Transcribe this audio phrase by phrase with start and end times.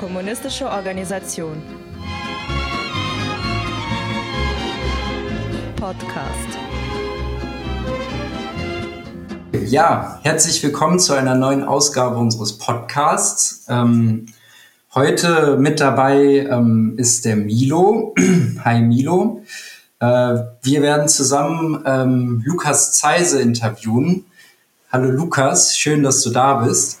[0.00, 1.62] kommunistische Organisation.
[5.76, 6.48] Podcast.
[9.66, 13.66] Ja, herzlich willkommen zu einer neuen Ausgabe unseres Podcasts.
[13.68, 14.24] Ähm,
[14.94, 18.14] heute mit dabei ähm, ist der Milo.
[18.64, 19.42] Hi Milo.
[19.98, 20.06] Äh,
[20.62, 24.24] wir werden zusammen ähm, Lukas Zeise interviewen.
[24.90, 27.00] Hallo Lukas, schön, dass du da bist.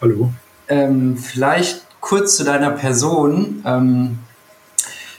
[0.00, 0.30] Hallo.
[0.68, 3.64] Ähm, vielleicht kurz zu deiner Person.
[3.66, 4.18] Ähm,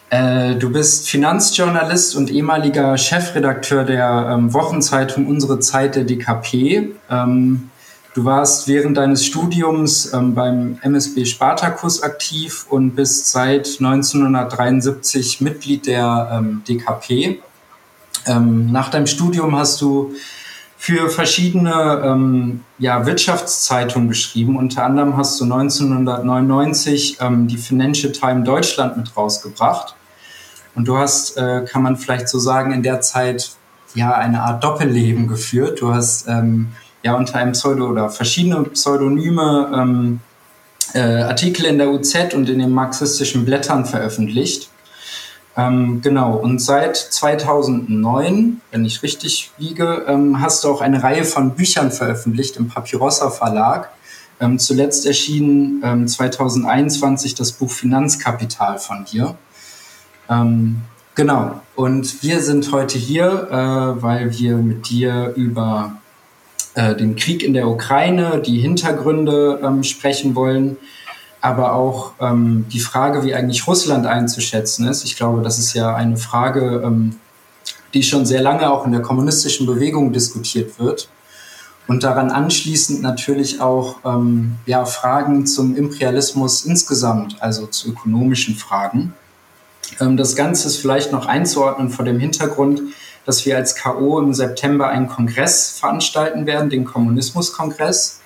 [0.09, 6.94] äh, du bist Finanzjournalist und ehemaliger Chefredakteur der ähm, Wochenzeitung Unsere Zeit der DKP.
[7.10, 7.70] Ähm,
[8.13, 15.88] du warst während deines Studiums ähm, beim MSB Spartacus aktiv und bist seit 1973 Mitglied
[15.88, 17.41] der ähm, DKP.
[18.27, 20.13] Ähm, nach deinem Studium hast du
[20.77, 24.58] für verschiedene ähm, ja, Wirtschaftszeitungen geschrieben.
[24.58, 29.96] Unter anderem hast du 1999 ähm, die Financial Times Deutschland mit rausgebracht.
[30.76, 33.52] Und du hast, äh, kann man vielleicht so sagen, in der Zeit
[33.96, 35.82] ja eine Art Doppelleben geführt.
[35.82, 36.70] Du hast ähm,
[37.02, 40.20] ja unter einem Pseudo oder verschiedene Pseudonyme ähm,
[40.93, 44.70] äh, Artikel in der UZ und in den marxistischen Blättern veröffentlicht.
[45.58, 51.24] Ähm, genau, und seit 2009, wenn ich richtig liege, ähm, hast du auch eine Reihe
[51.26, 53.90] von Büchern veröffentlicht im Papyrossa Verlag.
[54.40, 59.36] Ähm, zuletzt erschien 2021 ähm, das Buch Finanzkapital von dir.
[60.30, 60.82] Ähm,
[61.16, 65.97] genau, und wir sind heute hier, äh, weil wir mit dir über
[66.75, 70.78] äh, den Krieg in der Ukraine, die Hintergründe ähm, sprechen wollen
[71.41, 75.03] aber auch ähm, die Frage, wie eigentlich Russland einzuschätzen ist.
[75.03, 77.16] Ich glaube, das ist ja eine Frage, ähm,
[77.94, 81.09] die schon sehr lange auch in der kommunistischen Bewegung diskutiert wird.
[81.88, 89.14] Und daran anschließend natürlich auch ähm, ja, Fragen zum Imperialismus insgesamt, also zu ökonomischen Fragen.
[90.02, 92.81] Ähm, das Ganze ist vielleicht noch einzuordnen vor dem Hintergrund,
[93.25, 98.19] dass wir als KO im September einen Kongress veranstalten werden, den Kommunismuskongress.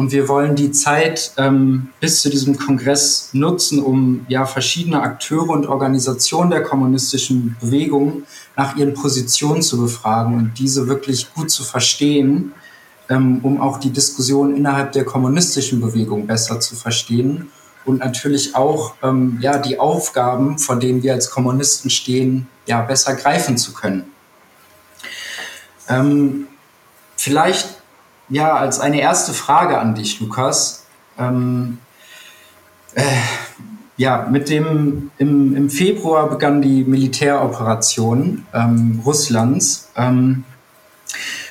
[0.00, 5.50] Und wir wollen die Zeit ähm, bis zu diesem Kongress nutzen, um ja verschiedene Akteure
[5.50, 8.22] und Organisationen der kommunistischen Bewegung
[8.56, 12.52] nach ihren Positionen zu befragen und diese wirklich gut zu verstehen,
[13.10, 17.50] ähm, um auch die Diskussion innerhalb der kommunistischen Bewegung besser zu verstehen
[17.84, 23.16] und natürlich auch ähm, ja die Aufgaben, vor denen wir als Kommunisten stehen, ja besser
[23.16, 24.04] greifen zu können.
[25.90, 26.46] Ähm,
[27.18, 27.79] vielleicht
[28.30, 30.86] ja, als eine erste Frage an dich, Lukas.
[31.18, 31.78] Ähm,
[32.94, 33.02] äh,
[33.96, 39.90] ja, mit dem im, im Februar begann die Militäroperation ähm, Russlands.
[39.96, 40.44] Ähm,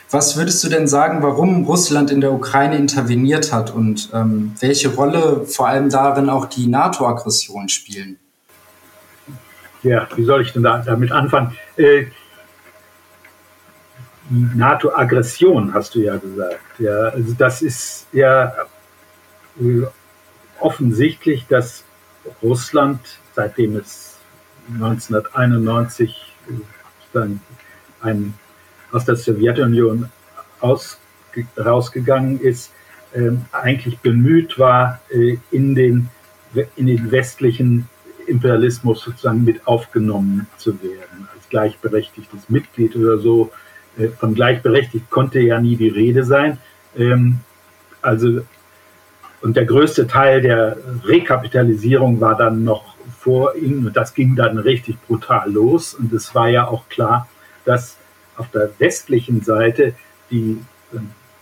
[0.10, 4.96] was würdest du denn sagen, warum Russland in der Ukraine interveniert hat und ähm, welche
[4.96, 8.18] Rolle vor allem darin auch die NATO-Aggressionen spielen?
[9.84, 11.56] Ja, wie soll ich denn da, damit anfangen?
[11.78, 12.06] Äh,
[14.30, 16.62] NATO-Aggression, hast du ja gesagt.
[16.80, 18.54] Ja, also das ist ja
[19.60, 19.82] äh,
[20.60, 21.84] offensichtlich, dass
[22.44, 23.00] Russland,
[23.34, 24.18] seitdem es
[24.74, 26.36] 1991
[27.12, 27.42] dann
[28.02, 28.36] ein,
[28.92, 30.10] aus der Sowjetunion
[30.60, 31.00] aus,
[31.58, 32.72] rausgegangen ist,
[33.14, 36.10] äh, eigentlich bemüht war, äh, in, den,
[36.76, 37.90] in den westlichen
[38.28, 43.56] Imperialismus sozusagen mit aufgenommen zu werden, als gleichberechtigtes Mitglied oder so äh,
[44.18, 46.58] von gleichberechtigt konnte ja nie die Rede sein.
[46.98, 47.40] Ähm,
[48.02, 48.42] also,
[49.42, 54.58] und der größte Teil der Rekapitalisierung war dann noch vor ihnen und das ging dann
[54.58, 55.94] richtig brutal los.
[55.94, 57.28] Und es war ja auch klar,
[57.66, 57.98] dass
[58.36, 59.94] auf der westlichen Seite
[60.32, 60.58] die,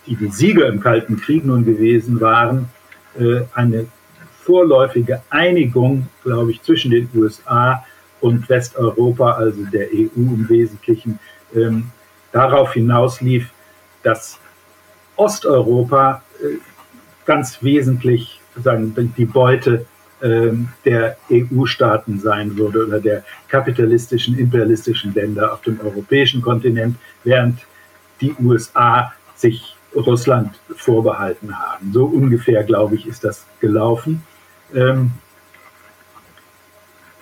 [0.05, 2.69] die, die Sieger im Kalten Krieg nun gewesen waren,
[3.19, 3.87] äh, eine
[4.43, 7.83] vorläufige Einigung, glaube ich, zwischen den USA
[8.21, 11.19] und Westeuropa, also der EU im Wesentlichen,
[11.55, 11.91] ähm,
[12.31, 13.49] darauf hinauslief,
[14.03, 14.39] dass
[15.15, 16.57] Osteuropa äh,
[17.25, 19.85] ganz wesentlich sagen, die Beute
[20.21, 27.59] ähm, der EU-Staaten sein würde oder der kapitalistischen, imperialistischen Länder auf dem europäischen Kontinent, während
[28.21, 31.91] die USA sich Russland vorbehalten haben.
[31.93, 34.23] So ungefähr, glaube ich, ist das gelaufen.
[34.73, 35.11] Ähm,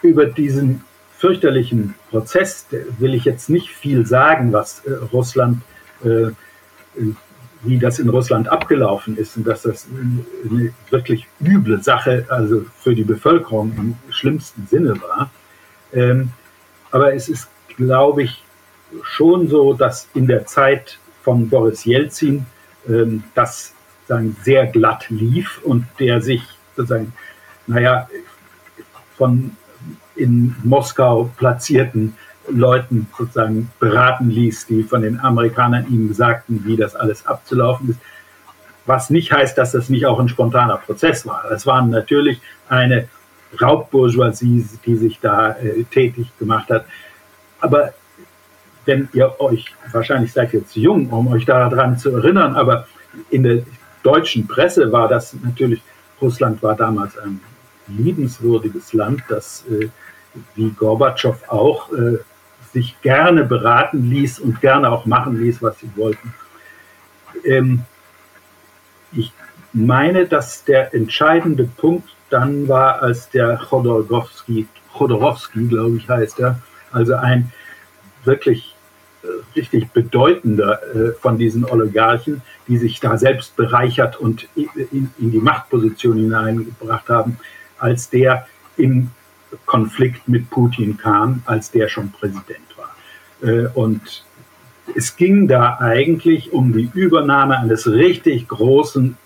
[0.02, 0.84] über diesen
[1.26, 2.68] fürchterlichen Prozess
[3.00, 5.64] will ich jetzt nicht viel sagen, was äh, Russland,
[6.04, 6.28] äh,
[7.64, 12.94] wie das in Russland abgelaufen ist und dass das eine wirklich üble Sache, also für
[12.94, 15.32] die Bevölkerung im schlimmsten Sinne war.
[15.94, 16.30] Ähm,
[16.92, 18.44] aber es ist, glaube ich,
[19.02, 22.46] schon so, dass in der Zeit von Boris Jelzin
[22.88, 23.74] ähm, das
[24.08, 26.44] sagen, sehr glatt lief und der sich
[26.76, 27.14] sozusagen
[27.66, 28.08] naja,
[29.18, 29.58] von
[30.16, 32.16] in Moskau platzierten
[32.48, 38.00] Leuten sozusagen beraten ließ, die von den Amerikanern ihm sagten, wie das alles abzulaufen ist.
[38.86, 41.50] Was nicht heißt, dass das nicht auch ein spontaner Prozess war.
[41.52, 42.40] Es war natürlich
[42.70, 43.08] eine
[43.60, 46.86] Raubbourgeoisie, die sich da äh, tätig gemacht hat.
[47.60, 47.94] Aber
[48.86, 52.88] wenn ihr euch, wahrscheinlich seid ihr zu jung, um euch daran zu erinnern, aber
[53.32, 53.64] in der
[54.04, 55.82] deutschen Presse war das natürlich,
[56.22, 57.40] Russland war damals ein
[57.88, 59.90] liebenswürdiges Land, das äh,
[60.56, 62.18] wie Gorbatschow auch äh,
[62.74, 66.34] sich gerne beraten ließ und gerne auch machen ließ, was sie wollten.
[67.44, 67.84] Ähm,
[69.14, 69.32] ich
[69.72, 76.60] meine, dass der entscheidende Punkt dann war, als der Chodorowski, Chodorowski, glaube ich, heißt er,
[76.92, 77.52] also ein
[78.24, 78.76] wirklich
[79.24, 80.80] äh, richtig bedeutender
[81.22, 87.38] von diesen Oligarchen, die sich da selbst bereichert und in die Machtposition hineingebracht haben,
[87.86, 88.48] als der
[88.78, 89.12] in
[89.66, 92.96] Konflikt mit Putin kam, als der schon Präsident war.
[93.48, 94.26] Äh, und
[94.96, 99.18] es ging da eigentlich um die Übernahme eines richtig großen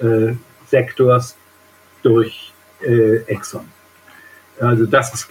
[0.00, 1.36] Ölsektors
[2.02, 3.68] durch äh, Exxon.
[4.60, 5.28] Also das ist,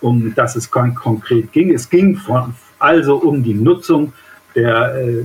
[0.00, 1.74] um das es konkret ging.
[1.74, 4.12] Es ging von, also um die Nutzung
[4.54, 5.24] der, äh,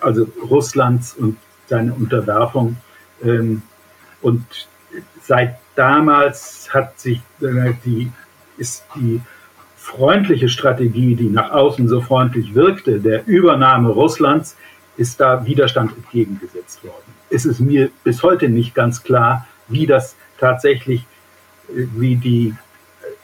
[0.00, 2.76] also Russlands und seine Unterwerfung.
[3.22, 3.62] Ähm,
[4.22, 4.44] und
[5.22, 8.10] seit damals hat sich äh, die,
[8.58, 9.20] ist die
[9.76, 14.56] freundliche Strategie, die nach außen so freundlich wirkte, der Übernahme Russlands,
[14.96, 17.14] ist da Widerstand entgegengesetzt worden.
[17.30, 21.06] Es ist mir bis heute nicht ganz klar, wie das tatsächlich,
[21.68, 22.54] äh, wie die,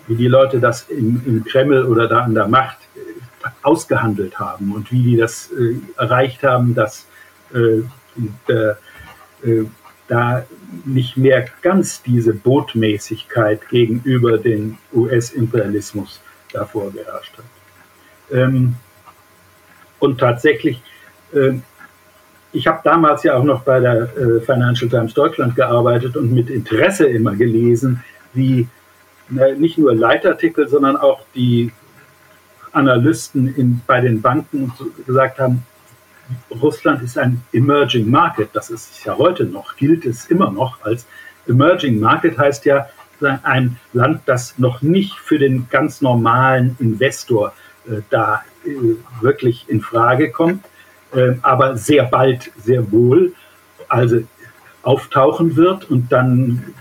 [0.07, 4.73] wie die Leute das im, im Kreml oder da an der Macht äh, ausgehandelt haben
[4.73, 7.07] und wie die das äh, erreicht haben, dass
[7.53, 7.83] äh,
[8.49, 8.79] der,
[9.45, 9.65] äh,
[10.09, 10.45] da
[10.85, 16.21] nicht mehr ganz diese Botmäßigkeit gegenüber dem US-Imperialismus
[16.53, 17.45] davor geherrscht hat.
[18.31, 18.77] Ähm,
[19.99, 20.83] und tatsächlich,
[21.33, 21.55] äh,
[22.53, 26.51] ich habe damals ja auch noch bei der äh, Financial Times Deutschland gearbeitet und mit
[26.51, 28.69] Interesse immer gelesen, wie
[29.29, 31.73] na, nicht nur Leitartikel, sondern auch die
[32.73, 34.73] Analysten in, bei den Banken
[35.07, 35.65] gesagt haben,
[36.51, 38.51] Russland ist ein Emerging Market.
[38.53, 41.07] Das ist ja heute noch, gilt es immer noch als
[41.49, 42.89] Emerging Market heißt ja
[43.43, 47.55] ein Land, das noch nicht für den ganz normalen Investor
[47.89, 50.65] äh, da äh, wirklich in Frage kommt,
[51.15, 53.33] äh, aber sehr bald sehr wohl
[53.89, 54.23] also
[54.83, 56.75] auftauchen wird und dann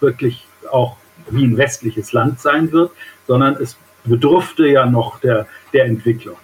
[0.00, 0.96] wirklich auch
[1.30, 2.90] wie ein westliches Land sein wird,
[3.26, 6.36] sondern es bedurfte ja noch der, der Entwicklung.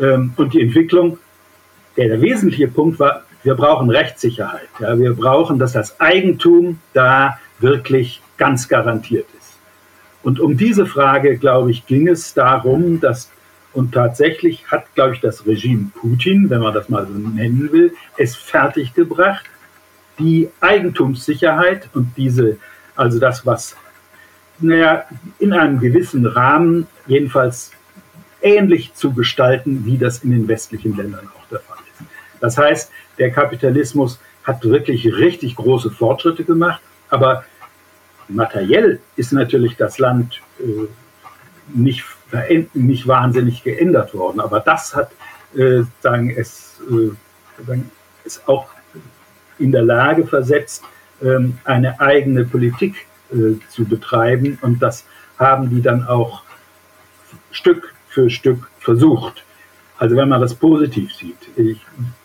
[0.00, 1.18] Ähm, und die Entwicklung
[1.96, 4.68] der, der wesentliche Punkt war, wir brauchen Rechtssicherheit.
[4.80, 9.58] Ja, wir brauchen, dass das Eigentum da wirklich ganz garantiert ist.
[10.22, 13.30] Und um diese Frage, glaube ich, ging es darum, dass,
[13.74, 17.92] und tatsächlich hat, glaube ich, das Regime Putin, wenn man das mal so nennen will,
[18.16, 19.44] es fertiggebracht,
[20.18, 22.56] die Eigentumssicherheit und diese,
[22.96, 23.76] also das, was,
[24.60, 25.04] naja,
[25.38, 27.72] in einem gewissen Rahmen jedenfalls
[28.40, 31.73] ähnlich zu gestalten, wie das in den westlichen Ländern auch der Fall ist.
[32.44, 37.46] Das heißt, der Kapitalismus hat wirklich richtig große Fortschritte gemacht, aber
[38.28, 40.86] materiell ist natürlich das Land äh,
[41.72, 42.04] nicht,
[42.74, 44.40] nicht wahnsinnig geändert worden.
[44.40, 45.10] Aber das hat
[45.56, 47.90] äh, sagen, es, äh, sagen,
[48.26, 48.66] es auch
[49.58, 50.84] in der Lage versetzt,
[51.22, 54.58] ähm, eine eigene Politik äh, zu betreiben.
[54.60, 55.06] Und das
[55.38, 56.42] haben die dann auch
[57.52, 59.44] Stück für Stück versucht.
[59.98, 61.80] Also wenn man das positiv sieht, ich,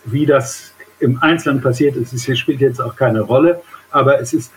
[0.06, 3.62] wie das im Einzelnen passiert ist, es spielt jetzt auch keine Rolle,
[3.92, 4.52] aber es ist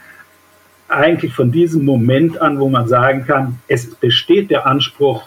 [0.88, 5.24] eigentlich von diesem Moment an, wo man sagen kann, es besteht der Anspruch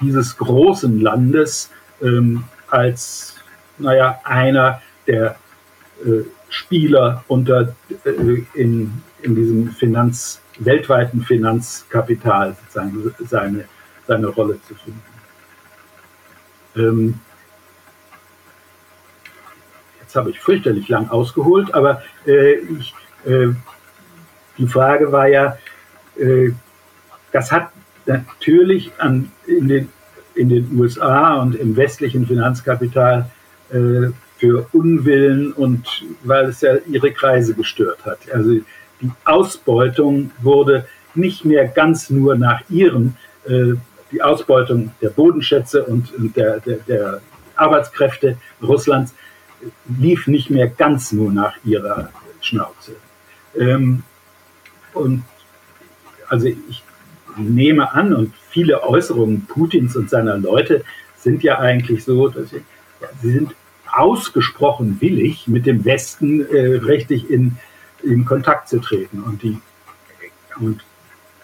[0.00, 1.70] dieses großen Landes
[2.02, 3.36] ähm, als,
[3.78, 5.36] naja, einer der
[6.04, 8.92] äh, Spieler unter, äh, in,
[9.22, 13.64] in diesem Finanz, weltweiten Finanzkapital seine, seine,
[14.06, 15.15] seine Rolle zu finden.
[16.76, 17.18] Ähm,
[20.00, 23.48] jetzt habe ich fürchterlich lang ausgeholt, aber äh, ich, äh,
[24.58, 25.58] die Frage war ja,
[26.18, 26.50] äh,
[27.32, 27.70] das hat
[28.06, 29.88] natürlich an, in, den,
[30.34, 33.30] in den USA und im westlichen Finanzkapital
[33.70, 38.18] äh, für Unwillen und weil es ja ihre Kreise gestört hat.
[38.32, 38.60] Also
[39.00, 43.16] die Ausbeutung wurde nicht mehr ganz nur nach ihren
[43.46, 43.74] äh,
[44.12, 47.20] die Ausbeutung der Bodenschätze und, der, der, der
[47.56, 49.14] Arbeitskräfte Russlands
[49.98, 52.10] lief nicht mehr ganz nur nach ihrer
[52.40, 52.92] Schnauze.
[53.58, 54.02] Ähm,
[54.92, 55.24] und
[56.28, 56.82] also ich
[57.36, 60.84] nehme an, und viele Äußerungen Putins und seiner Leute
[61.16, 62.62] sind ja eigentlich so, dass sie,
[63.20, 63.54] sie sind
[63.92, 67.56] ausgesprochen willig, mit dem Westen äh, richtig in,
[68.02, 69.22] in Kontakt zu treten.
[69.22, 69.58] Und, die,
[70.58, 70.84] und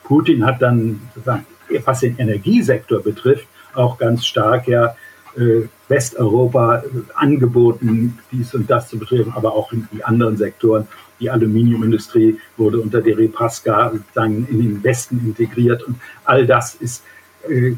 [0.04, 1.46] Putin hat dann, sozusagen,
[1.84, 4.94] was den Energiesektor betrifft, auch ganz stark ja
[5.36, 6.82] äh, Westeuropa
[7.14, 10.86] angeboten, dies und das zu betreiben, aber auch in die anderen Sektoren.
[11.20, 17.04] Die Aluminiumindustrie wurde unter Deripaska dann in den Westen integriert und all das ist
[17.48, 17.76] äh,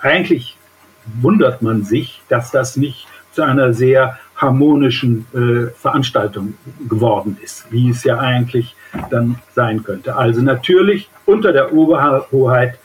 [0.00, 0.56] eigentlich
[1.20, 6.54] wundert man sich, dass das nicht zu einer sehr harmonischen äh, Veranstaltung
[6.88, 8.74] geworden ist, wie es ja eigentlich
[9.10, 10.16] dann sein könnte.
[10.16, 12.78] Also natürlich unter der Oberhoheit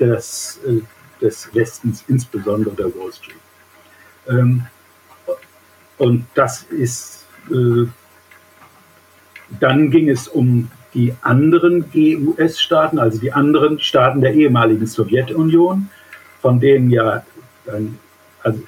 [0.00, 0.80] des, äh,
[1.20, 3.36] des Westens, insbesondere der Wall Street.
[4.28, 4.66] Ähm,
[5.98, 7.86] und das ist, äh,
[9.60, 15.88] dann ging es um die anderen GUS-Staaten, also die anderen Staaten der ehemaligen Sowjetunion,
[16.40, 17.24] von denen ja
[17.66, 17.98] dann,
[18.42, 18.60] also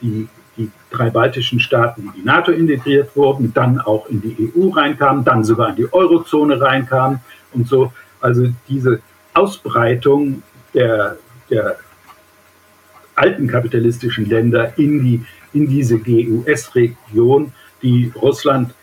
[0.00, 4.68] die, die drei baltischen Staaten in die NATO integriert wurden, dann auch in die EU
[4.68, 7.20] reinkamen, dann sogar in die Eurozone reinkamen
[7.52, 7.92] und so.
[8.20, 9.00] Also diese
[9.34, 10.42] Ausbreitung
[10.76, 11.16] der,
[11.50, 11.78] der
[13.16, 17.52] alten kapitalistischen Länder in, die, in diese GUS-Region,
[17.82, 18.74] die Russland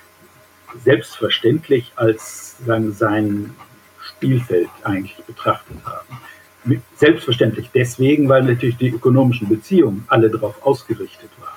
[0.84, 3.56] selbstverständlich als sagen, sein
[4.02, 6.82] Spielfeld eigentlich betrachtet haben.
[6.96, 11.54] Selbstverständlich deswegen, weil natürlich die ökonomischen Beziehungen alle darauf ausgerichtet waren.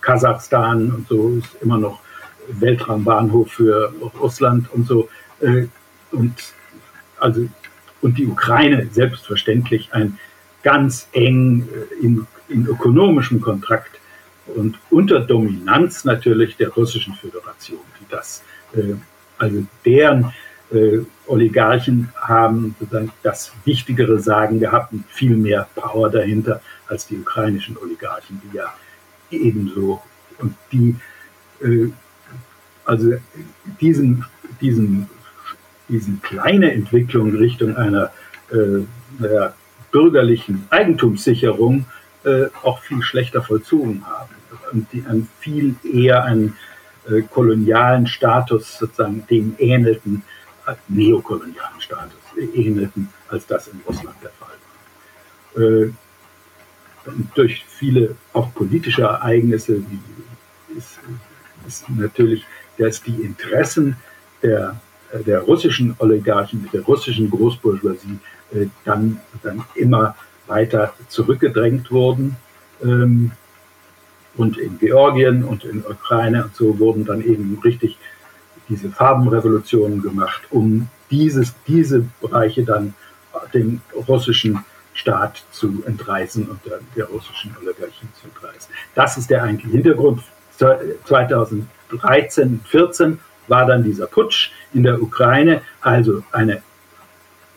[0.00, 2.00] Kasachstan und so ist immer noch
[2.48, 5.08] Weltraumbahnhof für Russland und so.
[5.40, 5.66] Äh,
[6.12, 6.34] und,
[7.18, 7.48] also,
[8.00, 10.18] und die Ukraine selbstverständlich ein
[10.62, 13.98] ganz eng äh, in, in ökonomischem Kontrakt
[14.46, 18.42] und unter Dominanz natürlich der russischen Föderation, die das,
[18.74, 18.94] äh,
[19.38, 20.32] also deren
[20.72, 22.74] äh, Oligarchen haben
[23.22, 28.74] das wichtigere Sagen gehabt und viel mehr Power dahinter als die ukrainischen Oligarchen, die ja
[29.30, 30.02] ebenso
[30.38, 30.96] und die
[31.62, 31.90] äh,
[32.84, 33.12] also
[33.80, 34.24] diesen,
[34.60, 35.08] diesen,
[35.90, 38.10] diesen kleine Entwicklung Richtung einer
[38.50, 38.84] äh,
[39.18, 39.54] naja,
[39.90, 41.86] bürgerlichen Eigentumssicherung
[42.24, 44.34] äh, auch viel schlechter vollzogen haben
[44.72, 46.56] und die an viel eher einen
[47.08, 50.22] äh, kolonialen Status sozusagen dem ähnelten,
[50.66, 52.18] äh, neokolonialen Status
[52.54, 54.48] ähnelten, als das in Russland der Fall
[55.54, 55.62] war.
[55.62, 55.92] Äh,
[57.34, 59.82] durch viele auch politische Ereignisse
[60.76, 60.98] ist,
[61.66, 62.44] ist natürlich,
[62.78, 63.96] dass die Interessen
[64.42, 64.80] der,
[65.18, 68.18] der russischen Oligarchen, der russischen Großbourgeoisie
[68.52, 70.14] äh, dann, dann immer
[70.46, 72.36] weiter zurückgedrängt wurden.
[72.82, 73.32] Ähm,
[74.36, 77.98] und in Georgien und in Ukraine und so wurden dann eben richtig
[78.68, 82.94] diese Farbenrevolutionen gemacht, um dieses, diese Bereiche dann
[83.52, 88.72] dem russischen Staat zu entreißen und der, der russischen Oligarchie zu entreißen.
[88.94, 90.22] Das ist der eigentliche Hintergrund.
[91.04, 93.18] 2013, 14
[93.50, 96.62] war dann dieser Putsch in der Ukraine, also eine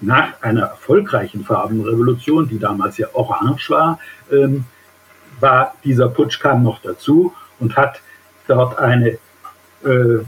[0.01, 4.65] nach einer erfolgreichen Farbenrevolution, die damals ja orange war, ähm,
[5.39, 8.01] war dieser Putsch kam noch dazu und hat
[8.47, 9.17] dort eine
[9.85, 10.19] äh,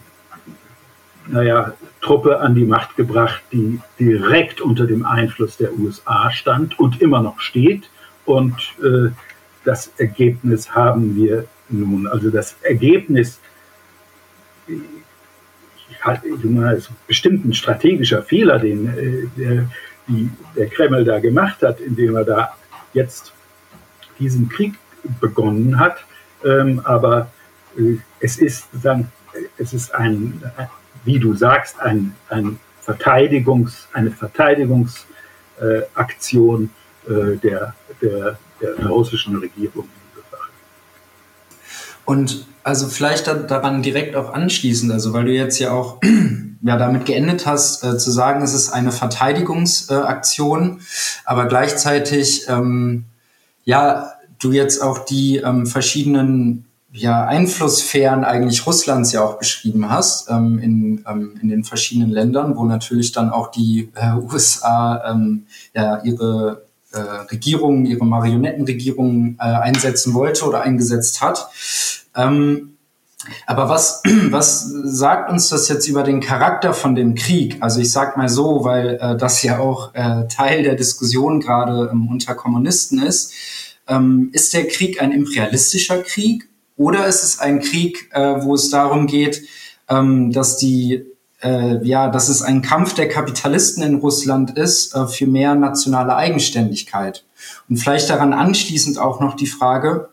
[1.28, 7.02] naja, Truppe an die Macht gebracht, die direkt unter dem Einfluss der USA stand und
[7.02, 7.90] immer noch steht.
[8.26, 9.10] Und äh,
[9.64, 12.08] das Ergebnis haben wir nun.
[12.08, 13.40] Also das Ergebnis
[16.78, 19.70] ist bestimmt ein strategischer Fehler, den äh, der,
[20.08, 22.56] die, der Kreml da gemacht hat, indem er da
[22.94, 23.34] jetzt
[24.20, 24.74] diesen Krieg
[25.20, 25.98] begonnen hat.
[26.44, 27.32] Ähm, aber
[27.78, 29.12] äh, es ist, sagen,
[29.58, 30.42] es ist ein,
[31.04, 36.70] wie du sagst, ein, ein Verteidigungs, eine Verteidigungsaktion
[37.08, 39.90] äh, der, der, der russischen Regierung.
[42.06, 46.00] Und also vielleicht daran direkt auch anschließend, also weil du jetzt ja auch
[46.62, 50.82] ja damit geendet hast, äh, zu sagen, es ist eine Verteidigungsaktion, äh,
[51.26, 53.06] aber gleichzeitig ähm,
[53.64, 60.30] ja du jetzt auch die ähm, verschiedenen ja, Einflusssphären eigentlich Russlands ja auch beschrieben hast,
[60.30, 65.46] ähm, in, ähm, in den verschiedenen Ländern, wo natürlich dann auch die äh, USA ähm,
[65.74, 66.65] ja ihre
[66.96, 71.50] äh, Regierung, ihre Marionettenregierung äh, einsetzen wollte oder eingesetzt hat.
[72.16, 72.76] Ähm,
[73.46, 77.58] aber was, was sagt uns das jetzt über den Charakter von dem Krieg?
[77.62, 81.90] Also ich sag mal so, weil äh, das ja auch äh, Teil der Diskussion gerade
[81.92, 83.34] ähm, unter Kommunisten ist.
[83.88, 88.70] Ähm, ist der Krieg ein imperialistischer Krieg oder ist es ein Krieg, äh, wo es
[88.70, 89.44] darum geht,
[89.88, 91.06] ähm, dass die
[91.42, 96.16] äh, ja, dass es ein Kampf der Kapitalisten in Russland ist äh, für mehr nationale
[96.16, 97.24] Eigenständigkeit.
[97.70, 100.10] Und vielleicht daran anschließend auch noch die Frage,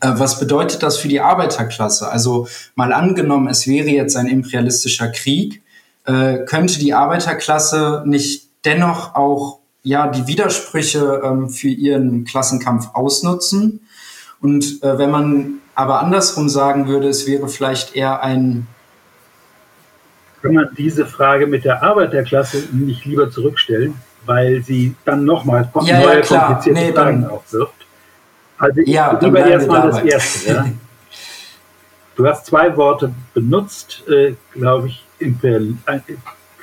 [0.00, 2.08] äh, was bedeutet das für die Arbeiterklasse?
[2.10, 5.62] Also mal angenommen, es wäre jetzt ein imperialistischer Krieg,
[6.04, 13.80] äh, könnte die Arbeiterklasse nicht dennoch auch ja die Widersprüche ähm, für ihren Klassenkampf ausnutzen?
[14.40, 18.66] Und äh, wenn man aber andersrum sagen würde, es wäre vielleicht eher ein
[20.42, 26.00] kann man diese Frage mit der Arbeiterklasse nicht lieber zurückstellen, weil sie dann nochmal ja,
[26.00, 27.86] neue ja, komplizierte nee, Fragen dann, aufwirft.
[28.58, 30.52] Also ja, ich lieber erstmal das erste.
[30.52, 30.66] Ja.
[32.16, 36.00] Du hast zwei Worte benutzt, äh, glaube ich, Imperial äh,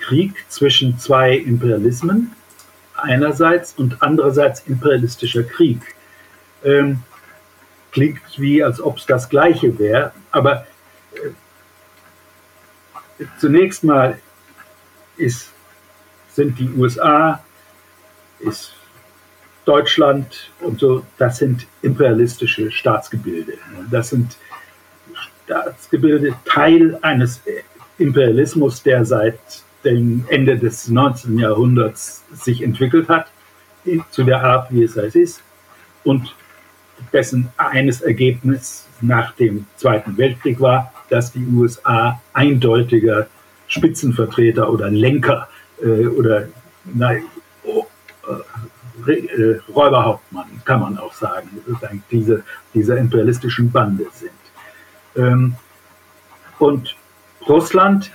[0.01, 2.31] Krieg zwischen zwei Imperialismen
[2.95, 5.79] einerseits und andererseits imperialistischer Krieg.
[6.63, 7.03] Ähm,
[7.91, 10.65] klingt wie, als ob es das Gleiche wäre, aber
[11.13, 11.29] äh,
[13.39, 14.19] zunächst mal
[15.17, 15.51] ist,
[16.29, 17.43] sind die USA,
[18.39, 18.73] ist
[19.63, 23.53] Deutschland und so, das sind imperialistische Staatsgebilde.
[23.89, 24.37] Das sind
[25.45, 27.41] Staatsgebilde, Teil eines
[27.97, 29.39] Imperialismus, der seit
[29.83, 31.39] dem Ende des 19.
[31.39, 33.27] Jahrhunderts sich entwickelt hat,
[34.09, 35.41] zu der Art, wie es ist,
[36.03, 36.35] und
[37.13, 43.27] dessen eines Ergebnis nach dem Zweiten Weltkrieg war, dass die USA eindeutiger
[43.67, 45.47] Spitzenvertreter oder Lenker
[45.81, 46.47] äh, oder
[46.85, 47.23] nein,
[47.63, 47.85] oh,
[49.07, 51.49] äh, äh, Räuberhauptmann, kann man auch sagen,
[52.11, 52.43] diese,
[52.73, 54.31] dieser imperialistischen Bande sind.
[55.15, 55.55] Ähm,
[56.59, 56.95] und
[57.47, 58.11] Russland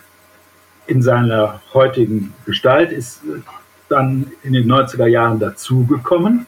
[0.87, 3.21] in seiner heutigen Gestalt ist
[3.89, 6.47] dann in den 90er Jahren dazugekommen.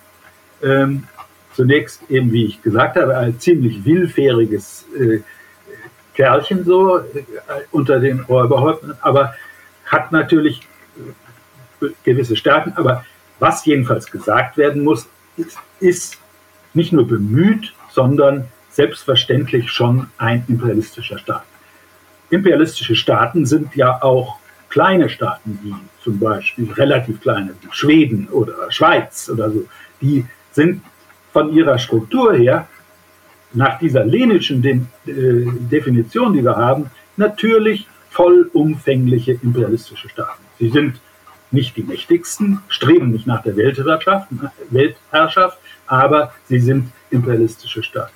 [0.63, 1.05] Ähm,
[1.55, 5.21] zunächst eben, wie ich gesagt habe, ein ziemlich willfähriges äh,
[6.15, 7.03] Kerlchen so äh,
[7.71, 9.35] unter den Räuberhäuptern, aber
[9.87, 10.67] hat natürlich
[11.81, 12.73] äh, gewisse Stärken.
[12.77, 13.05] Aber
[13.39, 16.19] was jedenfalls gesagt werden muss, ist, ist
[16.75, 21.45] nicht nur bemüht, sondern selbstverständlich schon ein imperialistischer Staat.
[22.31, 24.39] Imperialistische Staaten sind ja auch
[24.71, 29.67] kleine Staaten, wie zum Beispiel relativ kleine Schweden oder Schweiz oder so,
[30.01, 30.83] die sind
[31.33, 32.69] von ihrer Struktur her,
[33.55, 40.43] nach dieser leninischen De äh, Definition, die wir haben, natürlich vollumfängliche imperialistische Staaten.
[40.59, 41.01] Sie sind
[41.51, 44.29] nicht die mächtigsten, streben nicht nach der Weltherrschaft,
[44.71, 48.13] Weltherrschaft aber sie sind imperialistische Staaten.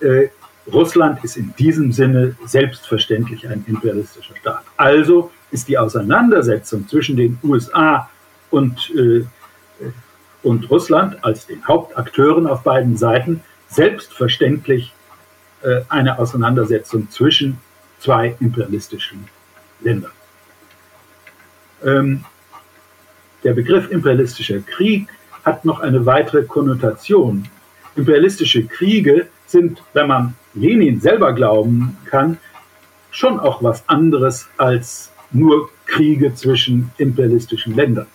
[0.00, 0.28] Äh,
[0.70, 4.64] Russland ist in diesem Sinne selbstverständlich ein imperialistischer Staat.
[4.76, 8.10] Also ist die Auseinandersetzung zwischen den USA
[8.50, 9.24] und äh,
[10.42, 14.92] und Russland als den Hauptakteuren auf beiden Seiten selbstverständlich
[15.62, 17.58] äh, eine Auseinandersetzung zwischen
[17.98, 19.26] zwei imperialistischen
[19.80, 20.12] Ländern.
[21.84, 22.24] Ähm,
[23.42, 25.08] der Begriff imperialistischer Krieg
[25.44, 27.48] hat noch eine weitere Konnotation.
[27.96, 32.38] Imperialistische Kriege sind, wenn man Lenin selber glauben kann,
[33.10, 38.06] schon auch was anderes als nur Kriege zwischen imperialistischen Ländern.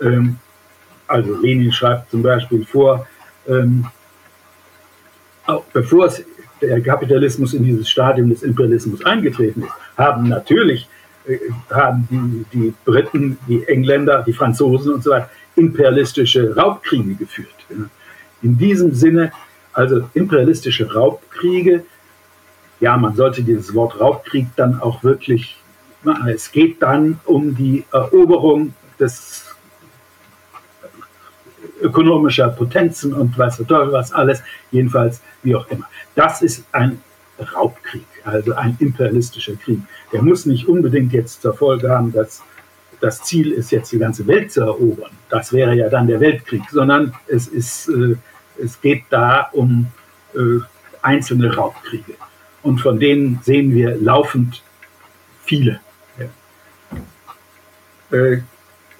[0.00, 0.38] Ähm,
[1.06, 3.06] also Lenin schreibt zum Beispiel vor,
[3.48, 3.86] ähm,
[5.72, 6.24] bevor es
[6.60, 10.88] der Kapitalismus in dieses Stadium des Imperialismus eingetreten ist, haben natürlich
[11.26, 11.38] äh,
[11.70, 17.54] haben die, die Briten, die Engländer, die Franzosen und so weiter imperialistische Raubkriege geführt.
[18.42, 19.32] In diesem Sinne,
[19.72, 21.84] also imperialistische Raubkriege,
[22.80, 25.58] ja, man sollte dieses Wort Raubkrieg dann auch wirklich,
[26.28, 29.49] es geht dann um die Eroberung des
[31.80, 35.88] ökonomischer Potenzen und weiß der was alles, jedenfalls wie auch immer.
[36.14, 37.00] Das ist ein
[37.54, 39.80] Raubkrieg, also ein imperialistischer Krieg.
[40.12, 42.42] Der muss nicht unbedingt jetzt zur Folge haben, dass
[43.00, 45.10] das Ziel ist, jetzt die ganze Welt zu erobern.
[45.30, 48.16] Das wäre ja dann der Weltkrieg, sondern es, ist, äh,
[48.62, 49.86] es geht da um
[50.34, 50.60] äh,
[51.02, 52.14] einzelne Raubkriege.
[52.62, 54.62] Und von denen sehen wir laufend
[55.44, 55.80] viele.
[56.18, 58.18] Ja.
[58.18, 58.42] Äh,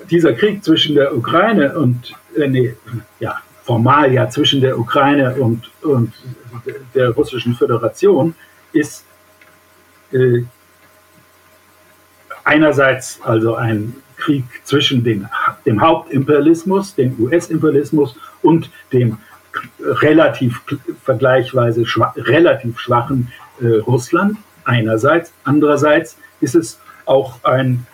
[0.08, 2.74] dieser Krieg zwischen der Ukraine und, äh, nee,
[3.18, 6.12] ja, formal ja zwischen der Ukraine und, und
[6.94, 8.34] der Russischen Föderation
[8.72, 9.04] ist
[10.12, 10.42] äh,
[12.44, 15.28] einerseits also ein Krieg zwischen den,
[15.64, 19.18] dem Hauptimperialismus, dem US-Imperialismus und dem
[19.80, 20.62] relativ
[21.04, 25.32] vergleichsweise schwach, relativ schwachen äh, Russland einerseits.
[25.44, 27.86] Andererseits ist es auch ein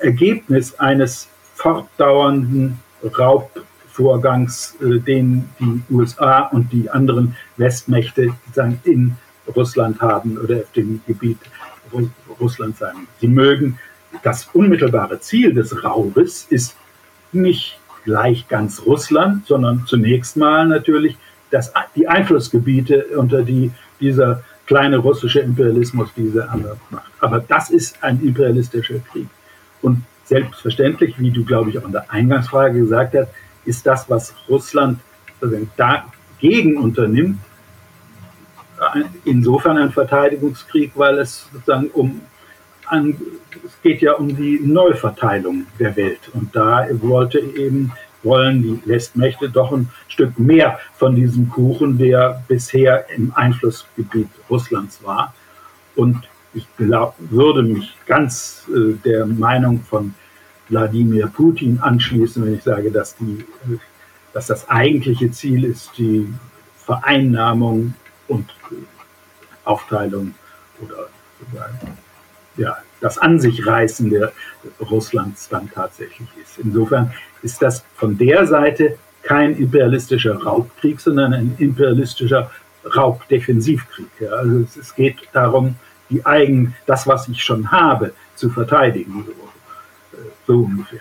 [0.00, 8.34] Ergebnis eines fortdauernden Raubvorgangs, äh, den die USA und die anderen Westmächte
[8.84, 9.16] in
[9.54, 11.38] Russland haben oder auf dem Gebiet
[12.40, 13.06] Russland sein.
[13.20, 13.78] Sie mögen,
[14.22, 16.76] das unmittelbare Ziel des Raubes ist
[17.32, 21.16] nicht gleich ganz Russland, sondern zunächst mal natürlich
[21.50, 27.10] das, die Einflussgebiete, unter die dieser kleine russische Imperialismus diese andere macht.
[27.20, 29.28] Aber das ist ein imperialistischer Krieg.
[29.82, 33.28] Und selbstverständlich, wie du, glaube ich, auch in der Eingangsfrage gesagt hast,
[33.64, 34.98] ist das, was Russland
[35.76, 37.38] dagegen unternimmt,
[39.24, 42.20] insofern ein Verteidigungskrieg, weil es sozusagen um
[42.86, 43.16] an,
[43.64, 46.20] es geht ja um die Neuverteilung der Welt.
[46.34, 47.92] Und da wollte eben,
[48.22, 55.02] wollen die Westmächte doch ein Stück mehr von diesem Kuchen, der bisher im Einflussgebiet Russlands
[55.02, 55.34] war.
[55.96, 60.14] Und ich glaub, würde mich ganz äh, der Meinung von
[60.68, 63.78] Wladimir Putin anschließen, wenn ich sage, dass, die, äh,
[64.32, 66.32] dass das eigentliche Ziel ist, die
[66.76, 67.94] Vereinnahmung
[68.28, 68.50] und
[69.64, 70.34] Aufteilung
[70.80, 71.08] oder
[72.56, 74.32] ja, das An sich reißen der
[74.80, 76.58] Russlands dann tatsächlich ist.
[76.58, 77.12] Insofern
[77.42, 82.50] ist das von der Seite kein imperialistischer Raubkrieg, sondern ein imperialistischer
[82.96, 84.08] Raubdefensivkrieg.
[84.20, 84.30] Ja.
[84.30, 85.76] Also es, es, geht darum,
[86.12, 89.32] die eigen, das, was ich schon habe, zu verteidigen, so,
[90.16, 91.00] äh, so ungefähr.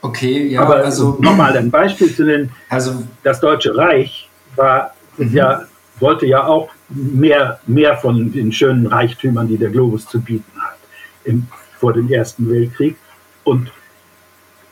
[0.00, 2.50] Okay, ja, aber also nochmal ein Beispiel zu nennen.
[2.68, 5.32] Also das Deutsche Reich war mhm.
[5.32, 5.66] ja
[6.00, 10.76] wollte ja auch mehr, mehr von den schönen Reichtümern, die der Globus zu bieten hat,
[11.24, 11.46] im,
[11.78, 12.96] vor dem Ersten Weltkrieg.
[13.44, 13.70] Und,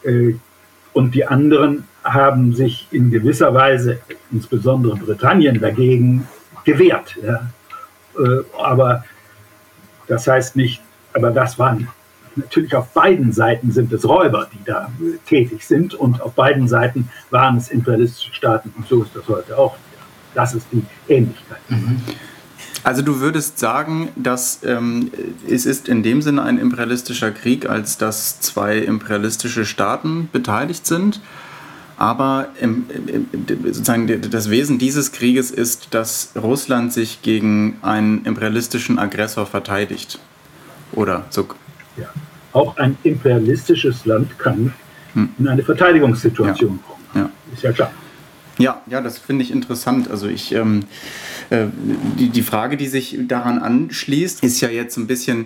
[0.04, 0.34] äh,
[0.92, 6.26] und die anderen haben sich in gewisser Weise, insbesondere Britannien, dagegen
[6.64, 7.16] gewehrt.
[7.22, 7.46] Ja.
[8.18, 9.04] Äh, aber
[10.06, 10.80] das heißt nicht,
[11.14, 11.88] aber das waren
[12.36, 14.90] natürlich auf beiden Seiten sind es Räuber, die da
[15.26, 19.56] tätig sind und auf beiden Seiten waren es imperialistische Staaten und so ist das heute
[19.56, 19.76] auch.
[20.34, 21.58] Das ist die Ähnlichkeit.
[21.68, 22.00] Mhm.
[22.84, 25.10] Also du würdest sagen, dass ähm,
[25.48, 31.20] es ist in dem Sinne ein imperialistischer Krieg, als dass zwei imperialistische Staaten beteiligt sind.
[32.02, 33.28] Aber im, im,
[33.66, 40.18] sozusagen das Wesen dieses Krieges ist, dass Russland sich gegen einen imperialistischen Aggressor verteidigt.
[40.90, 41.46] Oder so.
[41.96, 42.08] Ja.
[42.54, 44.72] Auch ein imperialistisches Land kann
[45.14, 45.28] hm.
[45.38, 46.88] in eine Verteidigungssituation ja.
[46.88, 47.04] kommen.
[47.14, 47.30] Ja.
[47.54, 47.92] Ist ja klar.
[48.58, 50.10] Ja, ja, das finde ich interessant.
[50.10, 50.80] Also ich, ähm,
[51.50, 51.66] äh,
[52.18, 55.44] die, die Frage, die sich daran anschließt, ist ja jetzt ein bisschen,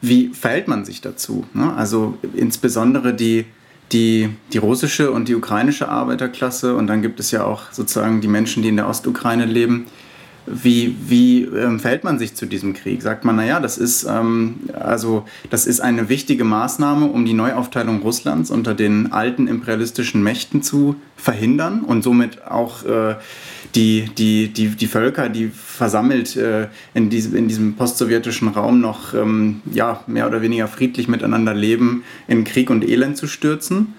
[0.00, 1.44] wie verhält man sich dazu?
[1.52, 1.74] Ne?
[1.74, 3.44] Also insbesondere die,
[3.92, 8.28] die, die russische und die ukrainische Arbeiterklasse und dann gibt es ja auch sozusagen die
[8.28, 9.86] Menschen, die in der Ostukraine leben
[10.50, 13.02] wie, wie ähm, verhält man sich zu diesem Krieg?
[13.02, 18.00] Sagt man, naja, das ist, ähm, also, das ist eine wichtige Maßnahme, um die Neuaufteilung
[18.02, 23.16] Russlands unter den alten imperialistischen Mächten zu verhindern und somit auch äh,
[23.74, 29.14] die, die, die, die Völker, die versammelt äh, in, diesem, in diesem postsowjetischen Raum noch
[29.14, 33.94] ähm, ja, mehr oder weniger friedlich miteinander leben, in Krieg und Elend zu stürzen.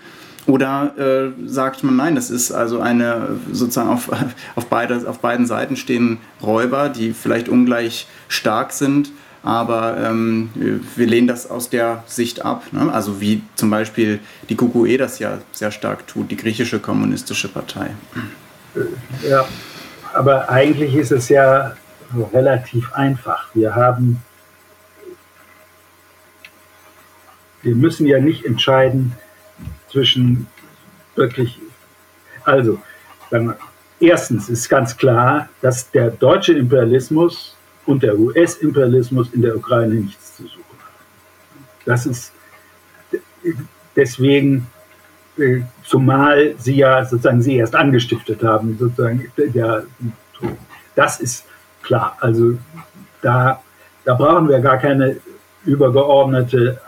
[0.47, 4.09] Oder äh, sagt man, nein, das ist also eine, sozusagen auf,
[4.55, 9.11] auf, beide, auf beiden Seiten stehen Räuber, die vielleicht ungleich stark sind,
[9.43, 10.49] aber ähm,
[10.95, 12.65] wir lehnen das aus der Sicht ab.
[12.71, 12.91] Ne?
[12.91, 17.91] Also wie zum Beispiel die KQE das ja sehr stark tut, die griechische kommunistische Partei.
[19.27, 19.47] Ja,
[20.13, 21.75] aber eigentlich ist es ja
[22.33, 23.53] relativ einfach.
[23.53, 24.21] Wir haben,
[27.61, 29.15] wir müssen ja nicht entscheiden,
[29.89, 30.47] zwischen
[31.15, 31.59] wirklich,
[32.43, 32.79] also,
[33.29, 33.55] wir,
[33.99, 37.55] erstens ist ganz klar, dass der deutsche Imperialismus
[37.85, 41.65] und der US-Imperialismus in der Ukraine nichts zu suchen haben.
[41.85, 42.31] Das ist
[43.95, 44.67] deswegen,
[45.83, 49.81] zumal sie ja sozusagen sie erst angestiftet haben, sozusagen, ja,
[50.95, 51.45] das ist
[51.81, 52.17] klar.
[52.19, 52.57] Also
[53.21, 53.61] da,
[54.05, 55.17] da brauchen wir gar keine
[55.65, 56.79] übergeordnete,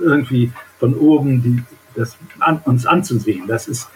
[0.00, 1.62] irgendwie von oben die
[1.94, 3.46] das an, uns anzusehen.
[3.46, 3.88] Das ist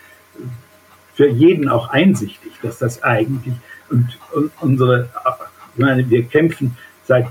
[1.15, 3.55] für jeden auch einsichtig, dass das eigentlich
[3.91, 5.09] und, und unsere,
[5.75, 7.27] ich meine, wir kämpfen seit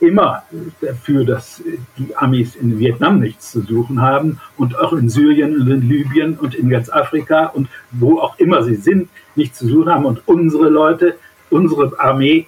[0.00, 0.42] immer
[0.80, 1.62] dafür, dass
[1.96, 6.36] die Amis in Vietnam nichts zu suchen haben und auch in Syrien und in Libyen
[6.38, 10.22] und in ganz Afrika und wo auch immer sie sind, nichts zu suchen haben und
[10.26, 11.16] unsere Leute,
[11.50, 12.46] unsere Armee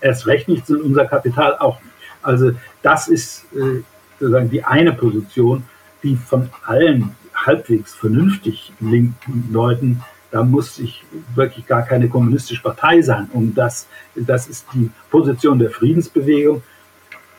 [0.00, 1.92] erst recht nichts und unser Kapital auch nicht.
[2.22, 3.82] Also das ist äh,
[4.20, 5.64] sozusagen die eine Position
[6.02, 10.02] die von allen halbwegs vernünftig linken Leuten,
[10.32, 15.58] da muss ich wirklich gar keine kommunistische Partei sein, um das, das ist die Position
[15.58, 16.62] der Friedensbewegung.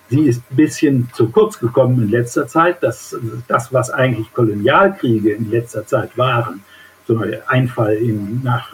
[0.10, 2.84] Sie ist ein bisschen zu kurz gekommen in letzter Zeit.
[2.84, 3.15] Das,
[3.47, 6.63] das was eigentlich Kolonialkriege in letzter Zeit waren,
[7.08, 8.71] so ein Einfall in, nach,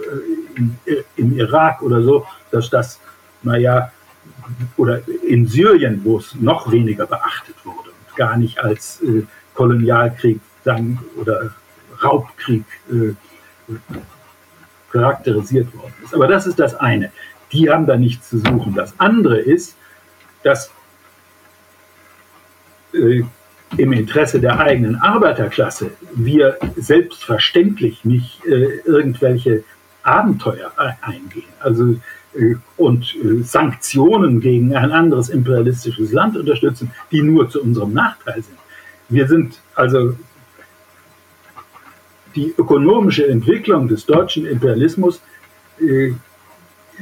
[0.55, 0.77] in,
[1.15, 2.99] im Irak oder so, dass das
[3.41, 3.89] naja,
[4.75, 10.41] oder in Syrien, wo es noch weniger beachtet wurde und gar nicht als äh, Kolonialkrieg
[10.65, 11.55] sagen, oder
[12.03, 13.13] Raubkrieg äh,
[14.91, 16.13] charakterisiert worden ist.
[16.13, 17.12] Aber das ist das eine.
[17.51, 18.73] Die haben da nichts zu suchen.
[18.75, 19.75] Das andere ist,
[20.43, 20.71] dass
[22.93, 23.23] äh,
[23.77, 29.63] im Interesse der eigenen Arbeiterklasse wir selbstverständlich nicht äh, irgendwelche
[30.01, 31.43] Abenteuer eingehen.
[31.60, 31.95] Also
[32.34, 38.41] äh, und äh, Sanktionen gegen ein anderes imperialistisches Land unterstützen, die nur zu unserem Nachteil
[38.41, 38.58] sind.
[39.10, 40.15] Wir sind also
[42.35, 45.21] die ökonomische Entwicklung des deutschen Imperialismus
[45.79, 46.13] äh,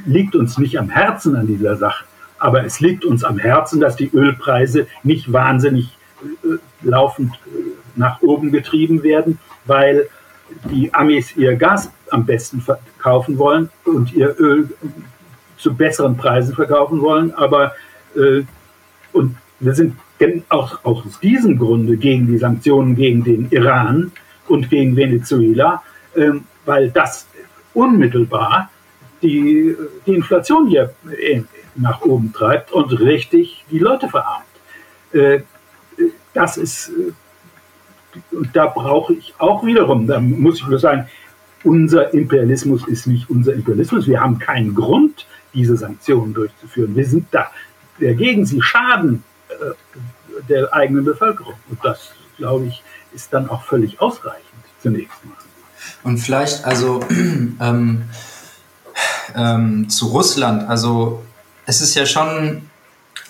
[0.06, 2.06] liegt uns nicht am Herzen an dieser Sache,
[2.40, 8.22] aber es liegt uns am Herzen, dass die Ölpreise nicht wahnsinnig äh, laufend äh, nach
[8.22, 10.08] oben getrieben werden, weil
[10.72, 14.70] die Amis ihr Gas am besten verkaufen wollen und ihr Öl
[15.58, 17.34] zu besseren Preisen verkaufen wollen.
[17.34, 17.74] Aber
[18.16, 18.44] äh,
[19.12, 19.96] und wir sind
[20.50, 24.12] auch, auch aus diesem Grunde gegen die Sanktionen gegen den Iran
[24.48, 25.82] und gegen Venezuela,
[26.16, 26.32] äh,
[26.66, 27.28] weil das
[27.74, 28.70] unmittelbar
[29.22, 30.94] die, die Inflation hier
[31.76, 34.46] nach oben treibt und richtig die Leute verarmt.
[35.14, 35.42] Äh,
[36.34, 41.08] das ist, äh, und da brauche ich auch wiederum, da muss ich nur sagen,
[41.64, 44.08] unser Imperialismus ist nicht unser Imperialismus.
[44.08, 46.96] Wir haben keinen Grund, diese Sanktionen durchzuführen.
[46.96, 47.52] Wir sind da
[48.00, 48.46] dagegen.
[48.46, 51.56] Sie schaden äh, der eigenen Bevölkerung.
[51.70, 54.44] Und das, glaube ich, ist dann auch völlig ausreichend
[54.82, 55.36] zunächst mal.
[56.04, 58.04] Und vielleicht also ähm,
[59.36, 60.70] ähm, zu Russland.
[60.70, 61.24] Also
[61.66, 62.70] es ist ja schon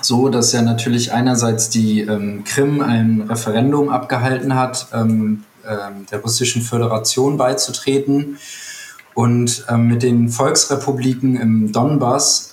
[0.01, 6.19] so, dass ja natürlich einerseits die ähm, Krim ein Referendum abgehalten hat, ähm, ähm, der
[6.19, 8.37] russischen Föderation beizutreten
[9.13, 12.51] und ähm, mit den Volksrepubliken im Donbass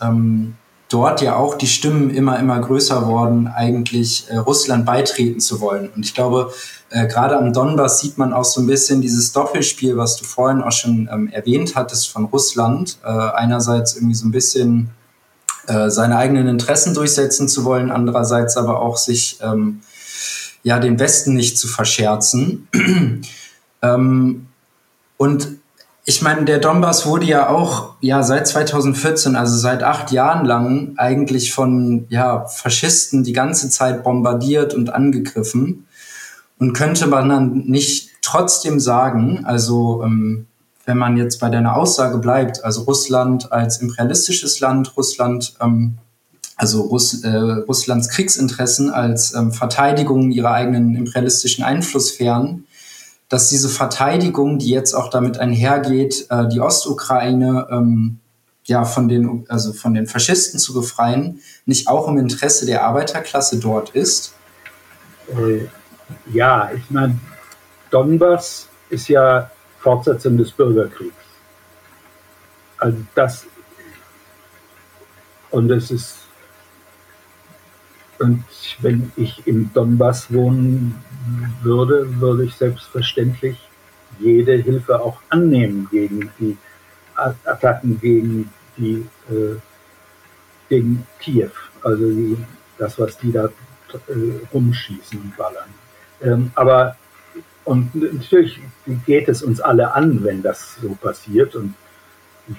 [0.89, 5.89] dort ja auch die Stimmen immer, immer größer worden, eigentlich äh, Russland beitreten zu wollen.
[5.95, 6.53] Und ich glaube,
[6.95, 10.63] äh, gerade am Donbass sieht man auch so ein bisschen dieses Doppelspiel, was du vorhin
[10.63, 12.99] auch schon ähm, erwähnt hattest von Russland.
[13.05, 14.91] Äh, einerseits irgendwie so ein bisschen
[15.67, 19.81] äh, seine eigenen Interessen durchsetzen zu wollen, andererseits aber auch sich ähm,
[20.63, 22.69] ja den Westen nicht zu verscherzen.
[23.83, 24.47] ähm,
[25.17, 25.49] und
[26.05, 30.95] ich meine, der Donbass wurde ja auch ja seit 2014, also seit acht Jahren lang,
[30.97, 35.89] eigentlich von ja Faschisten die ganze Zeit bombardiert und angegriffen.
[36.59, 40.47] Und könnte man dann nicht trotzdem sagen, also ähm,
[40.87, 45.99] wenn man jetzt bei deiner Aussage bleibt, also Russland als imperialistisches Land, Russland, ähm,
[46.57, 52.67] also Russ, äh, Russlands Kriegsinteressen als ähm, Verteidigung ihrer eigenen imperialistischen Einflusssphären,
[53.29, 58.21] dass diese Verteidigung, die jetzt auch damit einhergeht, äh, die Ostukraine ähm,
[58.67, 63.59] ja von den also von den Faschisten zu befreien, nicht auch im Interesse der Arbeiterklasse
[63.59, 64.35] dort ist?
[65.29, 65.67] Äh,
[66.33, 67.19] ja, ich meine,
[67.91, 71.15] Donbass ist ja Fortsetzung des Bürgerkriegs.
[72.79, 73.47] Also das
[75.51, 76.19] und es ist
[78.19, 78.45] und
[78.81, 81.03] wenn ich im Donbass wohnen
[81.63, 83.59] würde, würde ich selbstverständlich
[84.19, 86.57] jede Hilfe auch annehmen gegen die
[87.15, 89.57] Attacken gegen die äh,
[90.69, 91.51] gegen Kiew,
[91.83, 92.37] also die,
[92.79, 95.84] das, was die da äh, rumschießen und ballern.
[96.23, 96.97] Ähm, aber
[97.65, 98.61] und natürlich
[99.07, 101.57] geht es uns alle an, wenn das so passiert.
[101.57, 101.75] Und
[102.49, 102.57] ich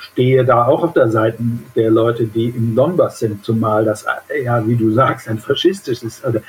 [0.00, 1.38] stehe da auch auf der Seite
[1.76, 4.04] der Leute, die im Donbass sind, zumal das,
[4.42, 6.40] ja, wie du sagst, ein faschistisches, also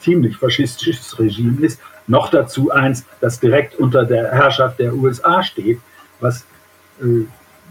[0.00, 1.80] ziemlich faschistisches Regime ist.
[2.08, 5.80] Noch dazu eins, das direkt unter der Herrschaft der USA steht,
[6.20, 6.44] was
[7.00, 7.24] äh,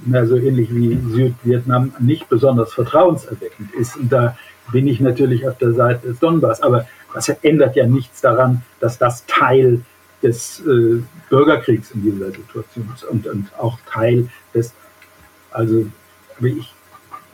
[0.05, 3.95] na, so ähnlich wie Südvietnam nicht besonders vertrauenserweckend ist.
[3.95, 4.37] Und da
[4.71, 6.61] bin ich natürlich auf der Seite des Donbass.
[6.61, 9.81] Aber das ändert ja nichts daran, dass das Teil
[10.21, 14.73] des äh, Bürgerkriegs in dieser Situation ist und, und auch Teil des,
[15.51, 15.85] also
[16.41, 16.73] ich,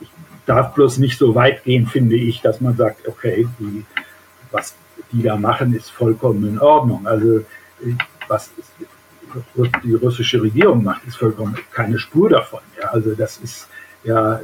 [0.00, 0.08] ich
[0.46, 3.84] darf bloß nicht so weit gehen, finde ich, dass man sagt, okay, die,
[4.50, 4.74] was
[5.10, 7.06] die da machen, ist vollkommen in Ordnung.
[7.06, 7.44] Also
[8.28, 8.50] was
[9.82, 12.60] die russische Regierung macht, ist vollkommen keine Spur davon.
[12.80, 13.68] Ja, also das ist
[14.04, 14.40] ja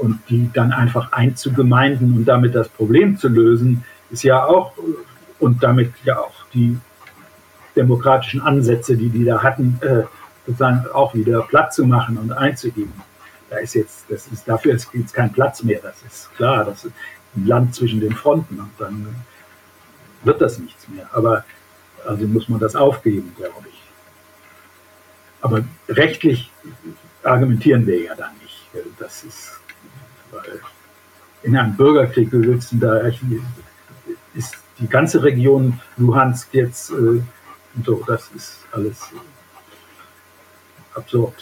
[0.00, 4.72] und die dann einfach einzugemeinden und damit das Problem zu lösen, ist ja auch,
[5.38, 6.78] und damit ja auch die
[7.76, 10.02] demokratischen Ansätze, die die da hatten, äh,
[10.46, 12.92] sozusagen auch wieder platt zu machen und einzuheben.
[13.50, 16.84] Da ist jetzt, das ist, dafür ist jetzt kein Platz mehr, das ist klar, das
[16.84, 16.92] ist
[17.36, 19.14] ein Land zwischen den Fronten und dann
[20.24, 21.08] wird das nichts mehr.
[21.12, 21.44] Aber
[22.06, 23.82] also muss man das aufgeben, glaube ich.
[25.40, 26.50] Aber rechtlich
[27.22, 28.68] argumentieren wir ja dann nicht.
[28.98, 29.60] Das ist
[30.30, 30.60] Weil
[31.42, 33.00] in einem Bürgerkrieg, wir sitzen da,
[34.34, 37.20] ist die ganze Region Luhansk jetzt äh,
[37.84, 38.96] so, das ist alles
[40.94, 41.34] absurd.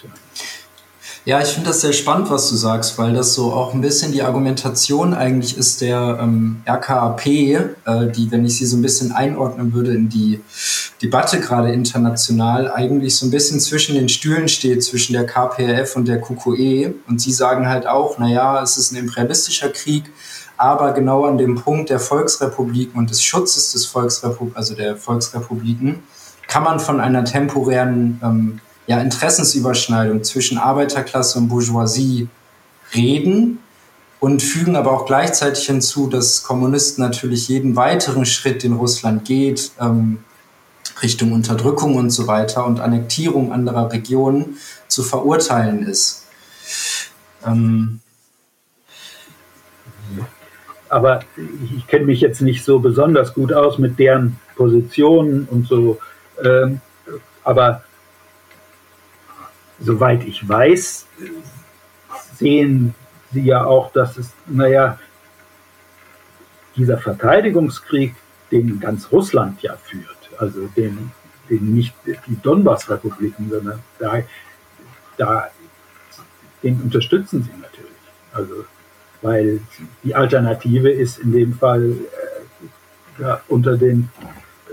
[1.24, 1.40] Ja.
[1.40, 4.22] Ich finde das sehr spannend, was du sagst, weil das so auch ein bisschen die
[4.22, 7.66] Argumentation eigentlich ist der ähm, RKAP, äh,
[8.14, 10.40] die, wenn ich sie so ein bisschen einordnen würde in die
[11.02, 16.06] Debatte gerade international, eigentlich so ein bisschen zwischen den Stühlen steht, zwischen der KPRF und
[16.06, 16.94] der QQE.
[17.08, 20.04] Und sie sagen halt auch, naja, es ist ein imperialistischer Krieg,
[20.56, 26.02] aber genau an dem Punkt der Volksrepubliken und des Schutzes des Volksrepublik, also der Volksrepubliken,
[26.48, 32.28] kann man von einer temporären ähm, ja, Interessensüberschneidung zwischen Arbeiterklasse und Bourgeoisie
[32.94, 33.58] reden
[34.20, 39.72] und fügen aber auch gleichzeitig hinzu, dass Kommunisten natürlich jeden weiteren Schritt, den Russland geht,
[39.80, 40.18] ähm,
[41.02, 44.56] Richtung Unterdrückung und so weiter und Annektierung anderer Regionen
[44.88, 46.24] zu verurteilen ist.
[47.44, 48.00] Ähm
[50.88, 51.20] aber
[51.74, 55.98] ich kenne mich jetzt nicht so besonders gut aus mit deren Positionen und so.
[56.42, 56.80] Ähm,
[57.44, 57.82] aber
[59.80, 61.06] soweit ich weiß,
[62.34, 62.94] sehen
[63.32, 64.98] Sie ja auch, dass es, naja,
[66.76, 68.14] dieser Verteidigungskrieg,
[68.52, 71.10] den ganz Russland ja führt, also den,
[71.50, 74.22] den nicht die Donbass-Republiken, sondern da,
[75.16, 75.50] da,
[76.62, 77.92] den unterstützen Sie natürlich.
[78.32, 78.64] Also,
[79.22, 79.60] weil
[80.04, 84.10] die Alternative ist in dem Fall äh, ja, unter, den,
[84.68, 84.72] äh,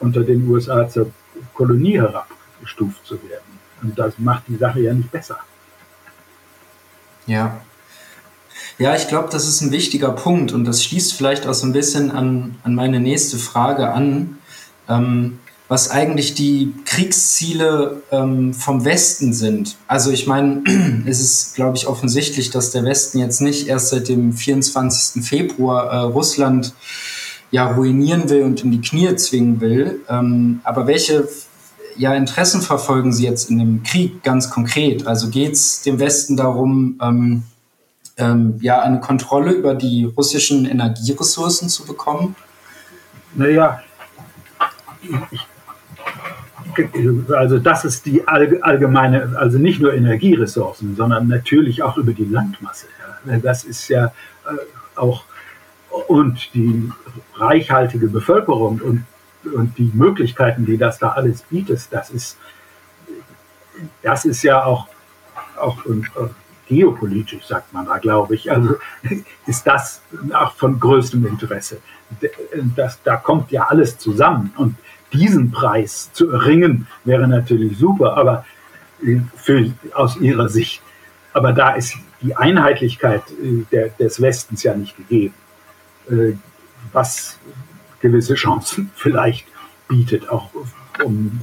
[0.00, 1.10] unter den USA zur
[1.54, 3.58] Kolonie herabgestuft zu werden.
[3.82, 5.38] Und das macht die Sache ja nicht besser.
[7.26, 7.60] Ja.
[8.78, 11.72] Ja, ich glaube, das ist ein wichtiger Punkt und das schließt vielleicht auch so ein
[11.72, 14.38] bisschen an, an meine nächste Frage an,
[14.88, 19.76] ähm, was eigentlich die Kriegsziele ähm, vom Westen sind.
[19.86, 20.62] Also ich meine,
[21.06, 25.24] es ist, glaube ich, offensichtlich, dass der Westen jetzt nicht erst seit dem 24.
[25.24, 26.74] Februar äh, Russland
[27.50, 30.00] ja ruinieren will und in die Knie zwingen will.
[30.08, 31.28] Ähm, aber welche
[31.96, 35.06] ja, Interessen verfolgen Sie jetzt in dem Krieg ganz konkret?
[35.06, 37.42] Also geht es dem Westen darum, ähm,
[38.16, 42.36] ähm, ja, eine Kontrolle über die russischen Energieressourcen zu bekommen?
[43.34, 43.80] Naja,
[47.34, 52.86] also das ist die allgemeine, also nicht nur Energieressourcen, sondern natürlich auch über die Landmasse.
[53.42, 54.06] Das ist ja
[54.46, 54.56] äh,
[54.96, 55.24] auch
[56.08, 56.90] und die
[57.36, 59.04] reichhaltige Bevölkerung und
[59.52, 62.38] und die Möglichkeiten, die das da alles bietet, das ist,
[64.02, 64.88] das ist ja auch,
[65.60, 66.28] auch äh,
[66.66, 68.76] geopolitisch, sagt man da, glaube ich, also
[69.46, 70.00] ist das
[70.32, 71.78] auch von größtem Interesse.
[72.76, 74.76] Das, da kommt ja alles zusammen und
[75.14, 78.44] diesen Preis zu erringen, wäre natürlich super, aber
[79.02, 80.82] äh, für, aus ihrer Sicht.
[81.32, 85.34] Aber da ist die Einheitlichkeit äh, der, des Westens ja nicht gegeben.
[86.92, 87.38] Was
[88.00, 89.46] gewisse Chancen vielleicht
[89.88, 90.50] bietet, auch
[91.02, 91.40] um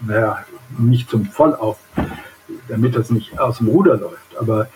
[0.00, 0.44] naja,
[0.78, 1.78] nicht zum Vollauf,
[2.68, 4.36] damit das nicht aus dem Ruder läuft.
[4.38, 4.68] Aber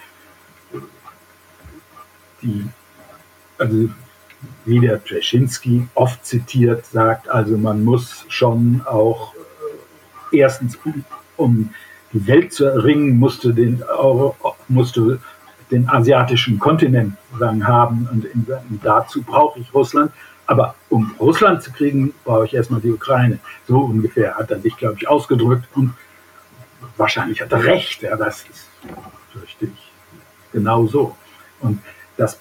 [2.43, 2.67] die,
[3.59, 3.89] also
[4.65, 9.35] wie der Brzezinski oft zitiert sagt, also man muss schon auch
[10.33, 10.79] äh, erstens
[11.37, 11.71] um,
[12.13, 13.83] die Welt zu erringen, musste den,
[14.69, 15.19] musste
[15.71, 18.27] den asiatischen Kontinent haben und
[18.83, 20.13] dazu brauche ich Russland.
[20.47, 23.39] Aber um Russland zu kriegen, brauche ich erstmal die Ukraine.
[23.67, 25.67] So ungefähr hat er sich, glaube ich, ausgedrückt.
[25.75, 25.93] Und
[26.97, 28.03] wahrscheinlich hat er recht.
[28.03, 28.69] Ja, das ist
[29.43, 29.71] richtig
[30.53, 31.17] genau so.
[31.61, 31.81] Und
[32.17, 32.39] das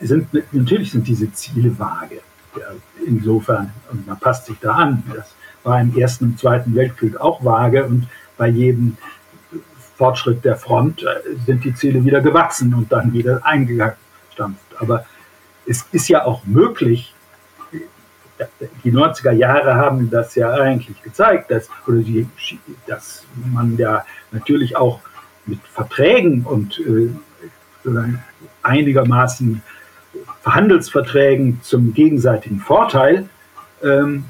[0.00, 2.20] sind, natürlich sind diese Ziele vage.
[2.58, 2.66] Ja,
[3.06, 5.02] insofern, und man passt sich da an.
[5.14, 7.84] Das war im Ersten und Zweiten Weltkrieg auch vage.
[7.84, 8.96] Und bei jedem
[9.96, 14.66] Fortschritt der Front äh, sind die Ziele wieder gewachsen und dann wieder eingestampft.
[14.78, 15.04] Aber
[15.66, 17.14] es ist ja auch möglich,
[18.84, 22.28] die 90er Jahre haben das ja eigentlich gezeigt, dass, oder die,
[22.86, 25.00] dass man ja natürlich auch
[25.46, 27.10] mit Verträgen und äh,
[28.62, 29.62] einigermaßen
[30.42, 33.28] Verhandelsverträgen zum gegenseitigen Vorteil
[33.82, 34.24] ähm,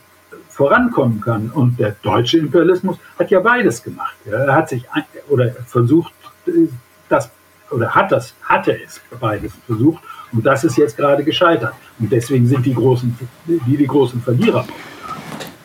[0.48, 1.50] vorankommen kann.
[1.50, 4.16] Und der deutsche Imperialismus hat ja beides gemacht.
[4.24, 4.84] Er hat sich
[5.28, 6.12] oder versucht,
[6.46, 6.68] äh,
[7.08, 7.30] das
[7.70, 10.02] oder hat das, hatte es beides versucht
[10.32, 11.74] und das ist jetzt gerade gescheitert.
[11.98, 14.66] Und deswegen sind die großen, die, die großen Verlierer.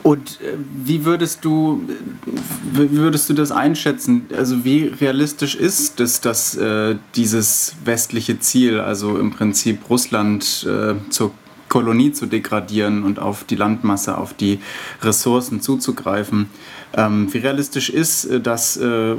[0.04, 1.82] Und äh, wie würdest du,
[2.74, 4.26] wie würdest du das einschätzen?
[4.38, 10.96] Also wie realistisch ist es, dass äh, dieses westliche Ziel, also im Prinzip Russland äh,
[11.10, 11.32] zur
[11.74, 14.60] Kolonie zu degradieren und auf die Landmasse, auf die
[15.02, 16.50] Ressourcen zuzugreifen.
[16.96, 19.16] Ähm, wie realistisch ist äh, das äh,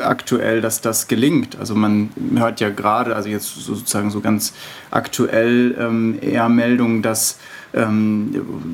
[0.00, 1.58] aktuell, dass das gelingt?
[1.58, 4.52] Also man hört ja gerade, also jetzt sozusagen so ganz
[4.92, 7.38] aktuell ähm, eher Meldungen, dass
[7.76, 8.30] ähm,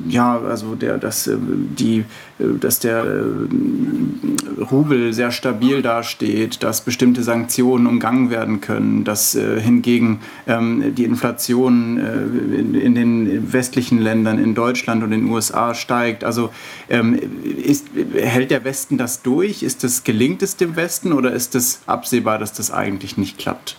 [0.07, 2.05] ja, also der, dass, äh, die,
[2.39, 9.35] äh, dass der äh, Rubel sehr stabil dasteht, dass bestimmte Sanktionen umgangen werden können, dass
[9.35, 15.25] äh, hingegen ähm, die Inflation äh, in, in, den westlichen Ländern, in Deutschland und in
[15.25, 16.23] den USA steigt.
[16.23, 16.51] Also
[16.89, 19.63] ähm, ist, hält der Westen das durch?
[19.63, 23.77] Ist das, gelingt es dem Westen oder ist es absehbar, dass das eigentlich nicht klappt?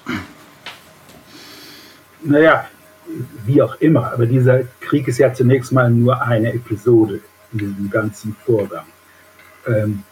[2.23, 2.67] Naja,
[3.45, 7.21] wie auch immer, aber dieser Krieg ist ja zunächst mal nur eine Episode
[7.53, 8.85] in diesem ganzen Vorgang.
[9.67, 10.03] Ähm,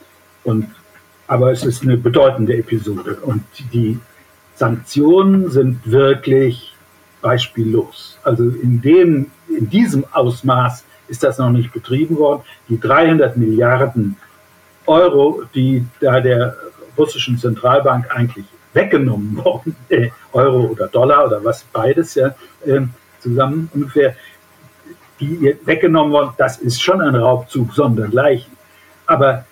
[0.45, 0.69] und,
[1.27, 3.99] aber es ist eine bedeutende Episode und die
[4.57, 6.75] Sanktionen sind wirklich
[7.21, 8.19] beispiellos.
[8.23, 12.43] Also in, dem, in diesem Ausmaß ist das noch nicht betrieben worden.
[12.69, 14.17] Die 300 Milliarden
[14.87, 16.57] Euro, die da der
[16.99, 22.81] russischen Zentralbank eigentlich weggenommen worden, äh, Euro oder Dollar oder was beides ja äh,
[23.21, 24.17] zusammen ungefähr,
[25.21, 28.53] die weggenommen worden, das ist schon ein Raubzug sondergleichen.
[29.07, 29.45] Aber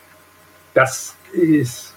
[0.75, 1.95] das ist,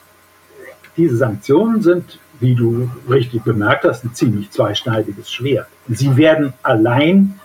[0.96, 5.68] diese Sanktionen sind, wie du richtig bemerkt hast, ein ziemlich zweischneidiges Schwert.
[5.88, 7.40] Sie werden allein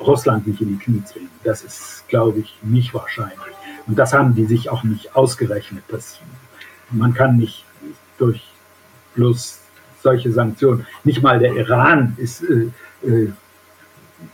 [0.00, 1.30] Russland nicht in die Knie zwingen.
[1.44, 3.38] Das ist, glaube ich, nicht wahrscheinlich.
[3.86, 5.84] Und das haben die sich auch nicht ausgerechnet.
[5.88, 6.18] Das,
[6.90, 7.64] man kann nicht
[8.18, 8.42] durch
[9.14, 9.60] bloß
[10.02, 10.86] solche Sanktionen.
[11.04, 12.68] Nicht mal der Iran ist äh,
[13.06, 13.32] äh,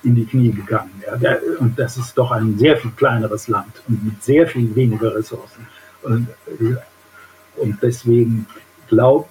[0.02, 1.02] in die Knie gegangen.
[1.06, 1.16] Ja.
[1.16, 5.14] Der, und das ist doch ein sehr viel kleineres Land und mit sehr viel weniger
[5.14, 5.66] Ressourcen.
[6.02, 6.28] Und,
[6.60, 6.76] äh,
[7.56, 8.46] und deswegen
[8.88, 9.28] glaube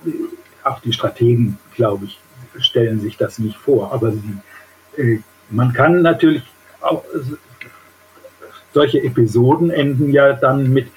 [0.63, 2.19] auch die Strategen, glaube ich,
[2.59, 3.93] stellen sich das nicht vor.
[3.93, 4.37] Aber sie,
[4.97, 5.19] äh,
[5.49, 6.43] man kann natürlich
[6.81, 7.03] auch
[8.73, 10.87] solche Episoden enden ja dann mit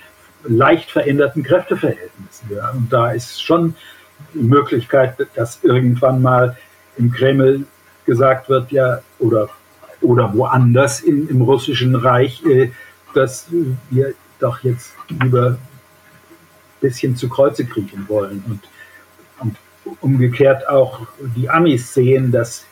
[0.44, 2.50] leicht veränderten Kräfteverhältnissen.
[2.54, 2.70] Ja.
[2.70, 3.74] Und da ist schon
[4.34, 6.56] Möglichkeit, dass irgendwann mal
[6.96, 7.66] im Kreml
[8.06, 9.48] gesagt wird, ja, oder,
[10.00, 12.70] oder woanders in, im russischen Reich, äh,
[13.14, 13.46] dass
[13.90, 15.58] wir doch jetzt lieber ein
[16.80, 18.42] bisschen zu Kreuze kriechen wollen.
[18.48, 18.60] Und,
[19.40, 19.56] und
[20.00, 21.06] umgekehrt auch
[21.36, 22.64] die Amis sehen, dass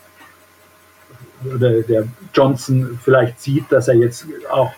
[1.42, 4.72] der, der Johnson vielleicht sieht, dass er jetzt auch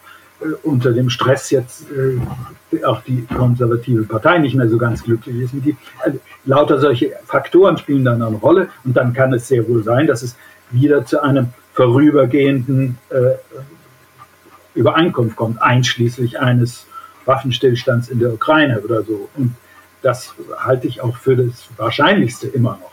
[0.63, 5.53] unter dem Stress jetzt äh, auch die konservative Partei nicht mehr so ganz glücklich ist.
[5.53, 9.83] Die, also, lauter solche Faktoren spielen dann eine Rolle und dann kann es sehr wohl
[9.83, 10.37] sein, dass es
[10.71, 13.35] wieder zu einem vorübergehenden äh,
[14.75, 16.87] Übereinkunft kommt, einschließlich eines
[17.25, 19.29] Waffenstillstands in der Ukraine oder so.
[19.37, 19.55] Und
[20.03, 22.93] das halte ich auch für das Wahrscheinlichste immer noch.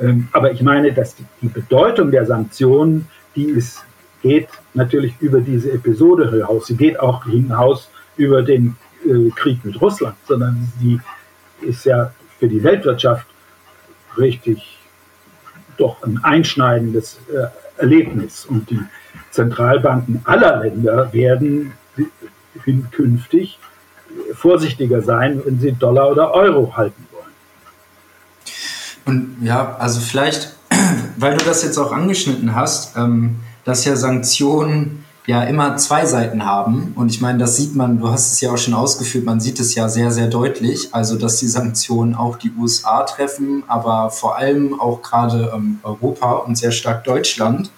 [0.00, 3.84] Ähm, aber ich meine, dass die, die Bedeutung der Sanktionen, die ist
[4.22, 6.66] geht natürlich über diese Episode hinaus.
[6.66, 11.00] Sie geht auch hinaus über den äh, Krieg mit Russland, sondern sie
[11.62, 13.26] ist ja für die Weltwirtschaft
[14.16, 14.78] richtig
[15.76, 18.44] doch ein einschneidendes äh, Erlebnis.
[18.44, 18.80] Und die
[19.30, 21.72] Zentralbanken aller Länder werden
[22.90, 23.58] künftig
[24.34, 27.24] vorsichtiger sein, wenn sie Dollar oder Euro halten wollen.
[29.06, 30.54] Und ja, also vielleicht,
[31.16, 36.44] weil du das jetzt auch angeschnitten hast, ähm, dass ja Sanktionen ja immer zwei Seiten
[36.44, 36.92] haben.
[36.96, 39.60] Und ich meine, das sieht man, du hast es ja auch schon ausgeführt, man sieht
[39.60, 40.88] es ja sehr, sehr deutlich.
[40.92, 46.32] Also, dass die Sanktionen auch die USA treffen, aber vor allem auch gerade ähm, Europa
[46.32, 47.70] und sehr stark Deutschland.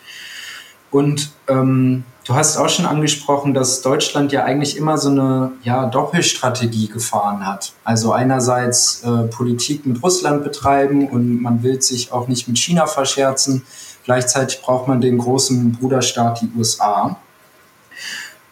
[0.91, 5.87] Und ähm, du hast auch schon angesprochen, dass Deutschland ja eigentlich immer so eine ja,
[5.87, 7.72] Doppelstrategie gefahren hat.
[7.83, 12.87] Also einerseits äh, Politik mit Russland betreiben und man will sich auch nicht mit China
[12.87, 13.62] verscherzen.
[14.05, 17.16] Gleichzeitig braucht man den großen Bruderstaat, die USA.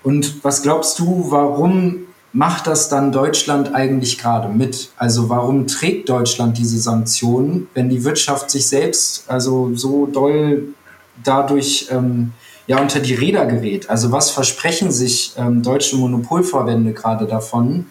[0.03, 4.91] Und was glaubst du, warum macht das dann Deutschland eigentlich gerade mit?
[4.97, 10.75] Also warum trägt Deutschland diese Sanktionen, wenn die Wirtschaft sich selbst also so doll
[11.23, 12.33] dadurch ähm,
[12.67, 13.91] ja unter die Räder gerät?
[13.91, 17.87] Also was versprechen sich ähm, deutsche Monopolverbände gerade davon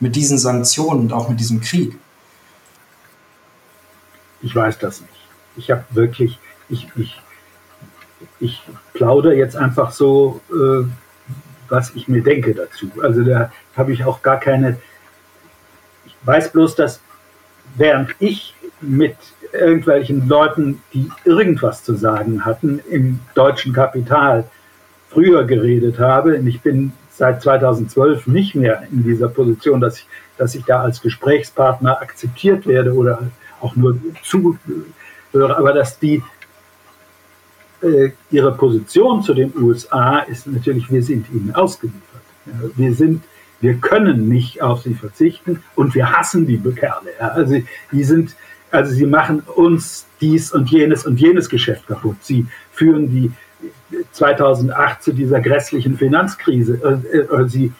[0.00, 1.96] mit diesen Sanktionen und auch mit diesem Krieg?
[4.40, 5.12] Ich weiß das nicht.
[5.56, 6.38] Ich habe wirklich
[6.72, 7.20] ich, ich,
[8.40, 8.62] ich
[8.94, 10.84] plaudere jetzt einfach so, äh,
[11.68, 12.90] was ich mir denke dazu.
[13.02, 14.78] Also da habe ich auch gar keine,
[16.04, 17.00] ich weiß bloß, dass
[17.76, 19.16] während ich mit
[19.52, 24.44] irgendwelchen Leuten, die irgendwas zu sagen hatten, im deutschen Kapital
[25.08, 30.06] früher geredet habe, und ich bin seit 2012 nicht mehr in dieser Position, dass ich,
[30.38, 36.22] dass ich da als Gesprächspartner akzeptiert werde oder auch nur zuhöre, aber dass die
[37.82, 42.02] äh, ihre Position zu den USA ist natürlich, wir sind ihnen ausgeliefert.
[42.76, 43.22] Wir sind,
[43.60, 47.10] wir können nicht auf sie verzichten und wir hassen die Kerle.
[47.18, 47.62] Also
[47.92, 48.34] die sind,
[48.70, 52.16] also sie machen uns dies und jenes und jenes Geschäft kaputt.
[52.20, 53.32] Sie führen die
[54.12, 57.02] 2008 zu dieser grässlichen Finanzkrise.
[57.12, 57.72] Äh, äh, sie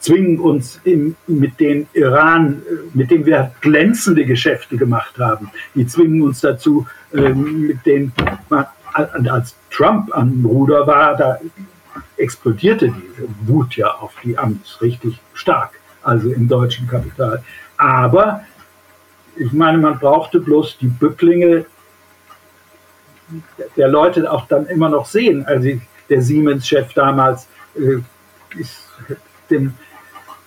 [0.00, 2.62] zwingen uns in, mit den Iran,
[2.94, 8.12] mit dem wir glänzende Geschäfte gemacht haben, die zwingen uns dazu, ähm, mit den,
[8.98, 11.38] als Trump am Ruder war, da
[12.16, 15.72] explodierte diese Wut ja auf die Amts richtig stark,
[16.02, 17.42] also im deutschen Kapital.
[17.76, 18.44] Aber
[19.36, 21.64] ich meine, man brauchte bloß die Bücklinge
[23.76, 25.44] der Leute auch dann immer noch sehen.
[25.46, 25.68] Also
[26.08, 27.46] der Siemens-Chef damals
[27.76, 27.98] äh,
[28.58, 28.88] ist
[29.50, 29.74] dem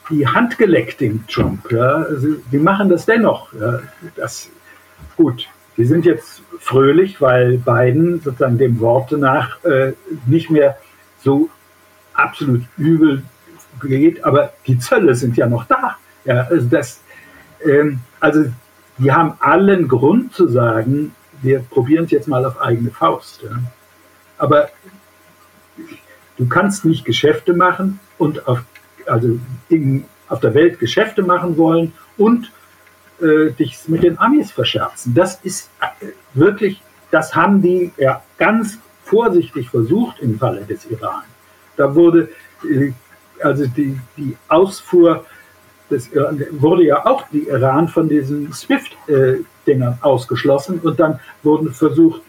[0.09, 1.71] die Hand geleckt, dem Trump.
[1.71, 2.03] Ja.
[2.03, 3.53] Also, die machen das dennoch.
[3.53, 3.79] Ja.
[4.15, 4.49] Das,
[5.15, 5.47] gut,
[5.77, 9.93] die sind jetzt fröhlich, weil Biden sozusagen dem Worte nach äh,
[10.25, 10.77] nicht mehr
[11.23, 11.49] so
[12.13, 13.23] absolut übel
[13.81, 15.97] geht, aber die Zölle sind ja noch da.
[16.25, 17.01] Ja, also, das,
[17.65, 18.45] ähm, also
[18.97, 23.41] die haben allen Grund zu sagen, wir probieren es jetzt mal auf eigene Faust.
[23.41, 23.57] Ja.
[24.37, 24.69] Aber
[26.37, 28.63] du kannst nicht Geschäfte machen und auf,
[29.07, 32.51] also in, auf der Welt Geschäfte machen wollen und
[33.21, 35.13] äh, dich mit den Amis verscherzen.
[35.13, 41.23] Das ist äh, wirklich, das haben die ja ganz vorsichtig versucht im Falle des Iran.
[41.77, 42.29] Da wurde
[42.63, 42.93] äh,
[43.43, 45.25] also die, die Ausfuhr
[45.89, 52.21] des Iran, wurde ja auch die Iran von diesen SWIFT-Dingern ausgeschlossen und dann wurden versucht,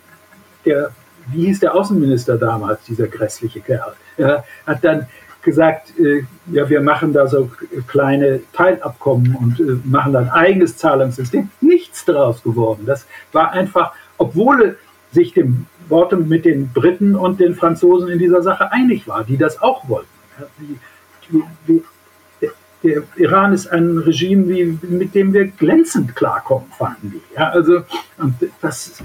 [0.65, 0.91] der,
[1.29, 5.07] wie hieß der Außenminister damals, dieser grässliche Kerl, er hat dann
[5.43, 7.51] gesagt, äh, ja, wir machen da so
[7.89, 11.51] kleine Teilabkommen und äh, machen dann ein eigenes Zahlungssystem.
[11.61, 12.85] Nichts daraus geworden.
[12.87, 14.79] Das war einfach, obwohl
[15.11, 19.37] sich dem Worte mit den Briten und den Franzosen in dieser Sache einig war, die
[19.37, 20.09] das auch wollten.
[21.31, 21.83] Die, die,
[22.83, 27.35] der Iran ist ein Regime, wie, mit dem wir glänzend klarkommen, fanden die.
[27.37, 27.83] Ja, also
[28.61, 29.03] das,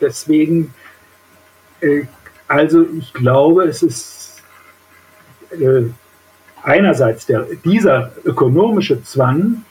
[0.00, 0.72] deswegen,
[1.80, 2.04] äh,
[2.46, 4.21] also ich glaube, es ist
[5.60, 5.84] äh,
[6.62, 9.64] einerseits der, dieser ökonomische Zwang,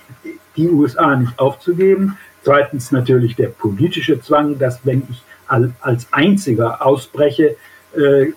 [0.56, 5.24] die USA nicht aufzugeben, zweitens natürlich der politische Zwang, dass wenn ich
[5.82, 7.58] als einziger ausbreche,
[7.96, 8.28] äh,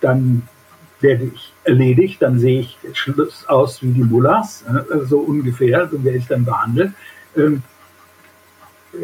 [0.00, 0.42] dann
[1.00, 6.02] werde ich erledigt, dann sehe ich Schluss aus wie die Mullahs, äh, so ungefähr, so
[6.02, 6.92] werde ich dann behandelt.
[7.36, 7.62] Ähm,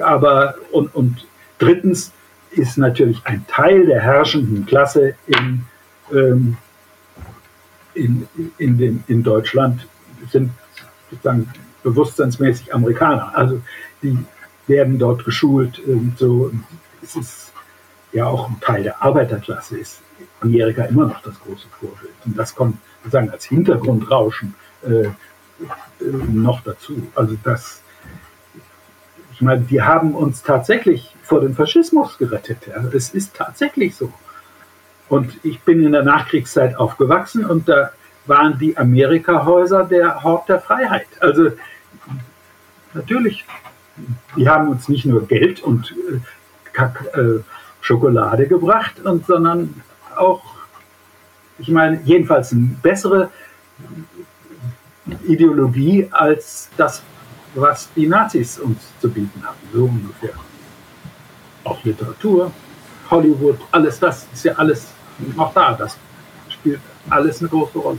[0.01, 1.26] aber und, und
[1.59, 2.12] drittens
[2.51, 5.64] ist natürlich ein Teil der herrschenden Klasse in,
[6.12, 6.57] ähm,
[7.95, 8.28] in,
[8.59, 9.86] in, den, in Deutschland
[10.30, 10.51] sind
[11.11, 11.51] sozusagen
[11.82, 13.36] bewusstseinsmäßig Amerikaner.
[13.36, 13.61] Also
[14.03, 14.18] die
[14.66, 15.80] werden dort geschult.
[16.16, 16.53] So.
[17.03, 17.53] Es ist
[18.12, 20.01] ja auch ein Teil der Arbeiterklasse ist
[20.40, 22.12] Amerika immer noch das große Vorbild.
[22.24, 25.12] Und das kommt sozusagen als Hintergrundrauschen äh, äh,
[26.01, 27.07] noch dazu.
[27.14, 27.82] Also das,
[29.32, 32.68] ich meine, wir haben uns tatsächlich vor dem Faschismus gerettet.
[32.93, 34.12] Es ist tatsächlich so.
[35.13, 37.91] Und ich bin in der Nachkriegszeit aufgewachsen und da
[38.25, 41.07] waren die Amerika-Häuser der Hort der Freiheit.
[41.21, 41.51] Also
[42.95, 43.45] natürlich,
[44.39, 45.95] die haben uns nicht nur Geld und
[46.79, 47.43] äh, äh,
[47.83, 49.83] Schokolade gebracht, und, sondern
[50.17, 50.43] auch,
[51.59, 53.29] ich meine, jedenfalls eine bessere
[55.25, 57.03] Ideologie als das,
[57.55, 60.37] was die Nazis uns zu bieten hatten, so ungefähr.
[61.65, 62.51] Auch Literatur,
[63.11, 64.89] Hollywood, alles das ist ja alles
[65.37, 65.73] noch da.
[65.75, 65.97] Das
[66.49, 67.99] spielt alles eine große Rolle.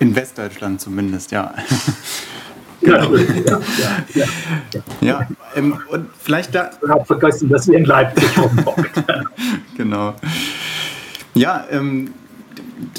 [0.00, 1.52] In Westdeutschland zumindest, ja.
[2.80, 3.16] Genau.
[3.16, 3.60] Ja,
[4.14, 4.24] ja,
[4.72, 5.28] ja, ja.
[5.56, 6.70] Ähm, und vielleicht da.
[6.80, 9.04] Ich habe vergessen, dass ihr in Leipzig rumbockt.
[9.76, 10.14] genau.
[11.34, 12.14] Ja, ähm,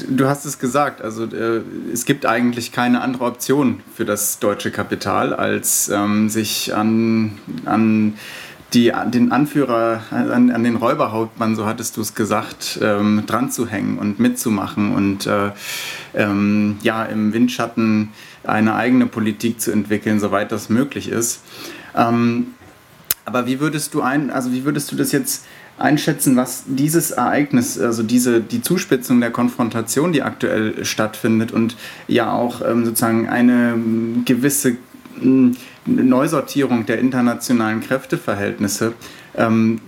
[0.10, 1.62] du hast es gesagt, also äh,
[1.94, 8.16] es gibt eigentlich keine andere Option für das deutsche Kapital, als ähm, sich an, an
[8.74, 13.68] die, den Anführer, an, an den Räuberhauptmann, so hattest du es gesagt, ähm, dran zu
[13.68, 15.52] hängen und mitzumachen und äh,
[16.14, 18.10] ähm, ja, im Windschatten
[18.44, 21.42] eine eigene Politik zu entwickeln, soweit das möglich ist.
[21.96, 22.48] Ähm,
[23.26, 25.46] aber wie würdest du ein, also wie würdest du das jetzt
[25.78, 31.76] einschätzen, was dieses Ereignis, also diese die Zuspitzung der Konfrontation, die aktuell stattfindet und
[32.08, 33.78] ja auch ähm, sozusagen eine
[34.26, 34.78] gewisse
[35.86, 38.94] Neusortierung der internationalen Kräfteverhältnisse.
[39.36, 39.80] Ähm,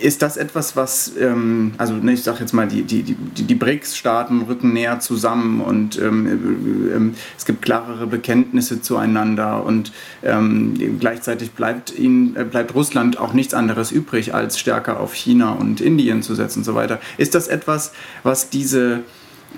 [0.00, 3.54] ist das etwas, was, ähm, also ne, ich sage jetzt mal, die, die, die, die
[3.54, 9.92] BRICS-Staaten rücken näher zusammen und ähm, äh, ähm, es gibt klarere Bekenntnisse zueinander und
[10.22, 15.52] ähm, gleichzeitig bleibt, ihnen, äh, bleibt Russland auch nichts anderes übrig, als stärker auf China
[15.52, 17.00] und Indien zu setzen und so weiter.
[17.18, 17.92] Ist das etwas,
[18.22, 19.00] was diese,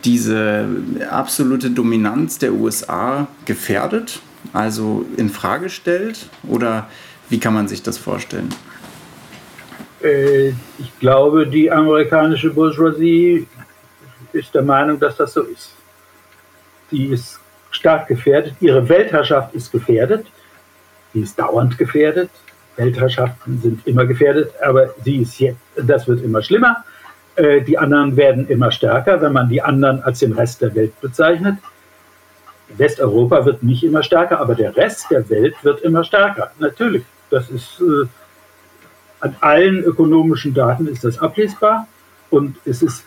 [0.05, 0.66] diese
[1.11, 4.20] absolute Dominanz der USA gefährdet,
[4.53, 6.88] also in Frage stellt oder
[7.28, 8.49] wie kann man sich das vorstellen?
[10.03, 13.47] Äh, ich glaube, die amerikanische Bourgeoisie
[14.32, 15.72] ist der Meinung, dass das so ist.
[16.90, 17.40] Die ist
[17.70, 18.55] stark gefährdet.
[18.61, 20.26] Ihre Weltherrschaft ist gefährdet.
[21.12, 22.30] Sie ist dauernd gefährdet.
[22.76, 26.84] Weltherrschaften sind immer gefährdet, aber sie ist jetzt, das wird immer schlimmer.
[27.36, 30.99] Äh, die anderen werden immer stärker, wenn man die anderen als den Rest der Welt
[31.01, 31.57] bezeichnet.
[32.69, 36.51] Westeuropa wird nicht immer stärker, aber der Rest der Welt wird immer stärker.
[36.59, 38.07] Natürlich, das ist äh,
[39.21, 41.87] an allen ökonomischen Daten ist das ablesbar
[42.31, 43.05] und es ist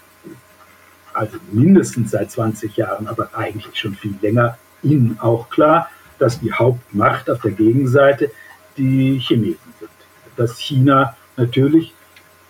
[1.14, 5.90] also mindestens seit 20 Jahren, aber eigentlich schon viel länger, Ihnen auch klar,
[6.20, 8.32] dass die Hauptmacht auf der Gegenseite
[8.78, 9.92] die Chinesen sind.
[10.38, 11.94] Dass China natürlich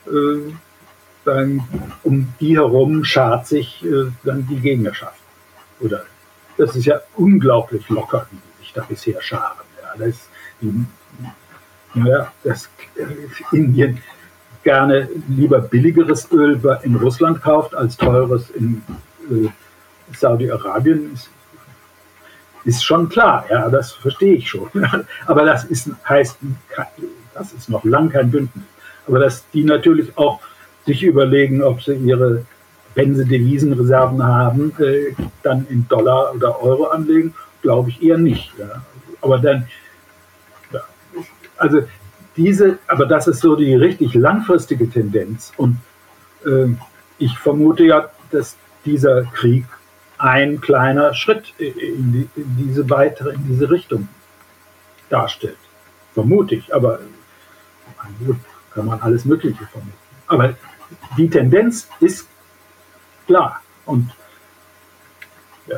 [0.05, 0.51] äh,
[1.25, 1.63] dann
[2.03, 5.19] um die herum schart sich äh, dann die Gegnerschaft.
[5.79, 6.05] Oder
[6.59, 9.65] das ist ja unglaublich locker, wie sie sich da bisher scharen.
[9.81, 10.29] Ja, das,
[10.61, 10.85] die
[11.95, 12.69] ja, dass
[13.51, 13.99] Indien
[14.63, 18.83] gerne lieber billigeres Öl in Russland kauft als teures in
[19.31, 19.47] äh,
[20.13, 21.29] Saudi-Arabien, ist,
[22.65, 23.45] ist, schon klar.
[23.49, 24.69] Ja, das verstehe ich schon.
[25.25, 26.37] Aber das ist, heißt,
[27.33, 28.65] das ist noch lang kein Bündnis.
[29.07, 30.41] Aber dass die natürlich auch
[30.85, 32.45] sich überlegen, ob sie ihre,
[32.99, 38.51] wenn sie Devisenreserven haben, äh, dann in Dollar oder Euro anlegen, glaube ich eher nicht.
[38.57, 38.83] Ja.
[39.21, 39.67] Aber dann
[41.57, 41.83] also
[42.35, 45.51] diese, aber das ist so die richtig langfristige Tendenz.
[45.57, 45.77] Und
[46.45, 46.67] äh,
[47.17, 49.65] ich vermute ja, dass dieser Krieg
[50.17, 54.07] ein kleiner Schritt in, die, in, diese weitere, in diese Richtung
[55.09, 55.57] darstellt.
[56.13, 56.99] Vermute ich, aber
[58.25, 58.37] gut,
[58.73, 59.93] kann man alles Mögliche vermuten.
[60.27, 60.53] Aber
[61.17, 62.27] die Tendenz ist
[63.29, 63.61] klar.
[63.85, 64.09] Und
[65.67, 65.77] ja.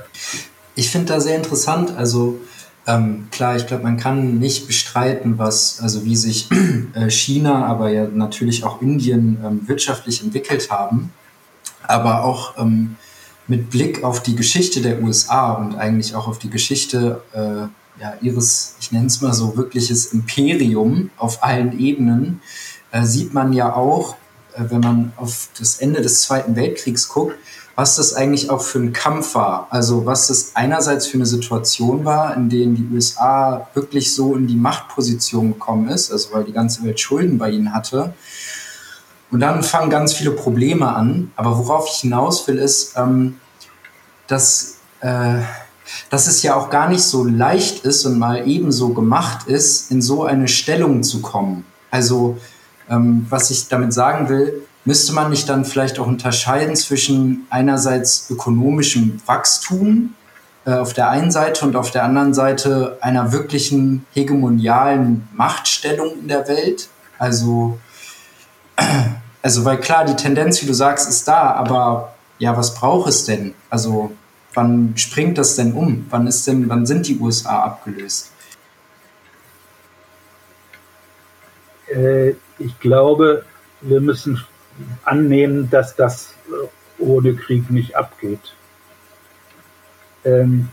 [0.76, 2.40] Ich finde da sehr interessant, also
[2.88, 6.48] ähm, klar, ich glaube, man kann nicht bestreiten, was, also wie sich
[6.94, 11.12] äh, China, aber ja natürlich auch Indien ähm, wirtschaftlich entwickelt haben.
[11.84, 12.96] Aber auch ähm,
[13.48, 18.14] mit Blick auf die Geschichte der USA und eigentlich auch auf die Geschichte äh, ja,
[18.22, 22.42] ihres, ich nenne es mal so, wirkliches Imperium auf allen Ebenen,
[22.92, 24.16] äh, sieht man ja auch,
[24.58, 27.36] wenn man auf das Ende des Zweiten Weltkriegs guckt,
[27.76, 29.68] was das eigentlich auch für ein Kampf war.
[29.70, 34.48] Also was das einerseits für eine Situation war, in der die USA wirklich so in
[34.48, 38.14] die Machtposition gekommen ist, also weil die ganze Welt Schulden bei ihnen hatte.
[39.32, 41.32] Und dann fangen ganz viele Probleme an.
[41.38, 43.38] Aber worauf ich hinaus will, ist, ähm,
[44.28, 45.40] dass, äh,
[46.10, 50.02] dass es ja auch gar nicht so leicht ist und mal ebenso gemacht ist, in
[50.02, 51.66] so eine Stellung zu kommen.
[51.90, 52.38] Also
[52.92, 58.30] ähm, was ich damit sagen will, müsste man nicht dann vielleicht auch unterscheiden zwischen einerseits
[58.30, 60.14] ökonomischem Wachstum
[60.66, 66.28] äh, auf der einen Seite und auf der anderen Seite einer wirklichen hegemonialen Machtstellung in
[66.28, 66.90] der Welt?
[67.18, 67.80] Also,
[69.42, 73.26] also weil klar, die Tendenz, wie du sagst, ist da, aber ja, was braucht es
[73.26, 73.54] denn?
[73.70, 74.12] Also,
[74.54, 76.08] wann springt das denn um?
[76.10, 78.32] Wann ist denn, wann sind die USA abgelöst?
[81.88, 82.34] Äh,
[82.64, 83.46] ich glaube,
[83.82, 84.44] wir müssen
[85.04, 88.56] annehmen, dass das äh, ohne Krieg nicht abgeht.
[90.24, 90.70] Ähm,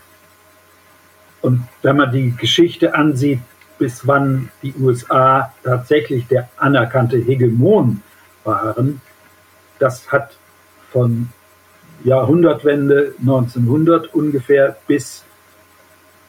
[1.41, 3.41] und wenn man die Geschichte ansieht,
[3.79, 8.03] bis wann die USA tatsächlich der anerkannte Hegemon
[8.45, 9.01] waren,
[9.79, 10.37] das hat
[10.91, 11.29] von
[12.05, 15.25] Jahrhundertwende 1900 ungefähr bis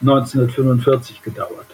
[0.00, 1.66] 1945 gedauert.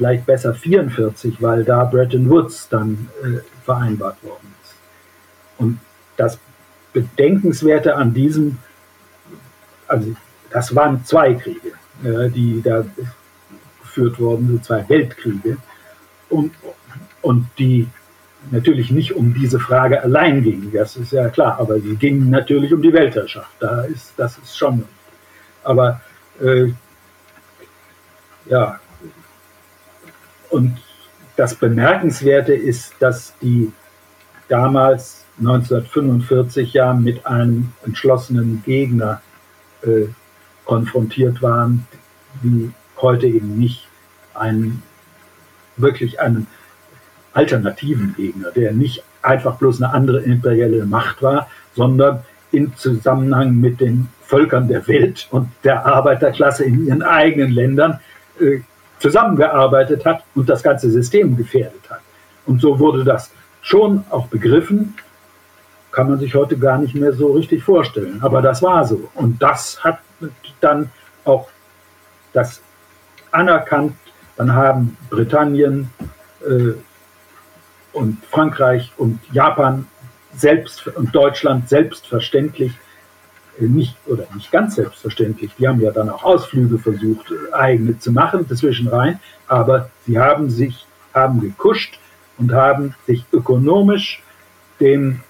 [0.00, 4.74] Vielleicht besser 44, weil da Bretton Woods dann äh, vereinbart worden ist.
[5.58, 5.78] Und
[6.16, 6.38] das
[6.94, 8.56] Bedenkenswerte an diesem,
[9.86, 10.16] also
[10.48, 11.72] das waren zwei Kriege,
[12.02, 12.82] äh, die da
[13.82, 15.58] geführt wurden, zwei Weltkriege,
[16.30, 16.54] und,
[17.20, 17.86] und die
[18.50, 22.72] natürlich nicht um diese Frage allein gingen, das ist ja klar, aber sie gingen natürlich
[22.72, 24.82] um die Weltherrschaft, da ist, das ist schon.
[25.62, 26.00] Aber
[26.40, 26.72] äh,
[28.46, 28.80] ja,
[30.50, 30.76] und
[31.36, 33.72] das Bemerkenswerte ist, dass die
[34.48, 39.22] damals 1945 ja mit einem entschlossenen Gegner
[39.82, 40.06] äh,
[40.64, 41.86] konfrontiert waren,
[42.42, 42.70] die
[43.00, 43.88] heute eben nicht
[44.34, 44.82] einen
[45.76, 46.46] wirklich einen
[47.32, 52.22] alternativen Gegner, der nicht einfach bloß eine andere imperielle Macht war, sondern
[52.52, 58.00] in Zusammenhang mit den Völkern der Welt und der Arbeiterklasse in ihren eigenen Ländern
[58.40, 58.60] äh,
[59.00, 62.00] zusammengearbeitet hat und das ganze System gefährdet hat.
[62.46, 63.32] Und so wurde das
[63.62, 64.94] schon auch begriffen,
[65.90, 68.20] kann man sich heute gar nicht mehr so richtig vorstellen.
[68.22, 69.08] Aber das war so.
[69.14, 69.98] Und das hat
[70.60, 70.90] dann
[71.24, 71.48] auch
[72.32, 72.60] das
[73.32, 73.94] anerkannt.
[74.36, 75.90] Dann haben Britannien
[76.46, 76.74] äh,
[77.92, 79.86] und Frankreich und Japan
[80.36, 82.72] selbst und Deutschland selbstverständlich
[83.68, 85.50] nicht oder nicht ganz selbstverständlich.
[85.58, 90.18] Die haben ja dann auch Ausflüge versucht, äh, eigene zu machen, dazwischen rein, aber sie
[90.18, 91.98] haben sich, haben gekuscht
[92.38, 94.22] und haben sich ökonomisch
[94.80, 95.20] dem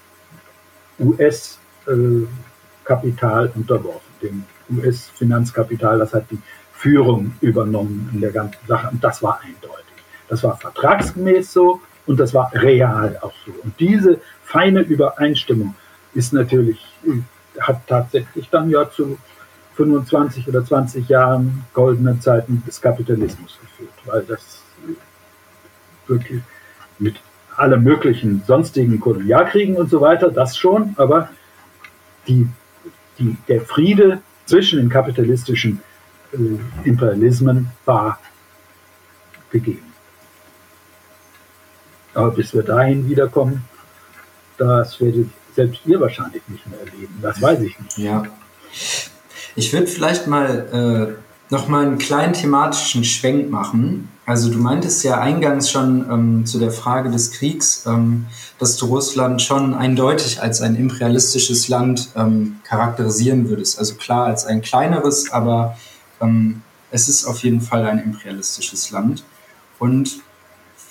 [0.99, 6.39] US-Kapital äh, unterworfen, dem US-Finanzkapital, das hat die
[6.73, 9.85] Führung übernommen in der ganzen Sache und das war eindeutig.
[10.27, 13.51] Das war vertragsgemäß so und das war real auch so.
[13.63, 15.75] Und diese feine Übereinstimmung
[16.13, 16.79] ist natürlich,
[17.59, 19.17] hat tatsächlich dann ja zu
[19.75, 24.61] 25 oder 20 Jahren goldenen Zeiten des Kapitalismus geführt, weil das
[26.07, 26.41] wirklich
[26.99, 27.15] mit
[27.55, 31.29] allem möglichen sonstigen Kolonialkriegen und so weiter, das schon, aber
[32.27, 32.47] die,
[33.17, 35.81] die, der Friede zwischen den kapitalistischen
[36.33, 38.19] äh, Imperialismen war
[39.51, 39.91] gegeben.
[42.13, 43.63] Aber bis wir dahin wiederkommen,
[44.57, 47.19] das werdet selbst ihr wahrscheinlich nicht mehr erleben.
[47.21, 47.97] Das weiß ich nicht.
[47.97, 48.23] Ja.
[49.55, 54.09] Ich würde vielleicht mal äh, noch mal einen kleinen thematischen Schwenk machen.
[54.25, 58.27] Also du meintest ja eingangs schon ähm, zu der Frage des Kriegs, ähm,
[58.59, 63.77] dass du Russland schon eindeutig als ein imperialistisches Land ähm, charakterisieren würdest.
[63.77, 65.77] Also klar als ein kleineres, aber
[66.21, 69.25] ähm, es ist auf jeden Fall ein imperialistisches Land.
[69.79, 70.21] Und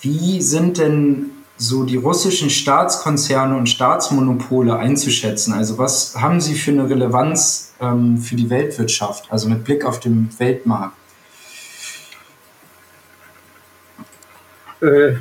[0.01, 1.31] wie sind denn
[1.61, 5.53] so die russischen Staatskonzerne und Staatsmonopole einzuschätzen?
[5.53, 9.99] Also was haben sie für eine Relevanz ähm, für die Weltwirtschaft, also mit Blick auf
[9.99, 10.95] den Weltmarkt?
[14.81, 15.17] Äh,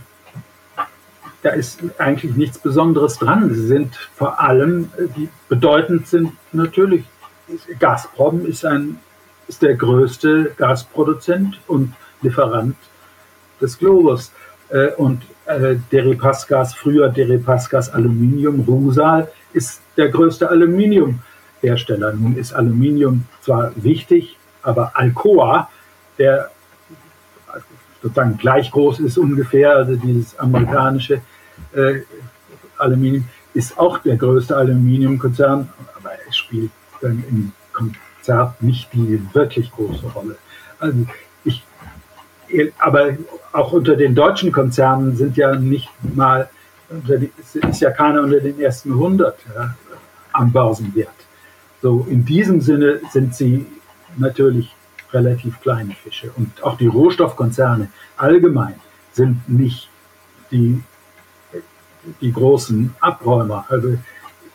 [1.43, 3.55] da ist eigentlich nichts Besonderes dran.
[3.55, 7.05] Sie sind vor allem, äh, die bedeutend sind natürlich,
[7.79, 8.99] Gazprom ist, ein,
[9.47, 12.77] ist der größte Gasproduzent und Lieferant
[13.61, 14.33] des Globus.
[14.71, 22.13] Äh, und äh, Deripaskas, früher Deripaskas Aluminium, Rusal, ist der größte Aluminiumhersteller.
[22.13, 25.69] Nun ist Aluminium zwar wichtig, aber Alcoa,
[26.19, 26.51] der
[28.03, 31.21] sozusagen gleich groß ist ungefähr, also dieses amerikanische
[31.75, 32.01] äh,
[32.79, 35.69] Aluminium, ist auch der größte Aluminiumkonzern,
[35.99, 36.71] aber er spielt
[37.03, 40.37] dann im Konzert nicht die wirklich große Rolle.
[40.79, 41.07] Also
[42.79, 43.17] aber
[43.53, 46.49] auch unter den deutschen Konzernen sind ja nicht mal,
[47.45, 49.75] ist ja keiner unter den ersten 100 ja,
[50.33, 51.09] am Börsenwert.
[51.83, 53.67] So in diesem Sinne sind sie
[54.17, 54.75] natürlich
[55.13, 56.31] relativ kleine Fische.
[56.37, 58.75] Und auch die Rohstoffkonzerne allgemein
[59.13, 59.89] sind nicht
[60.51, 60.83] die,
[62.21, 63.97] die großen Abräumer, also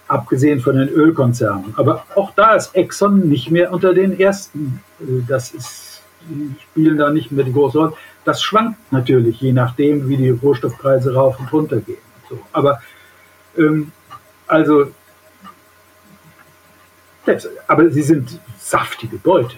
[0.08, 1.74] abgesehen von den Ölkonzernen.
[1.78, 4.82] Aber auch da ist Exxon nicht mehr unter den ersten.
[5.28, 5.85] Das ist,
[6.62, 7.94] spielen da nicht mehr die große Rolle.
[8.24, 11.98] Das schwankt natürlich, je nachdem, wie die Rohstoffpreise rauf und runter gehen.
[12.30, 12.40] So.
[12.52, 12.82] Aber
[13.58, 13.92] ähm,
[14.48, 14.92] also,
[17.26, 19.58] das, aber sie sind saftige Beute,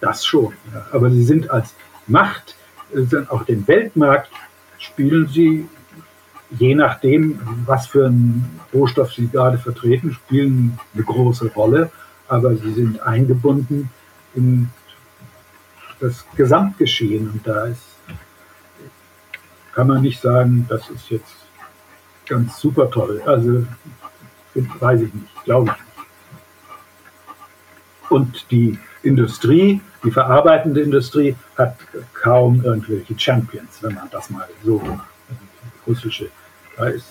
[0.00, 0.54] das schon.
[0.72, 0.86] Ja.
[0.92, 1.74] Aber sie sind als
[2.06, 2.56] Macht,
[2.94, 4.30] äh, auch den Weltmarkt,
[4.78, 5.68] spielen sie,
[6.50, 11.90] je nachdem, was für einen Rohstoff sie gerade vertreten, spielen eine große Rolle.
[12.28, 13.90] Aber sie sind eingebunden
[14.34, 14.68] in
[16.00, 17.96] das Gesamtgeschehen und da ist
[19.76, 21.36] kann man nicht sagen, das ist jetzt
[22.26, 23.22] ganz super toll.
[23.26, 23.66] Also
[24.54, 25.86] weiß ich nicht, glaube ich nicht.
[28.08, 31.76] Und die Industrie, die verarbeitende Industrie, hat
[32.14, 34.80] kaum irgendwelche Champions, wenn man das mal so
[35.86, 36.30] russische
[36.78, 37.04] weiß.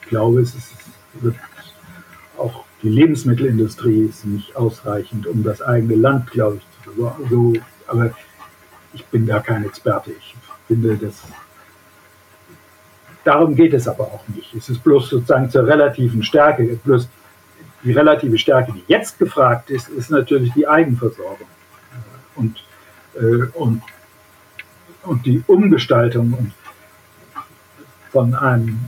[0.00, 0.74] Ich glaube, es ist
[2.38, 7.54] auch die Lebensmittelindustrie ist nicht ausreichend, um das eigene Land, glaube ich, so,
[7.86, 8.10] aber
[8.92, 10.12] ich bin da kein Experte.
[10.12, 10.34] Ich
[10.66, 11.22] finde, das
[13.24, 14.54] darum geht es aber auch nicht.
[14.54, 16.78] Es ist bloß sozusagen zur relativen Stärke.
[16.84, 17.08] Bloß
[17.82, 21.48] die relative Stärke, die jetzt gefragt ist, ist natürlich die Eigenversorgung
[22.34, 22.62] und,
[23.14, 23.82] äh, und,
[25.02, 26.52] und die Umgestaltung
[28.10, 28.80] von einem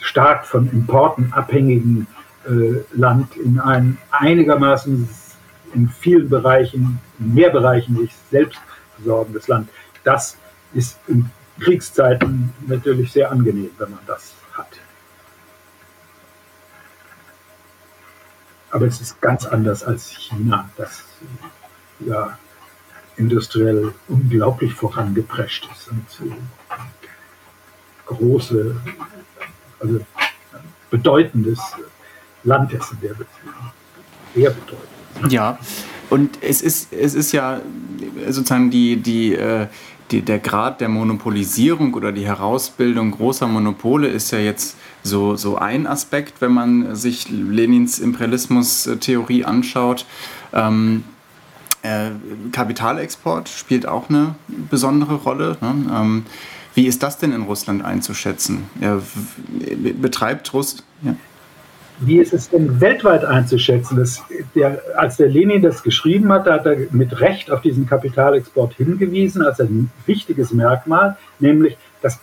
[0.00, 2.06] stark von Importen abhängigen
[2.48, 5.08] äh, Land in ein einigermaßen
[5.74, 8.60] in vielen Bereichen, in mehr Bereichen sich selbst
[8.96, 9.68] versorgendes Land.
[10.04, 10.36] Das
[10.72, 14.68] ist in Kriegszeiten natürlich sehr angenehm, wenn man das hat.
[18.70, 21.04] Aber es ist ganz anders als China, das
[22.00, 22.38] ja
[23.16, 26.06] industriell unglaublich vorangeprescht ist und
[28.04, 28.76] große,
[29.80, 30.06] also
[30.90, 31.58] bedeutendes
[32.44, 33.72] Land ist in der Beziehung.
[34.34, 34.95] Sehr bedeutend.
[35.28, 35.58] Ja,
[36.10, 37.60] und es ist, es ist ja
[38.28, 39.66] sozusagen die, die, äh,
[40.10, 45.56] die, der Grad der Monopolisierung oder die Herausbildung großer Monopole ist ja jetzt so, so
[45.56, 50.06] ein Aspekt, wenn man sich Lenins Imperialismus-Theorie anschaut.
[50.52, 51.04] Ähm,
[51.82, 52.10] äh,
[52.52, 55.56] Kapitalexport spielt auch eine besondere Rolle.
[55.60, 55.74] Ne?
[55.92, 56.26] Ähm,
[56.74, 58.64] wie ist das denn in Russland einzuschätzen?
[58.80, 59.00] Ja,
[60.00, 60.84] betreibt Russland.
[61.02, 61.16] Ja.
[62.00, 63.96] Wie ist es denn weltweit einzuschätzen?
[63.96, 64.22] Das,
[64.54, 68.74] der, als der Lenin das geschrieben hat, da hat er mit Recht auf diesen Kapitalexport
[68.74, 72.20] hingewiesen als ein wichtiges Merkmal, nämlich dass,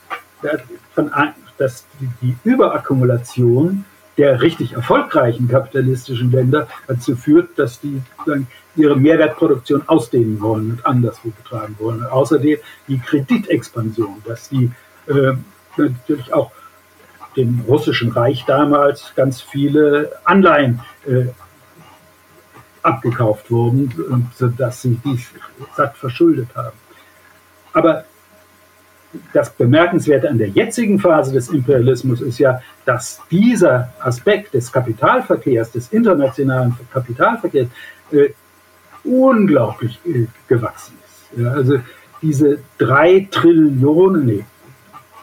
[0.94, 1.12] von,
[1.58, 1.86] dass
[2.22, 3.86] die Überakkumulation
[4.18, 8.02] der richtig erfolgreichen kapitalistischen Länder dazu führt, dass die
[8.76, 12.06] ihre Mehrwertproduktion ausdehnen wollen und anderswo betreiben wollen.
[12.06, 14.72] Außerdem die Kreditexpansion, dass die
[15.08, 15.34] äh,
[15.78, 16.52] natürlich auch
[17.36, 21.26] dem russischen Reich damals ganz viele Anleihen äh,
[22.82, 25.28] abgekauft wurden, sodass sie dies
[25.76, 26.78] satt verschuldet haben.
[27.72, 28.06] Aber
[29.32, 35.72] das Bemerkenswerte an der jetzigen Phase des Imperialismus ist ja, dass dieser Aspekt des Kapitalverkehrs,
[35.72, 37.68] des internationalen Kapitalverkehrs,
[38.12, 38.30] äh,
[39.04, 41.40] unglaublich äh, gewachsen ist.
[41.40, 41.80] Ja, also
[42.22, 44.46] diese drei Trillionen, nee,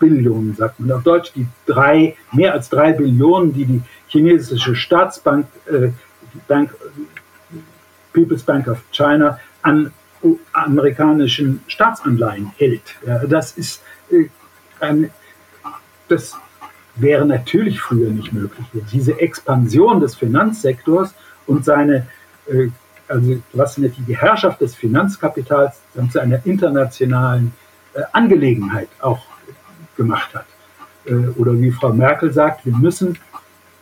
[0.01, 5.47] Billionen, sagt man auf Deutsch, die drei, mehr als drei Billionen, die die chinesische Staatsbank,
[5.71, 5.91] äh,
[6.49, 6.75] Bank,
[8.13, 9.93] People's Bank of China an
[10.53, 12.97] amerikanischen Staatsanleihen hält.
[13.07, 14.27] Ja, das ist äh,
[14.81, 15.11] ein,
[16.09, 16.37] das
[16.97, 18.67] wäre natürlich früher nicht möglich.
[18.93, 21.15] Diese Expansion des Finanzsektors
[21.47, 22.07] und seine,
[22.49, 22.69] äh,
[23.09, 25.81] also was die Herrschaft des Finanzkapitals
[26.11, 27.53] zu einer internationalen
[27.95, 29.25] äh, Angelegenheit auch
[30.01, 30.47] gemacht hat.
[31.05, 33.19] Äh, oder wie Frau Merkel sagt, wir müssen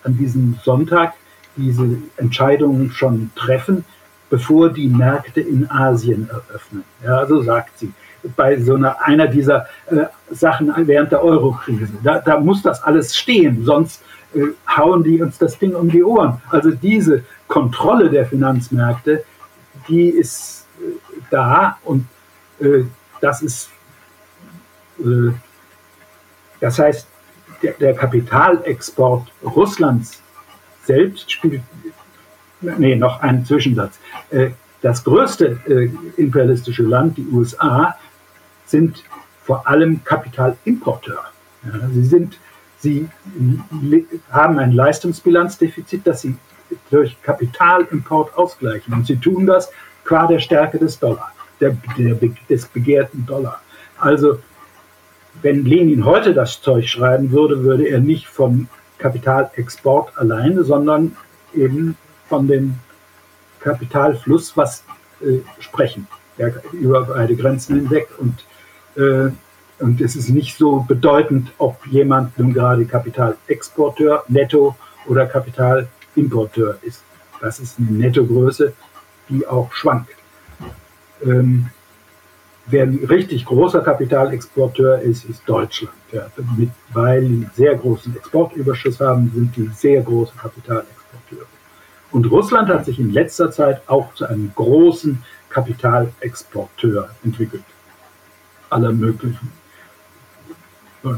[0.04, 1.14] an diesem Sonntag
[1.56, 3.84] diese Entscheidungen schon treffen,
[4.30, 6.84] bevor die Märkte in Asien eröffnen.
[7.04, 7.92] Ja, so sagt sie.
[8.36, 11.92] Bei so einer, einer dieser äh, Sachen während der Eurokrise.
[12.02, 14.02] Da, da muss das alles stehen, sonst
[14.34, 14.40] äh,
[14.76, 16.42] hauen die uns das Ding um die Ohren.
[16.50, 19.24] Also diese Kontrolle der Finanzmärkte,
[19.88, 22.06] die ist äh, da und
[22.60, 22.82] äh,
[23.20, 23.70] das ist
[24.98, 25.30] äh,
[26.60, 27.06] das heißt,
[27.62, 30.22] der, der Kapitalexport Russlands
[30.84, 31.62] selbst spielt,
[32.60, 33.98] nee, noch ein Zwischensatz.
[34.30, 34.50] Äh,
[34.80, 35.90] das größte äh,
[36.20, 37.96] imperialistische Land, die USA,
[38.66, 39.02] sind
[39.44, 41.24] vor allem Kapitalimporteur.
[41.92, 42.38] sie sind,
[42.80, 43.08] sie
[44.30, 46.36] haben ein Leistungsbilanzdefizit, das sie
[46.90, 48.92] durch Kapitalimport ausgleichen.
[48.92, 49.70] Und sie tun das
[50.04, 53.62] qua der Stärke des Dollar, der, der, des begehrten Dollar.
[53.98, 54.38] Also
[55.42, 58.68] wenn Lenin heute das Zeug schreiben würde, würde er nicht vom
[58.98, 61.16] Kapitalexport alleine, sondern
[61.54, 61.96] eben
[62.28, 62.74] von dem
[63.60, 64.84] Kapitalfluss was
[65.20, 68.08] äh, sprechen, ja, über beide Grenzen hinweg.
[68.18, 68.44] Und,
[68.96, 69.30] äh,
[69.82, 74.76] und es ist nicht so bedeutend, ob jemand nun gerade Kapitalexporteur netto
[75.06, 77.02] oder Kapitalimporteur ist.
[77.40, 78.72] Das ist eine Nettogröße,
[79.28, 80.10] die auch schwankt.
[81.24, 81.70] Ähm,
[82.70, 85.94] Wer ein richtig großer Kapitalexporteur ist, ist Deutschland.
[86.12, 91.46] Ja, mit, weil die sehr großen Exportüberschuss haben, sind die sehr große Kapitalexporteure.
[92.10, 97.64] Und Russland hat sich in letzter Zeit auch zu einem großen Kapitalexporteur entwickelt.
[98.70, 99.50] Aller möglichen.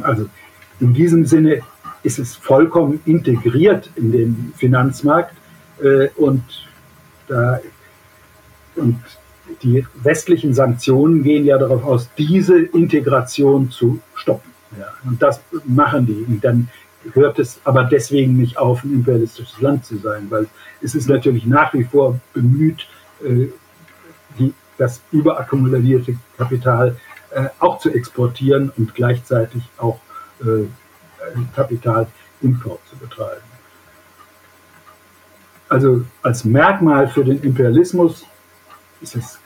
[0.03, 0.29] Also
[0.79, 1.63] in diesem Sinne
[2.03, 5.35] ist es vollkommen integriert in den Finanzmarkt
[5.83, 6.43] äh, und,
[7.29, 7.61] da,
[8.77, 9.03] und
[9.63, 14.51] die westlichen Sanktionen gehen ja darauf aus, diese Integration zu stoppen.
[14.79, 16.25] Ja, und das machen die.
[16.29, 16.69] Und dann
[17.13, 20.47] hört es aber deswegen nicht auf, ein imperialistisches Land zu sein, weil
[20.81, 22.87] es ist natürlich nach wie vor bemüht,
[23.25, 23.49] äh,
[24.39, 26.97] die, das überakkumulierte Kapital
[27.31, 30.01] äh, auch zu exportieren und gleichzeitig auch
[30.41, 30.67] äh,
[31.55, 33.43] Kapitalimport zu betreiben.
[35.69, 38.27] Also als Merkmal für den Imperialismus
[39.01, 39.40] ist es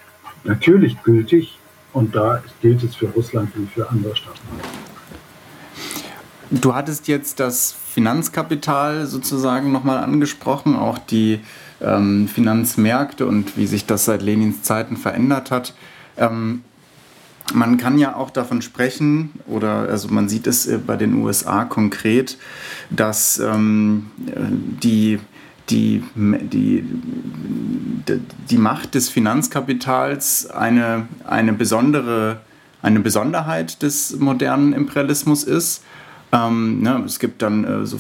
[0.45, 1.59] natürlich gültig
[1.93, 4.41] und da gilt es für Russland wie für andere Staaten.
[6.51, 11.41] Du hattest jetzt das Finanzkapital sozusagen nochmal angesprochen, auch die,
[11.81, 15.75] ähm, Finanzmärkte und wie sich das seit Lenins Zeiten verändert hat.
[16.17, 16.63] Ähm,
[17.53, 21.65] man kann ja auch davon sprechen, oder also man sieht es äh, bei den USA
[21.65, 22.39] konkret,
[22.91, 25.21] dass ähm, die,
[25.71, 26.85] die, die,
[28.51, 32.41] die Macht des Finanzkapitals eine, eine, besondere,
[32.83, 35.83] eine Besonderheit des modernen Imperialismus ist
[36.35, 37.99] ähm, ne, es gibt dann äh, so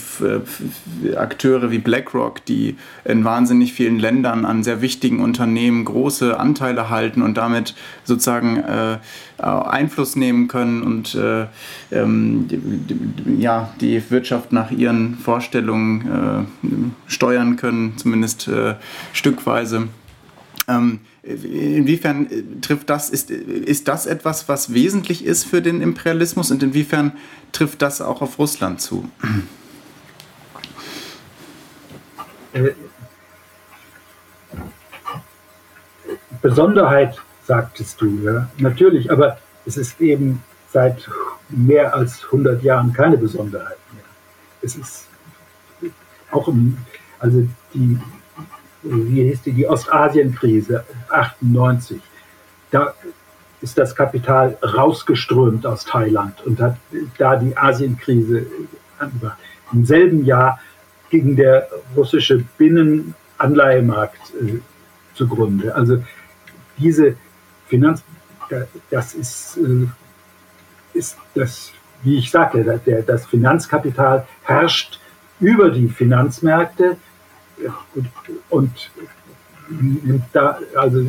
[1.16, 7.22] Akteure wie BlackRock, die in wahnsinnig vielen Ländern an sehr wichtigen Unternehmen große Anteile halten
[7.22, 8.98] und damit sozusagen äh,
[9.38, 11.46] Einfluss nehmen können und äh,
[11.92, 18.74] ähm, die, ja, die Wirtschaft nach ihren Vorstellungen äh, steuern können, zumindest äh,
[19.12, 19.88] stückweise.
[20.68, 26.50] Ähm, Inwiefern äh, trifft das, ist, ist das etwas, was wesentlich ist für den Imperialismus
[26.50, 27.12] und inwiefern
[27.52, 29.08] trifft das auch auf Russland zu?
[36.42, 41.08] Besonderheit, sagtest du, ja, natürlich, aber es ist eben seit
[41.48, 44.04] mehr als 100 Jahren keine Besonderheit mehr.
[44.60, 45.08] Es ist
[46.30, 46.52] auch,
[47.18, 47.98] also die
[48.84, 52.00] wie hieß die, die Ostasienkrise 98.
[52.70, 52.94] Da
[53.60, 56.76] ist das Kapital rausgeströmt aus Thailand und hat
[57.18, 58.46] da die Asienkrise
[59.72, 60.60] im selben Jahr
[61.10, 64.58] ging der russische Binnenanleihemarkt äh,
[65.14, 65.74] zugrunde.
[65.74, 66.02] Also
[66.76, 67.16] diese
[67.68, 68.02] Finanz,
[68.90, 69.86] das ist, äh,
[70.92, 71.72] ist das,
[72.02, 75.00] wie ich sagte, das Finanzkapital herrscht
[75.40, 76.96] über die Finanzmärkte
[77.98, 78.10] und,
[78.50, 81.06] und da, also,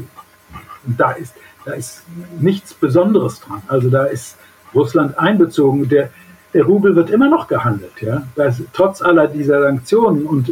[0.86, 1.34] da, ist,
[1.66, 2.04] da ist
[2.40, 3.62] nichts Besonderes dran.
[3.68, 4.38] Also da ist
[4.74, 5.90] Russland einbezogen.
[5.90, 6.10] Der,
[6.54, 10.52] der Rubel wird immer noch gehandelt, ja, das, trotz aller dieser Sanktionen und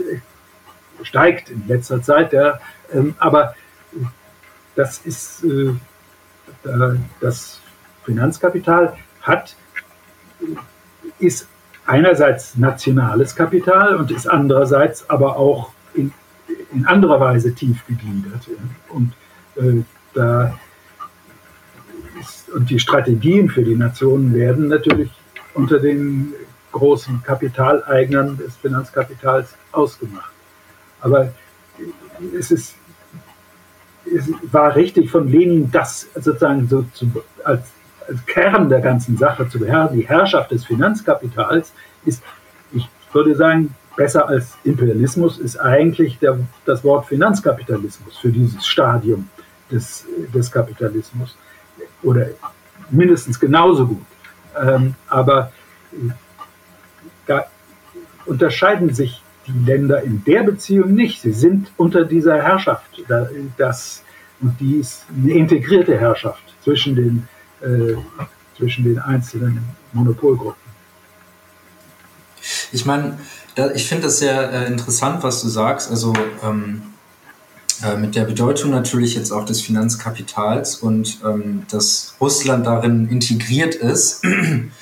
[1.01, 2.59] steigt in letzter Zeit, ja,
[2.93, 3.55] ähm, aber
[4.75, 5.73] das ist äh,
[7.21, 7.59] das
[8.03, 9.55] Finanzkapital hat
[11.19, 11.47] ist
[11.85, 15.71] einerseits nationales Kapital und ist andererseits aber auch
[16.73, 18.49] in, anderer Weise tief gegliedert.
[18.89, 19.13] Und,
[19.55, 20.57] äh, da
[22.19, 25.09] ist, und die Strategien für die Nationen werden natürlich
[25.53, 26.33] unter den
[26.71, 30.31] großen Kapitaleignern des Finanzkapitals ausgemacht.
[31.01, 31.33] Aber
[32.37, 32.75] es ist
[34.05, 37.11] es war richtig von Lenin, das sozusagen so zu,
[37.43, 37.71] als,
[38.07, 39.97] als Kern der ganzen Sache zu beherrschen.
[39.97, 41.71] Die Herrschaft des Finanzkapitals
[42.05, 42.21] ist,
[42.73, 49.29] ich würde sagen, besser als Imperialismus ist eigentlich der, das Wort Finanzkapitalismus für dieses Stadium
[49.71, 51.37] des, des Kapitalismus
[52.01, 52.27] oder
[52.89, 54.05] mindestens genauso gut.
[54.61, 55.51] Ähm, aber
[57.25, 57.45] da
[58.25, 61.21] unterscheiden sich die Länder in der Beziehung nicht.
[61.21, 63.03] Sie sind unter dieser Herrschaft.
[63.57, 64.03] Das,
[64.41, 67.27] und die ist eine integrierte Herrschaft zwischen den,
[67.61, 67.95] äh,
[68.57, 70.61] zwischen den einzelnen Monopolgruppen.
[72.71, 73.17] Ich meine,
[73.75, 75.89] ich finde das sehr äh, interessant, was du sagst.
[75.89, 76.81] Also ähm,
[77.83, 83.75] äh, mit der Bedeutung natürlich jetzt auch des Finanzkapitals und ähm, dass Russland darin integriert
[83.75, 84.23] ist.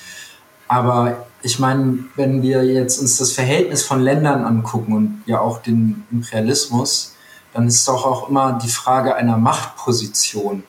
[0.68, 5.60] Aber ich meine, wenn wir jetzt uns das Verhältnis von Ländern angucken und ja auch
[5.60, 7.14] den Imperialismus,
[7.52, 10.62] dann ist doch auch immer die Frage einer Machtposition.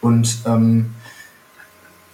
[0.00, 0.94] Und ähm,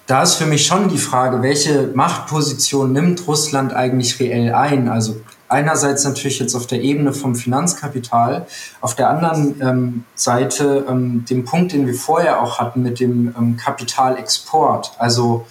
[0.07, 4.89] da ist für mich schon die Frage, welche Machtposition nimmt Russland eigentlich reell ein?
[4.89, 8.47] Also einerseits natürlich jetzt auf der Ebene vom Finanzkapital,
[8.81, 13.35] auf der anderen ähm, Seite ähm, dem Punkt, den wir vorher auch hatten mit dem
[13.39, 14.93] ähm, Kapitalexport.
[14.99, 15.47] Also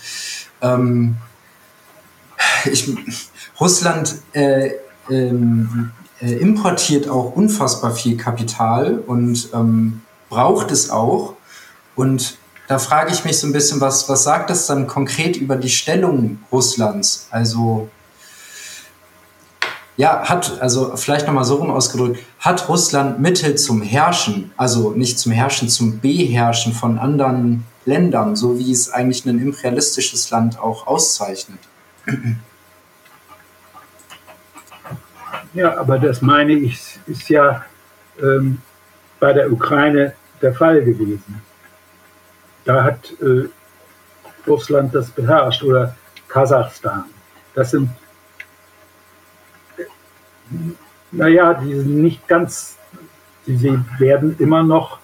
[0.62, 1.16] ähm,
[2.66, 2.90] ich,
[3.60, 4.72] Russland äh,
[5.10, 11.36] ähm, äh, importiert auch unfassbar viel Kapital und ähm, braucht es auch.
[11.96, 12.38] Und
[12.72, 15.70] da frage ich mich so ein bisschen, was, was sagt das dann konkret über die
[15.70, 17.28] Stellung Russlands?
[17.30, 17.90] Also,
[19.98, 25.20] ja, hat, also vielleicht nochmal so rum ausgedrückt, hat Russland Mittel zum Herrschen, also nicht
[25.20, 30.88] zum Herrschen, zum Beherrschen von anderen Ländern, so wie es eigentlich ein imperialistisches Land auch
[30.88, 31.60] auszeichnet?
[35.54, 37.66] Ja, aber das meine ich, ist ja
[38.24, 38.60] ähm,
[39.20, 41.42] bei der Ukraine der Fall gewesen.
[42.66, 43.48] Da hat äh,
[44.48, 45.96] Russland das beherrscht oder
[46.28, 47.06] Kasachstan.
[47.54, 47.90] Das sind,
[51.12, 52.78] naja, die sind nicht ganz,
[53.46, 55.00] sie werden immer noch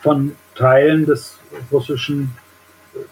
[0.00, 1.38] von Teilen des
[1.70, 2.34] russischen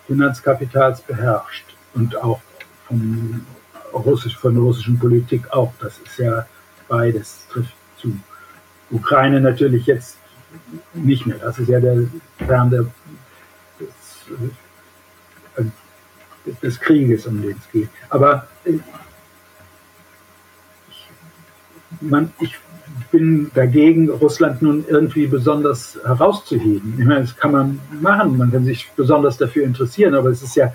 [0.07, 2.41] Finanzkapitals beherrscht und auch
[2.87, 3.47] von,
[3.93, 5.73] Russisch, von der russischen Politik auch.
[5.81, 6.47] Das ist ja
[6.89, 8.17] beides trifft zu.
[8.91, 10.19] Ukraine natürlich jetzt
[10.95, 11.39] nicht mehr.
[11.39, 12.05] Das ist ja der
[12.39, 12.87] Kern der,
[16.63, 17.89] des, äh, Krieges, um den es geht.
[18.09, 18.79] Aber äh,
[22.01, 22.57] man, ich
[23.11, 26.95] bin dagegen, Russland nun irgendwie besonders herauszuheben.
[26.99, 30.57] Ich meine, das kann man machen, man kann sich besonders dafür interessieren, aber es ist
[30.57, 30.73] ja,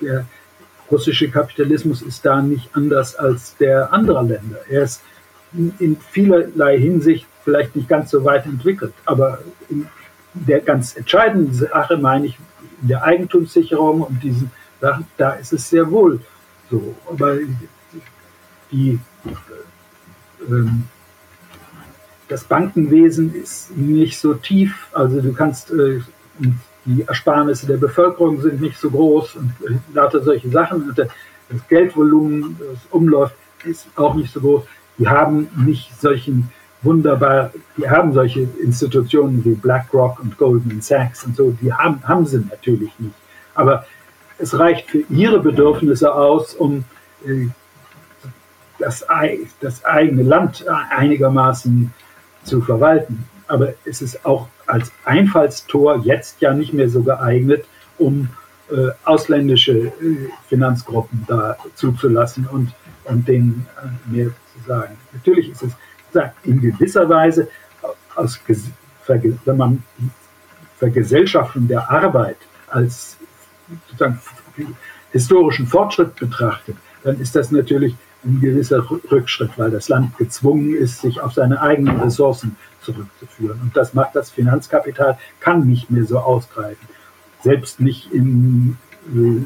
[0.00, 0.26] der
[0.90, 4.58] russische Kapitalismus ist da nicht anders als der anderer Länder.
[4.68, 5.02] Er ist
[5.52, 9.86] in vielerlei Hinsicht vielleicht nicht ganz so weit entwickelt, aber in
[10.46, 12.38] der ganz entscheidenden Sache meine ich,
[12.80, 16.20] der Eigentumssicherung und diesen Sachen, da ist es sehr wohl
[16.70, 16.94] so.
[17.10, 17.36] Aber
[18.70, 18.98] die
[20.48, 20.84] ähm,
[22.28, 26.00] das Bankenwesen ist nicht so tief, also du kannst, äh,
[26.84, 30.88] die Ersparnisse der Bevölkerung sind nicht so groß und äh, lauter solche Sachen.
[30.88, 31.08] Und das
[31.68, 33.34] Geldvolumen, das umläuft,
[33.64, 34.64] ist auch nicht so groß.
[34.98, 36.50] Die haben nicht solchen
[36.82, 42.26] wunderbar, die haben solche Institutionen wie BlackRock und Goldman Sachs und so, die haben, haben
[42.26, 43.14] sie natürlich nicht.
[43.54, 43.86] Aber
[44.38, 46.84] es reicht für ihre Bedürfnisse aus, um
[47.24, 47.48] äh,
[48.78, 49.06] das,
[49.60, 51.92] das eigene Land einigermaßen
[52.44, 53.24] zu verwalten.
[53.48, 57.64] Aber es ist auch als Einfallstor jetzt ja nicht mehr so geeignet,
[57.98, 58.28] um
[58.70, 59.92] äh, ausländische äh,
[60.48, 62.72] Finanzgruppen da zuzulassen und,
[63.04, 64.96] und denen äh, mehr zu sagen.
[65.12, 65.72] Natürlich ist es
[66.44, 67.48] in gewisser Weise,
[68.14, 68.40] aus,
[69.06, 70.10] wenn man die
[70.78, 72.38] Vergesellschaftung der Arbeit
[72.68, 73.16] als
[75.12, 77.94] historischen Fortschritt betrachtet, dann ist das natürlich
[78.24, 83.60] ein gewisser Rückschritt, weil das Land gezwungen ist, sich auf seine eigenen Ressourcen zurückzuführen.
[83.62, 86.88] Und das macht das Finanzkapital, kann nicht mehr so ausgreifen.
[87.42, 88.76] Selbst nicht in
[89.14, 89.44] äh,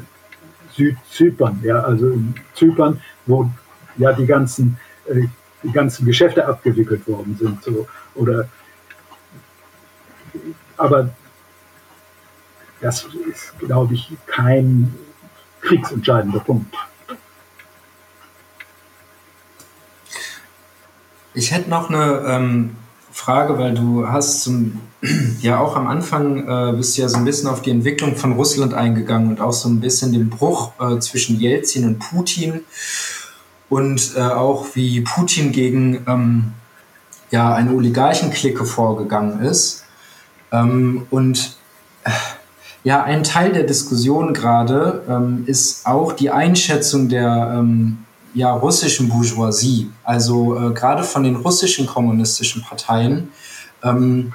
[0.75, 3.49] Südzypern, ja, also in Zypern, wo
[3.97, 5.27] ja die ganzen, äh,
[5.63, 7.63] die ganzen Geschäfte abgewickelt worden sind.
[7.63, 8.49] So, oder,
[10.77, 11.09] aber
[12.79, 14.93] das ist, glaube ich, kein
[15.61, 16.75] kriegsentscheidender Punkt.
[21.33, 22.75] Ich hätte noch eine ähm,
[23.11, 24.81] Frage, weil du hast zum,
[25.41, 28.73] ja auch am Anfang äh, bist ja so ein bisschen auf die Entwicklung von Russland
[28.73, 32.61] eingegangen und auch so ein bisschen den Bruch äh, zwischen Jelzin und Putin
[33.71, 36.51] und äh, auch wie Putin gegen ähm,
[37.31, 39.85] ja eine Oligarchenklicke vorgegangen ist.
[40.51, 41.55] Ähm, und
[42.03, 42.09] äh,
[42.83, 47.99] ja ein Teil der Diskussion gerade ähm, ist auch die Einschätzung der ähm,
[48.33, 53.29] ja, russischen Bourgeoisie, also äh, gerade von den russischen kommunistischen Parteien,
[53.83, 54.33] ähm,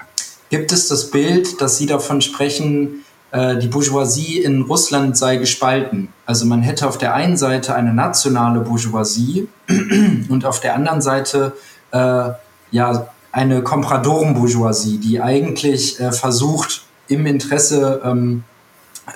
[0.48, 3.04] gibt es das Bild, dass sie davon sprechen,
[3.36, 6.08] äh, die Bourgeoisie in Russland sei gespalten.
[6.24, 9.46] Also man hätte auf der einen Seite eine nationale Bourgeoisie
[10.30, 11.52] und auf der anderen Seite
[11.90, 12.30] äh,
[12.70, 18.44] ja eine Compradoren-Bourgeoisie, die eigentlich äh, versucht, im Interesse ähm,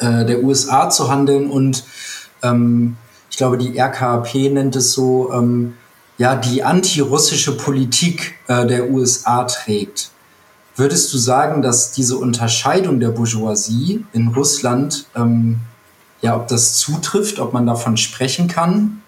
[0.00, 1.84] äh, der USA zu handeln und
[2.42, 2.96] ähm,
[3.30, 5.74] ich glaube, die RKP nennt es so, ähm,
[6.18, 10.10] ja, die antirussische Politik äh, der USA trägt.
[10.76, 15.58] Würdest du sagen, dass diese Unterscheidung der Bourgeoisie in Russland, ähm,
[16.22, 19.02] ja, ob das zutrifft, ob man davon sprechen kann?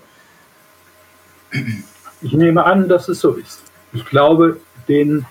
[2.20, 3.62] Ich nehme an, dass es so ist.
[3.92, 4.58] Ich glaube,
[4.88, 5.26] denen,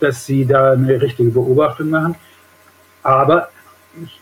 [0.00, 2.16] dass sie da eine richtige Beobachtung machen.
[3.02, 3.48] Aber
[4.02, 4.20] ich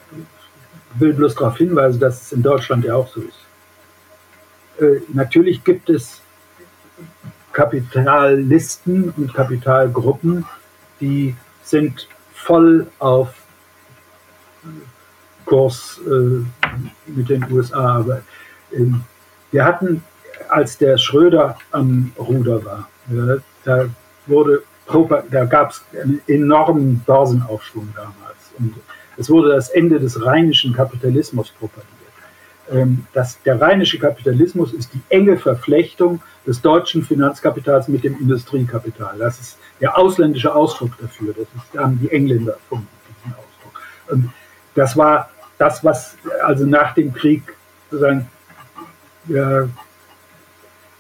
[0.95, 3.45] will bloß darauf hinweisen, dass es in Deutschland ja auch so ist.
[4.81, 6.21] Äh, natürlich gibt es
[7.53, 10.45] Kapitalisten und Kapitalgruppen,
[11.05, 13.29] die sind voll auf
[15.45, 16.45] Kurs äh,
[17.11, 17.99] mit den USA.
[17.99, 18.23] Aber
[18.73, 18.87] äh,
[19.51, 20.03] wir hatten,
[20.49, 23.87] als der Schröder am Ruder war, ja, da
[24.27, 24.63] wurde
[25.31, 28.53] da gab es einen enormen Börsenaufschwung damals.
[28.59, 28.75] Und
[29.17, 31.89] es wurde das Ende des rheinischen Kapitalismus propagiert.
[32.71, 39.17] Ähm, dass der rheinische Kapitalismus ist die enge Verflechtung des deutschen Finanzkapitals mit dem Industriekapital.
[39.19, 41.35] Das ist der ausländische Ausdruck dafür.
[41.35, 43.83] Das ist, haben die Engländer erfunden, diesen Ausdruck.
[44.09, 44.31] Und
[44.75, 47.43] das war das, was also nach dem Krieg
[47.91, 48.29] sozusagen
[49.29, 49.69] ja,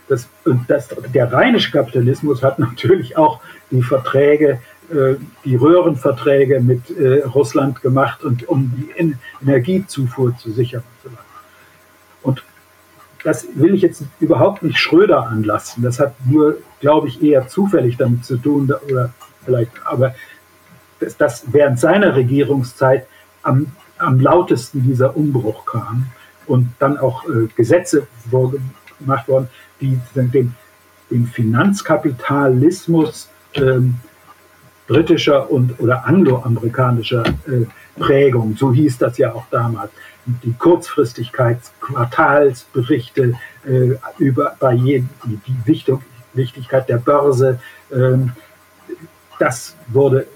[0.08, 3.40] das, und das, der rheinische Kapitalismus hat natürlich auch
[3.70, 4.60] die Verträge,
[4.90, 5.14] äh,
[5.44, 11.24] die Röhrenverträge mit äh, Russland gemacht, und, um die Energiezufuhr zu sichern und so weiter.
[12.22, 12.44] Und
[13.24, 15.82] das will ich jetzt überhaupt nicht Schröder anlassen.
[15.82, 19.12] Das hat nur, glaube ich, eher zufällig damit zu tun, oder
[19.44, 20.14] vielleicht, aber
[21.00, 23.06] dass das während seiner Regierungszeit
[23.42, 23.66] am,
[23.98, 26.06] am lautesten dieser Umbruch kam
[26.46, 28.06] und dann auch äh, Gesetze
[28.98, 29.48] gemacht wurden,
[29.80, 30.54] die den,
[31.10, 33.96] dem Finanzkapitalismus ähm,
[34.86, 37.64] britischer und oder angloamerikanischer äh,
[37.98, 39.90] Prägung, so hieß das ja auch damals.
[40.26, 43.34] Die Kurzfristigkeit, Quartalsberichte
[43.66, 45.98] äh, über bei jedem, die, die Wichtig,
[46.32, 47.60] Wichtigkeit der Börse,
[47.90, 48.16] äh,
[49.38, 50.26] das wurde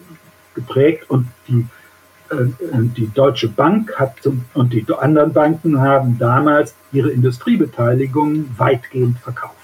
[0.55, 1.67] geprägt und die,
[2.31, 2.47] äh,
[2.97, 9.55] die Deutsche Bank hat zum, und die anderen Banken haben damals ihre Industriebeteiligungen weitgehend verkauft.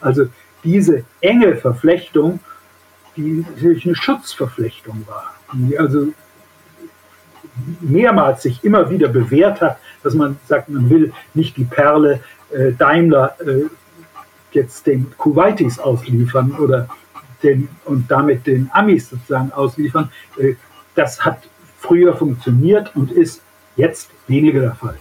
[0.00, 0.26] Also
[0.64, 2.40] diese enge Verflechtung,
[3.16, 6.08] die natürlich eine Schutzverflechtung war, die also
[7.80, 12.20] mehrmals sich immer wieder bewährt hat, dass man sagt, man will nicht die Perle
[12.50, 13.64] äh, Daimler äh,
[14.52, 16.88] jetzt den Kuwaitis ausliefern oder
[17.42, 20.10] den, und damit den Amis sozusagen ausliefern.
[20.38, 20.54] Äh,
[20.94, 21.38] das hat
[21.78, 23.42] früher funktioniert und ist
[23.76, 24.98] jetzt weniger der Fall.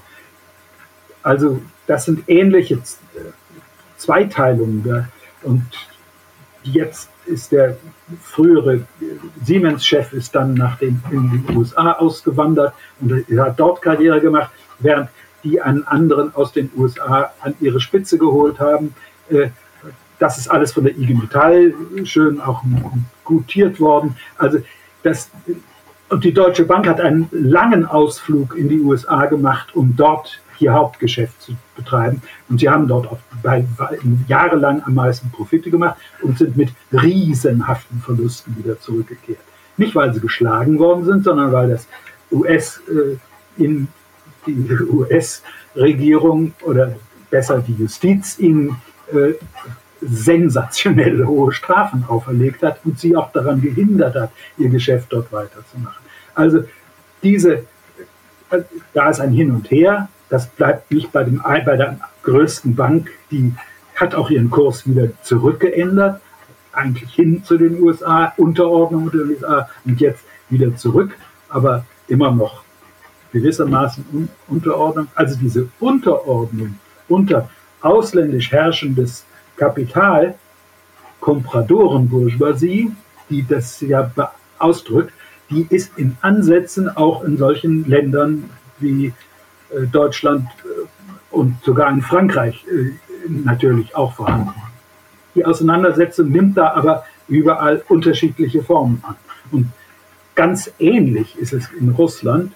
[1.24, 2.80] Also das sind ähnliche äh,
[3.98, 5.08] Zweiteilungen.
[5.44, 5.66] Und
[6.64, 7.78] jetzt ist der
[8.22, 8.82] frühere
[9.44, 15.10] Siemens-Chef ist dann nach den, in die USA ausgewandert und hat dort Karriere gemacht, während
[15.44, 18.94] die einen anderen aus den USA an ihre Spitze geholt haben.
[19.30, 19.50] Äh,
[20.20, 21.74] das ist alles von der IG Metall
[22.04, 22.64] schön auch
[23.24, 24.16] gutiert worden.
[24.38, 24.60] Also
[25.02, 25.32] das,
[26.10, 30.74] und die Deutsche Bank hat einen langen Ausflug in die USA gemacht, um dort ihr
[30.74, 32.22] Hauptgeschäft zu betreiben.
[32.50, 33.98] Und sie haben dort auch bei, bei,
[34.28, 39.40] jahrelang am meisten Profite gemacht und sind mit riesenhaften Verlusten wieder zurückgekehrt.
[39.78, 41.88] Nicht, weil sie geschlagen worden sind, sondern weil das
[42.32, 43.18] US äh,
[43.62, 43.88] in
[44.46, 46.96] die US-Regierung oder
[47.30, 48.76] besser die Justiz ihnen
[49.14, 49.34] äh,
[50.02, 56.04] sensationell hohe Strafen auferlegt hat und sie auch daran gehindert hat, ihr Geschäft dort weiterzumachen.
[56.34, 56.64] Also
[57.24, 57.54] diese,
[58.50, 58.62] äh,
[58.94, 63.12] da ist ein Hin und Her, das bleibt nicht bei, dem, bei der größten Bank,
[63.30, 63.54] die
[63.96, 66.22] hat auch ihren Kurs wieder zurückgeändert,
[66.72, 71.18] eigentlich hin zu den USA, Unterordnung der USA und jetzt wieder zurück,
[71.50, 72.64] aber immer noch
[73.34, 75.08] gewissermaßen Un Unterordnung.
[75.16, 76.80] Also diese Unterordnung
[77.10, 77.50] unter
[77.82, 79.26] ausländisch herrschendes
[79.58, 80.36] Kapital,
[81.20, 82.92] Kompradorenbourgeoisie,
[83.30, 84.10] die das ja
[84.60, 85.14] ausdrückt,
[85.50, 88.50] die ist in Ansätzen auch in solchen Ländern
[88.80, 89.14] wie
[89.92, 92.92] Deutschland äh, und sogar in Frankreich äh,
[93.28, 94.54] natürlich auch vorhanden.
[95.36, 99.16] Die Auseinandersetzung nimmt da aber überall unterschiedliche Formen an.
[99.52, 99.68] Und
[100.36, 102.52] ganz ähnlich ist es in Russland,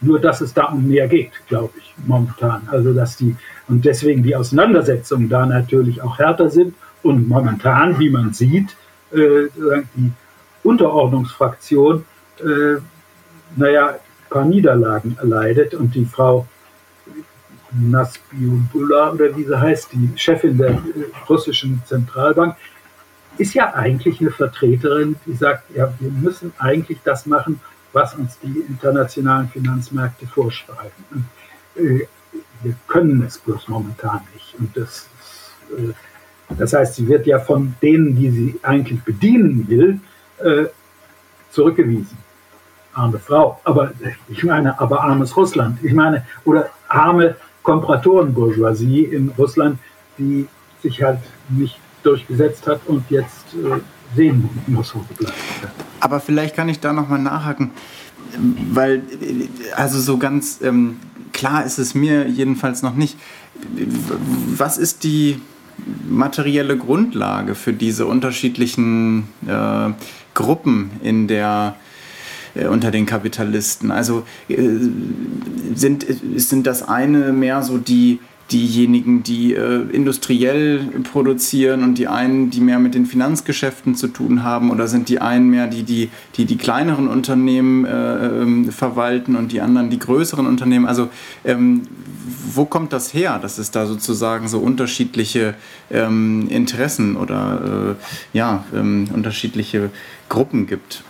[0.00, 2.68] nur dass es da um mehr geht, glaube ich, momentan.
[2.70, 3.36] Also dass die,
[3.68, 8.76] und deswegen die Auseinandersetzungen da natürlich auch härter sind und momentan, wie man sieht,
[9.12, 9.48] äh,
[9.96, 10.12] die
[10.62, 12.04] Unterordnungsfraktion,
[12.38, 12.80] äh,
[13.56, 13.98] naja,
[14.30, 16.46] paar Niederlagen erleidet und die Frau
[17.72, 20.78] Nasbiullah oder wie sie heißt, die Chefin der
[21.28, 22.56] russischen Zentralbank,
[23.38, 27.60] ist ja eigentlich eine Vertreterin, die sagt, ja, wir müssen eigentlich das machen,
[27.92, 31.04] was uns die internationalen Finanzmärkte vorschreiben.
[31.10, 31.24] Und,
[31.76, 32.06] äh,
[32.62, 34.54] wir können es bloß momentan nicht.
[34.58, 35.08] Und das,
[35.76, 35.92] äh,
[36.58, 40.00] das heißt, sie wird ja von denen, die sie eigentlich bedienen will,
[40.38, 40.66] äh,
[41.50, 42.18] zurückgewiesen
[42.94, 43.60] arme Frau.
[43.64, 43.92] Aber
[44.28, 45.78] ich meine, aber armes Russland.
[45.82, 49.78] Ich meine, oder arme Komparatorenbourgeoisie in Russland,
[50.18, 50.46] die
[50.82, 51.18] sich halt
[51.48, 53.80] nicht durchgesetzt hat und jetzt äh,
[54.16, 55.34] sehen muss, wo sie bleibt.
[56.00, 57.70] Aber vielleicht kann ich da nochmal nachhaken,
[58.72, 59.02] weil,
[59.76, 60.96] also so ganz ähm,
[61.32, 63.18] klar ist es mir jedenfalls noch nicht.
[64.56, 65.40] Was ist die
[66.08, 69.90] materielle Grundlage für diese unterschiedlichen äh,
[70.34, 71.76] Gruppen in der
[72.54, 73.90] äh, unter den Kapitalisten.
[73.90, 74.56] Also äh,
[75.74, 76.06] sind,
[76.36, 78.20] sind das eine mehr so die
[78.52, 84.42] diejenigen, die äh, industriell produzieren und die einen, die mehr mit den Finanzgeschäften zu tun
[84.42, 89.36] haben oder sind die einen mehr, die die, die, die kleineren Unternehmen äh, ähm, verwalten
[89.36, 90.86] und die anderen die größeren Unternehmen?
[90.86, 91.08] Also
[91.44, 91.82] ähm,
[92.52, 95.54] wo kommt das her, dass es da sozusagen so unterschiedliche
[95.90, 99.90] ähm, Interessen oder äh, ja, ähm, unterschiedliche
[100.28, 101.04] Gruppen gibt?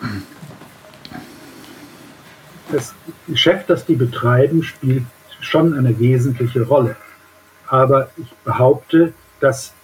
[2.73, 2.95] Das
[3.27, 5.05] Geschäft, das die betreiben, spielt
[5.41, 6.97] schon eine wesentliche Rolle.
[7.67, 9.75] Aber ich behaupte, dass,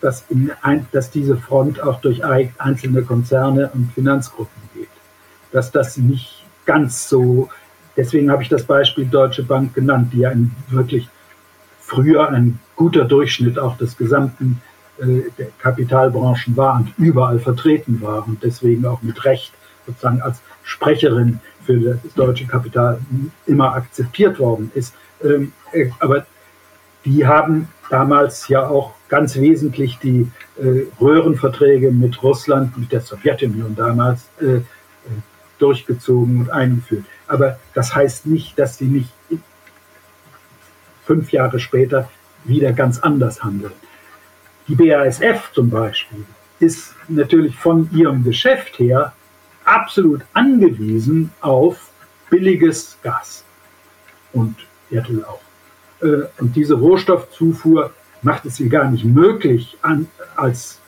[0.00, 0.24] dass,
[0.62, 4.88] ein, dass diese Front auch durch einzelne Konzerne und Finanzgruppen geht.
[5.52, 7.48] Dass das nicht ganz so,
[7.96, 11.08] deswegen habe ich das Beispiel Deutsche Bank genannt, die ja ein wirklich
[11.80, 14.60] früher ein guter Durchschnitt auch des gesamten
[14.98, 19.52] äh, der Kapitalbranchen war und überall vertreten war und deswegen auch mit Recht
[19.86, 22.98] sozusagen als Sprecherin für das deutsche Kapital
[23.46, 24.94] immer akzeptiert worden ist.
[25.22, 26.26] Ähm, äh, aber
[27.04, 33.76] die haben damals ja auch ganz wesentlich die äh, Röhrenverträge mit Russland, mit der Sowjetunion
[33.76, 34.60] damals äh,
[35.58, 37.04] durchgezogen und eingeführt.
[37.28, 39.10] Aber das heißt nicht, dass sie nicht
[41.04, 42.10] fünf Jahre später
[42.44, 43.72] wieder ganz anders handeln.
[44.68, 46.24] Die BASF zum Beispiel
[46.58, 49.12] ist natürlich von ihrem Geschäft her
[49.66, 51.90] absolut angewiesen auf
[52.30, 53.44] billiges Gas
[54.32, 54.56] und
[54.90, 55.40] Erdöl auch.
[56.00, 60.80] Äh, und diese Rohstoffzufuhr macht es ihr gar nicht möglich, an, als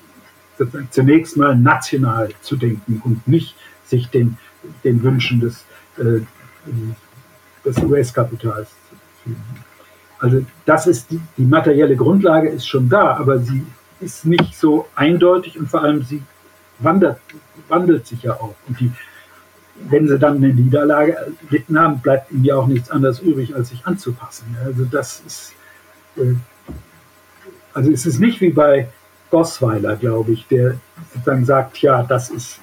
[0.91, 4.37] zunächst mal national zu denken und nicht sich den,
[4.83, 5.65] den Wünschen des,
[5.99, 6.21] äh,
[7.65, 9.45] des US-Kapitals zu fügen.
[10.19, 13.65] Also das ist die, die materielle Grundlage ist schon da, aber sie
[14.01, 16.23] ist nicht so eindeutig und vor allem sie
[16.79, 17.21] wandert,
[17.69, 18.55] wandelt sich ja auch.
[18.67, 18.93] Und die,
[19.89, 23.71] wenn sie dann eine Niederlage erlitten haben, bleibt ihnen ja auch nichts anderes übrig, als
[23.71, 24.57] sich anzupassen.
[24.65, 25.53] Also das ist,
[26.17, 26.35] äh,
[27.75, 28.89] also es ist nicht wie bei
[29.31, 30.75] Gosweiler, glaube ich, der
[31.13, 32.61] sozusagen sagt, ja, das ist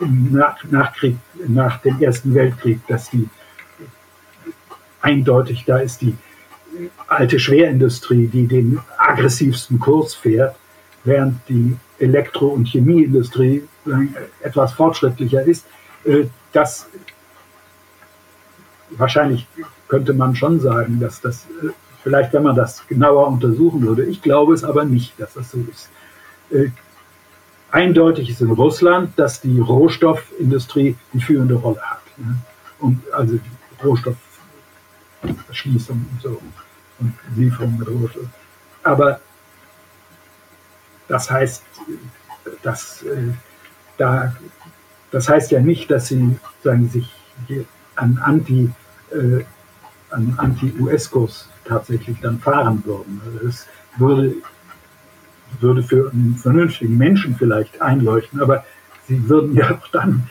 [0.00, 1.16] im nach, Nachkrieg,
[1.46, 3.28] nach dem Ersten Weltkrieg, dass die
[5.02, 6.16] eindeutig, da ist die
[7.06, 10.56] alte Schwerindustrie, die den aggressivsten Kurs fährt,
[11.04, 13.62] während die Elektro- und Chemieindustrie
[14.42, 15.66] etwas fortschrittlicher ist.
[16.04, 16.88] Äh, das
[18.90, 19.46] wahrscheinlich
[19.88, 21.68] könnte man schon sagen, dass das äh,
[22.02, 25.58] vielleicht, wenn man das genauer untersuchen würde, ich glaube es aber nicht, dass das so
[25.70, 25.90] ist.
[26.50, 26.70] Äh,
[27.70, 32.00] eindeutig ist in Russland, dass die Rohstoffindustrie die führende Rolle hat.
[32.78, 36.40] Und also die Rohstoffschließung und so
[37.00, 38.28] und Lieferung mit Rohstoff.
[38.82, 39.20] Aber
[41.08, 41.62] das heißt,
[42.62, 43.32] dass, äh,
[43.98, 44.34] da,
[45.10, 47.10] das heißt ja nicht, dass sie sagen, sich
[47.96, 48.70] an Anti,
[49.12, 49.44] äh,
[50.10, 53.20] an Anti-US-Kurs tatsächlich dann fahren würden.
[53.46, 53.66] Es
[53.96, 54.34] würde,
[55.60, 58.64] würde für einen vernünftigen Menschen vielleicht einleuchten, aber
[59.06, 60.28] sie würden ja auch dann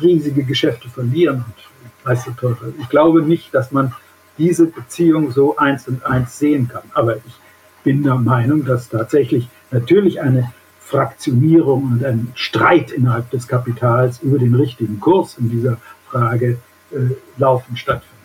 [0.00, 2.74] riesige Geschäfte verlieren und weiß der Teufel.
[2.80, 3.94] Ich glaube nicht, dass man
[4.38, 6.82] diese Beziehung so eins und eins sehen kann.
[6.94, 7.40] Aber ich
[7.82, 14.38] bin der Meinung, dass tatsächlich natürlich eine Fraktionierung und ein Streit innerhalb des Kapitals über
[14.38, 15.78] den richtigen Kurs in dieser
[16.08, 16.58] Frage
[16.90, 18.18] äh, laufend stattfindet.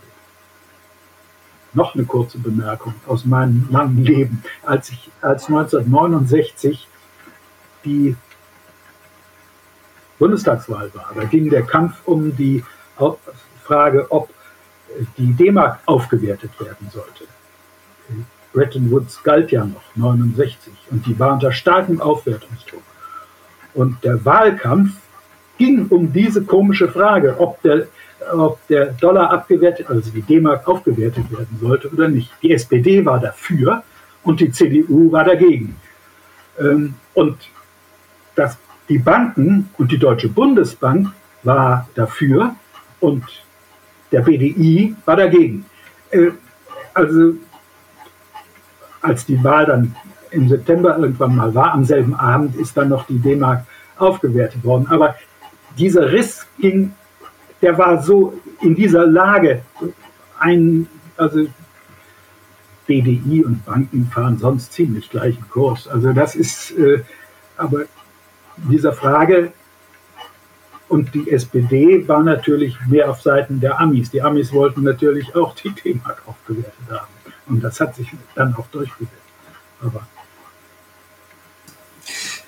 [1.73, 4.44] Noch eine kurze Bemerkung aus meinem langen Leben.
[4.64, 6.88] Als ich als 1969
[7.84, 8.15] die
[10.18, 12.64] Bundestagswahl war, da ging der Kampf um die
[13.64, 14.30] Frage, ob
[15.18, 17.26] die D-Mark aufgewertet werden sollte.
[18.56, 22.82] Bretton Woods galt ja noch, 69, und die war unter starkem Aufwertungsdruck.
[23.73, 24.91] Und der Wahlkampf
[25.57, 27.88] ging um diese komische Frage, ob der,
[28.34, 32.32] ob der Dollar abgewertet, also die D-Mark aufgewertet werden sollte oder nicht.
[32.41, 33.84] Die SPD war dafür
[34.23, 35.76] und die CDU war dagegen.
[36.57, 37.38] Ähm, und
[38.36, 38.57] das,
[38.88, 41.10] die Banken und die Deutsche Bundesbank
[41.44, 42.56] war dafür
[43.02, 43.23] und
[44.11, 45.65] der BDI war dagegen.
[46.11, 46.32] Äh,
[46.94, 47.34] also
[49.06, 49.95] als die Wahl dann
[50.32, 53.65] im September irgendwann mal war, am selben Abend ist dann noch die D-Mark
[53.98, 54.88] aufgewertet worden.
[54.90, 55.15] Aber
[55.77, 56.94] dieser Riss ging,
[57.61, 59.61] der war so in dieser Lage,
[60.40, 60.88] ein,
[61.18, 61.48] also
[62.86, 65.88] BDI und Banken fahren sonst ziemlich gleichen Kurs.
[65.88, 67.02] Also das ist, äh,
[67.57, 67.86] aber
[68.57, 69.53] dieser Frage,
[70.88, 74.11] und die SPD war natürlich mehr auf Seiten der Amis.
[74.11, 77.15] Die Amis wollten natürlich auch die D-Mark aufgewertet haben.
[77.48, 79.12] Und das hat sich dann auch durchgesetzt.
[79.82, 80.08] Aber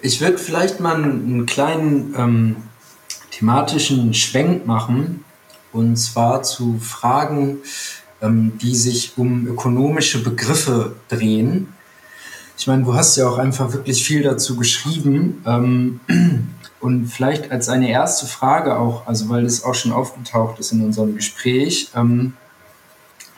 [0.01, 2.55] ich würde vielleicht mal einen kleinen ähm,
[3.31, 5.23] thematischen Schwenk machen.
[5.71, 7.57] Und zwar zu Fragen,
[8.21, 11.73] ähm, die sich um ökonomische Begriffe drehen.
[12.57, 15.43] Ich meine, du hast ja auch einfach wirklich viel dazu geschrieben.
[15.45, 15.99] Ähm,
[16.79, 20.83] und vielleicht als eine erste Frage auch, also weil das auch schon aufgetaucht ist in
[20.83, 22.33] unserem Gespräch, ähm,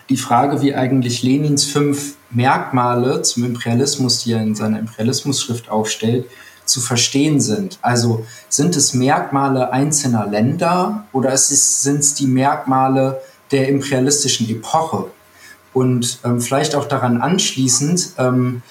[0.09, 6.25] die Frage, wie eigentlich Lenins fünf Merkmale zum Imperialismus, die er in seiner Imperialismusschrift aufstellt,
[6.65, 7.79] zu verstehen sind.
[7.81, 13.21] Also sind es Merkmale einzelner Länder oder sind es die Merkmale
[13.51, 15.05] der imperialistischen Epoche?
[15.73, 18.61] Und ähm, vielleicht auch daran anschließend, ähm,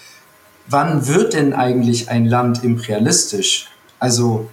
[0.69, 3.69] wann wird denn eigentlich ein Land imperialistisch?
[3.99, 4.49] Also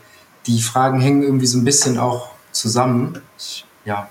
[0.47, 3.21] die Fragen hängen irgendwie so ein bisschen auch zusammen.
[3.37, 4.09] Ich, ja.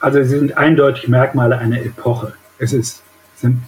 [0.00, 2.34] Also sie sind eindeutig Merkmale einer Epoche.
[2.58, 3.02] Es ist,
[3.34, 3.62] sind,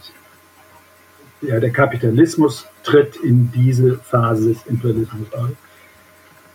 [1.40, 5.56] ja, der Kapitalismus tritt in diese Phase des Imperialismus ein.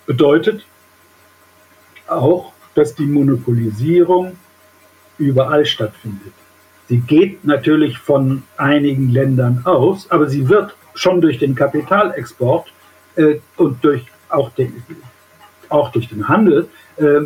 [0.05, 0.65] Bedeutet
[2.07, 4.37] auch, dass die Monopolisierung
[5.17, 6.33] überall stattfindet.
[6.89, 12.71] Sie geht natürlich von einigen Ländern aus, aber sie wird schon durch den Kapitalexport
[13.15, 14.83] äh, und durch auch, den,
[15.69, 16.67] auch durch den Handel
[16.97, 17.21] äh,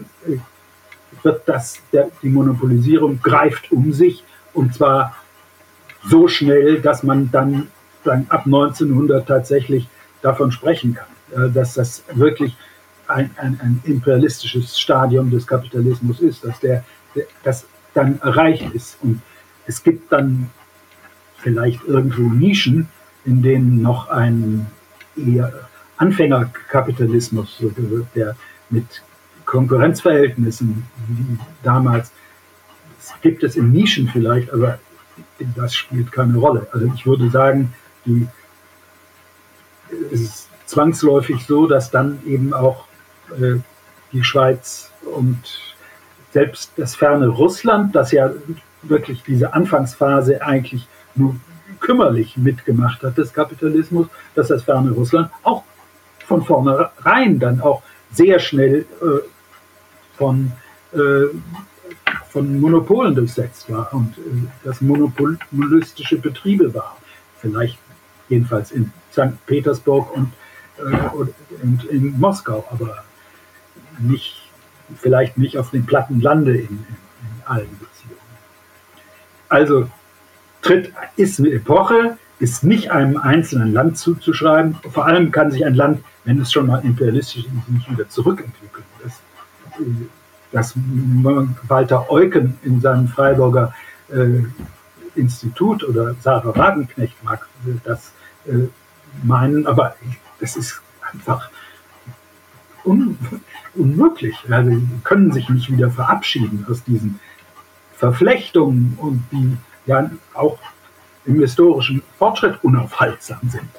[1.23, 4.23] wird das, der, die Monopolisierung greift um sich
[4.53, 5.15] und zwar
[6.07, 7.67] so schnell, dass man dann,
[8.03, 9.87] dann ab 1900 tatsächlich
[10.21, 12.55] davon sprechen kann, äh, dass das wirklich
[13.07, 16.83] ein, ein, ein, imperialistisches Stadium des Kapitalismus ist, dass der,
[17.15, 18.97] der das dann erreicht ist.
[19.01, 19.21] Und
[19.65, 20.49] es gibt dann
[21.37, 22.87] vielleicht irgendwo Nischen,
[23.25, 24.67] in denen noch ein
[25.15, 25.53] eher
[25.97, 27.61] Anfängerkapitalismus,
[28.15, 28.35] der
[28.69, 29.01] mit
[29.47, 32.11] Konkurrenzverhältnissen wie damals,
[32.99, 34.77] das gibt es in Nischen vielleicht, aber
[35.55, 36.67] das spielt keine Rolle.
[36.71, 37.73] Also ich würde sagen,
[38.05, 38.27] die,
[40.11, 42.85] es ist zwangsläufig so, dass dann eben auch
[43.39, 43.55] äh,
[44.11, 45.39] die Schweiz und
[46.33, 48.31] selbst das ferne Russland, das ja
[48.83, 51.37] wirklich diese Anfangsphase eigentlich nur
[51.79, 55.63] kümmerlich mitgemacht hat des Kapitalismus, dass das ferne Russland auch
[56.25, 59.19] von vornherein dann auch sehr schnell äh,
[60.17, 60.51] von,
[60.93, 61.25] äh,
[62.29, 64.21] von Monopolen durchsetzt war und äh,
[64.63, 66.97] das monopolistische Betriebe war.
[67.39, 67.77] Vielleicht
[68.29, 69.45] jedenfalls in St.
[69.45, 70.33] Petersburg und,
[70.77, 73.03] äh, und in Moskau, aber
[73.99, 74.49] nicht,
[74.97, 78.17] vielleicht nicht auf den platten Lande in, in, in allen Beziehungen.
[79.49, 79.89] Also
[80.61, 84.75] tritt, ist eine Epoche, ist nicht einem einzelnen Land zuzuschreiben.
[84.91, 88.83] Vor allem kann sich ein Land, wenn es schon mal imperialistisch ist, nicht wieder zurückentwickeln.
[89.03, 89.21] Das,
[90.51, 90.73] das
[91.67, 93.73] Walter Eucken in seinem Freiburger
[94.09, 94.43] äh,
[95.15, 97.47] Institut oder Sarah Wagenknecht mag
[97.83, 98.11] das
[98.45, 98.67] äh,
[99.23, 99.95] meinen, aber
[100.39, 100.81] das ist
[101.11, 101.49] einfach
[102.85, 103.17] un
[103.75, 104.35] unmöglich.
[104.49, 107.19] Also, sie können sich nicht wieder verabschieden aus diesen
[107.95, 110.57] Verflechtungen und die ja auch
[111.25, 113.69] im historischen Fortschritt unaufhaltsam sind.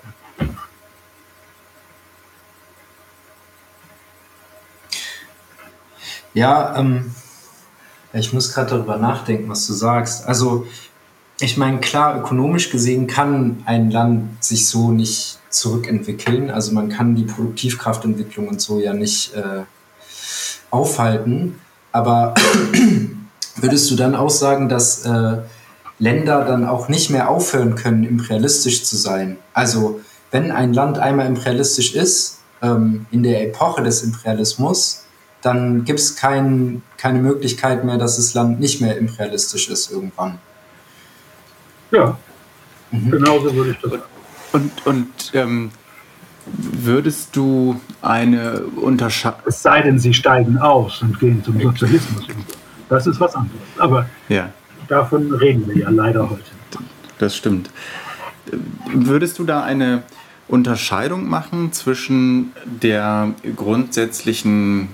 [6.34, 7.14] Ja, ähm,
[8.12, 10.26] ich muss gerade darüber nachdenken, was du sagst.
[10.26, 10.66] Also,
[11.40, 16.50] ich meine, klar, ökonomisch gesehen kann ein Land sich so nicht zurückentwickeln.
[16.50, 19.62] Also man kann die Produktivkraftentwicklung und so ja nicht äh,
[20.70, 21.60] aufhalten.
[21.92, 22.34] Aber
[23.56, 25.38] würdest du dann auch sagen, dass äh,
[25.98, 29.36] Länder dann auch nicht mehr aufhören können, imperialistisch zu sein?
[29.52, 30.00] Also
[30.30, 35.04] wenn ein Land einmal imperialistisch ist, ähm, in der Epoche des Imperialismus,
[35.42, 40.38] dann gibt es kein, keine Möglichkeit mehr, dass das Land nicht mehr imperialistisch ist irgendwann.
[41.90, 42.18] Ja,
[42.90, 43.10] mhm.
[43.10, 44.02] genauso würde ich das sagen.
[44.52, 45.70] Und, und ähm,
[46.46, 49.40] würdest du eine Unterscheidung.
[49.46, 52.26] Es sei denn, sie steigen aus und gehen zum Sozialismus.
[52.88, 53.60] Das ist was anderes.
[53.76, 54.50] Aber ja.
[54.88, 56.42] davon reden wir ja leider heute.
[57.18, 57.70] Das stimmt.
[58.86, 60.02] Würdest du da eine
[60.46, 64.88] Unterscheidung machen zwischen der grundsätzlichen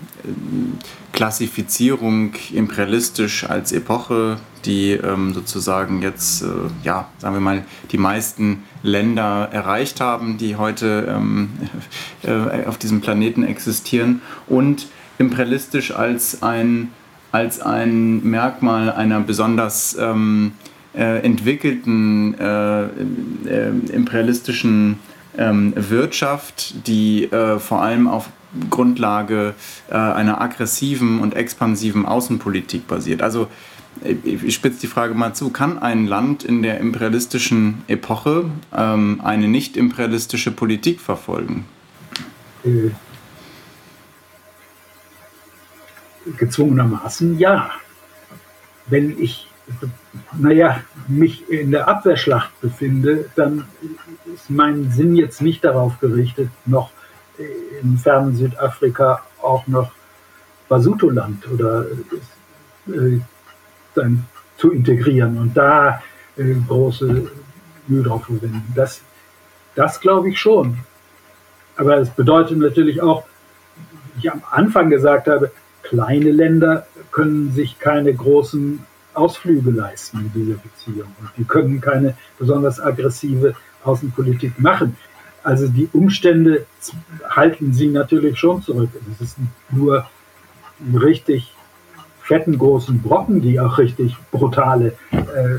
[1.13, 6.47] Klassifizierung imperialistisch als Epoche, die ähm, sozusagen jetzt, äh,
[6.83, 11.51] ja, sagen wir mal, die meisten Länder erreicht haben, die heute ähm,
[12.23, 14.87] äh, auf diesem Planeten existieren, und
[15.19, 16.91] imperialistisch als ein,
[17.33, 20.53] als ein Merkmal einer besonders ähm,
[20.95, 22.89] äh, entwickelten äh, äh,
[23.93, 24.99] imperialistischen
[25.37, 28.29] ähm, Wirtschaft, die äh, vor allem auf
[28.71, 29.55] Grundlage
[29.91, 33.23] äh, einer aggressiven und expansiven Außenpolitik basiert.
[33.23, 33.49] Also
[34.25, 39.47] ich spitze die Frage mal zu, kann ein Land in der imperialistischen Epoche ähm, eine
[39.47, 41.65] nicht imperialistische Politik verfolgen?
[42.65, 42.91] Äh,
[46.37, 47.71] gezwungenermaßen ja.
[48.87, 49.49] Wenn ich
[50.39, 53.65] naja, mich in der Abwehrschlacht befinde, dann
[54.33, 56.91] ist mein Sinn jetzt nicht darauf gerichtet, noch
[57.83, 59.91] im fernen Südafrika auch noch
[60.69, 61.87] Basutoland oder
[62.89, 63.21] äh,
[63.95, 64.25] dann
[64.57, 66.03] zu integrieren und da
[66.37, 67.31] äh, große
[67.87, 68.73] Mühe drauf verwenden.
[68.75, 69.03] Das,
[69.75, 70.79] das glaube ich schon.
[71.77, 73.25] Aber es bedeutet natürlich auch,
[74.15, 75.51] wie ich am Anfang gesagt habe,
[75.83, 81.15] kleine Länder können sich keine großen Ausflüge leisten in dieser Beziehung.
[81.21, 83.55] Und die können keine besonders aggressive
[83.85, 84.97] Außenpolitik machen.
[85.45, 86.67] Also die Umstände
[87.29, 88.91] halten sie natürlich schon zurück.
[89.13, 89.37] Es ist
[89.71, 90.09] nur
[90.93, 91.55] richtig
[92.23, 95.59] fetten großen Brocken, die auch richtig brutale äh,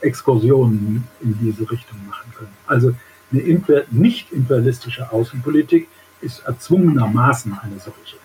[0.00, 2.56] Exkursionen in diese Richtung machen können.
[2.66, 2.94] Also
[3.32, 5.88] eine nicht imperialistische Außenpolitik
[6.20, 8.21] ist erzwungenermaßen eine solche.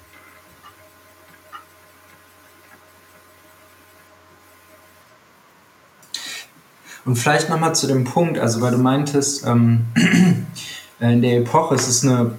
[7.08, 9.86] Und vielleicht nochmal zu dem Punkt, also weil du meintest, ähm,
[11.00, 12.32] in der Epoche ist es eine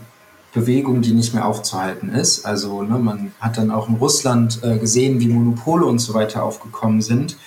[0.53, 2.45] Bewegung, die nicht mehr aufzuhalten ist.
[2.45, 6.43] Also ne, man hat dann auch in Russland äh, gesehen, wie Monopole und so weiter
[6.43, 7.39] aufgekommen sind.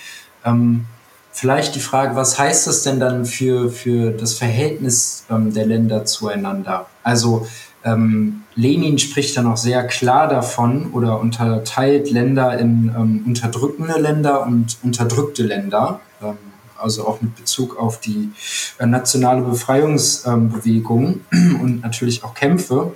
[0.43, 0.85] Ähm,
[1.31, 6.05] vielleicht die Frage, was heißt das denn dann für, für das Verhältnis ähm, der Länder
[6.05, 6.87] zueinander?
[7.03, 7.45] Also
[7.83, 14.43] ähm, Lenin spricht dann auch sehr klar davon oder unterteilt Länder in ähm, unterdrückende Länder
[14.47, 15.99] und unterdrückte Länder.
[16.23, 16.37] Ähm,
[16.81, 18.31] also auch mit Bezug auf die
[18.77, 22.93] äh, nationale Befreiungsbewegung und natürlich auch Kämpfe.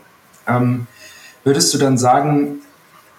[0.48, 0.88] Ähm,
[1.44, 2.62] würdest du dann sagen,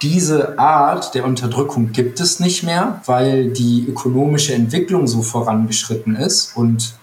[0.02, 6.56] diese Art der Unterdrückung gibt es nicht mehr, weil die ökonomische Entwicklung so vorangeschritten ist
[6.56, 6.94] und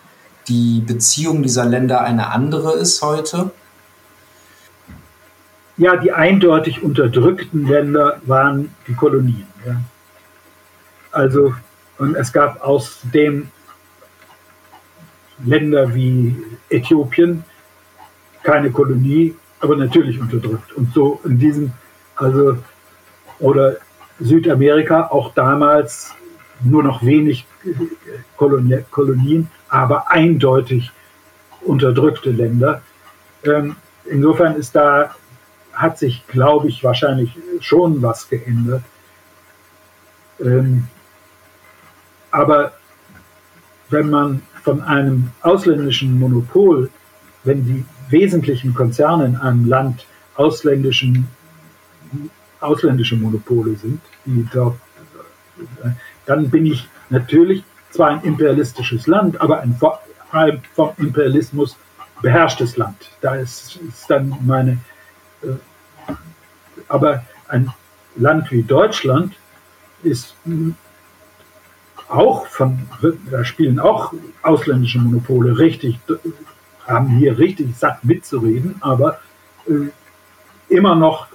[0.47, 3.51] die Beziehung dieser Länder eine andere ist heute?
[5.77, 9.47] Ja, die eindeutig unterdrückten Länder waren die Kolonien.
[9.65, 9.81] Ja.
[11.11, 11.55] Also,
[11.97, 13.49] und es gab außerdem
[15.45, 16.35] Länder wie
[16.69, 17.43] Äthiopien,
[18.43, 20.73] keine Kolonie, aber natürlich unterdrückt.
[20.73, 21.71] Und so in diesem,
[22.15, 22.57] also,
[23.39, 23.77] oder
[24.19, 26.13] Südamerika, auch damals
[26.63, 27.45] nur noch wenig
[28.37, 30.91] Kolonie, Kolonien, aber eindeutig
[31.61, 32.81] unterdrückte Länder.
[33.43, 33.75] Ähm,
[34.05, 35.15] insofern ist da,
[35.73, 38.83] hat sich, glaube ich, wahrscheinlich schon was geändert.
[40.39, 40.87] Ähm,
[42.33, 42.73] aber
[43.89, 46.89] wenn man von einem ausländischen Monopol,
[47.43, 51.27] wenn die wesentlichen Konzerne in einem Land ausländischen,
[52.59, 54.77] ausländische Monopole sind, die dort,
[56.25, 59.79] dann bin ich natürlich zwar ein imperialistisches Land, aber ein
[60.73, 61.77] vom Imperialismus
[62.23, 63.11] beherrschtes Land.
[63.21, 64.79] Da ist, ist dann meine,
[65.43, 65.49] äh,
[66.87, 67.71] aber ein
[68.15, 69.35] Land wie Deutschland
[70.01, 70.35] ist
[72.13, 72.79] auch von,
[73.31, 74.13] da spielen auch
[74.43, 75.99] ausländische Monopole richtig,
[76.85, 79.19] haben hier richtig satt mitzureden, aber
[79.67, 79.89] äh,
[80.69, 81.27] immer noch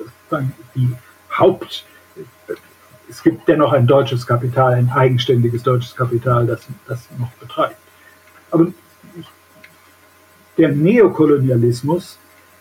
[0.75, 0.89] die
[1.37, 1.85] Haupt,
[3.09, 7.77] es gibt dennoch ein deutsches Kapital, ein eigenständiges deutsches Kapital, das das noch betreibt.
[8.51, 8.69] Aber
[10.57, 12.19] der Neokolonialismus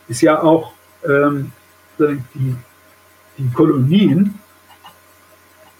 [0.07, 0.73] ist ja auch
[1.07, 1.51] ähm,
[1.99, 2.55] die,
[3.37, 4.39] die Kolonien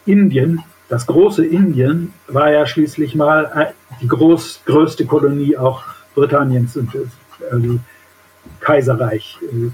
[0.06, 5.84] Indien das große Indien war ja schließlich mal äh, die groß, größte Kolonie auch
[6.16, 6.92] Britanniens und
[7.52, 7.80] also
[8.60, 9.72] Kaiserreich äh,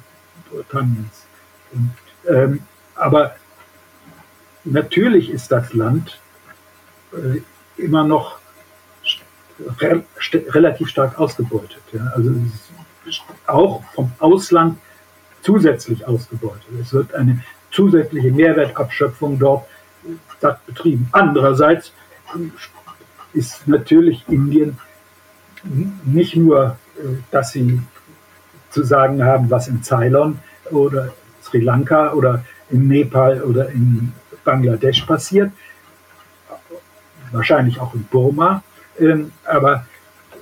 [0.49, 1.26] Britanniens.
[1.72, 1.94] Und,
[2.27, 2.60] ähm,
[2.95, 3.35] aber
[4.64, 6.19] natürlich ist das Land
[7.14, 7.41] äh,
[7.81, 8.40] immer noch
[9.80, 11.81] re st relativ stark ausgebeutet.
[11.91, 12.11] Ja?
[12.15, 12.34] Also
[13.45, 14.80] auch vom Ausland
[15.41, 16.64] zusätzlich ausgebeutet.
[16.81, 19.68] Es wird eine zusätzliche Mehrwertabschöpfung dort
[20.38, 21.08] Stadt betrieben.
[21.12, 21.94] Andererseits
[23.34, 24.78] ist natürlich Indien
[26.04, 27.82] nicht nur, äh, dass sie
[28.70, 30.40] zu sagen haben, was in Ceylon
[30.72, 34.14] oder Sri Lanka oder in Nepal oder in
[34.44, 35.52] Bangladesch passiert,
[37.32, 38.64] wahrscheinlich auch in Burma,
[39.00, 39.86] ähm, aber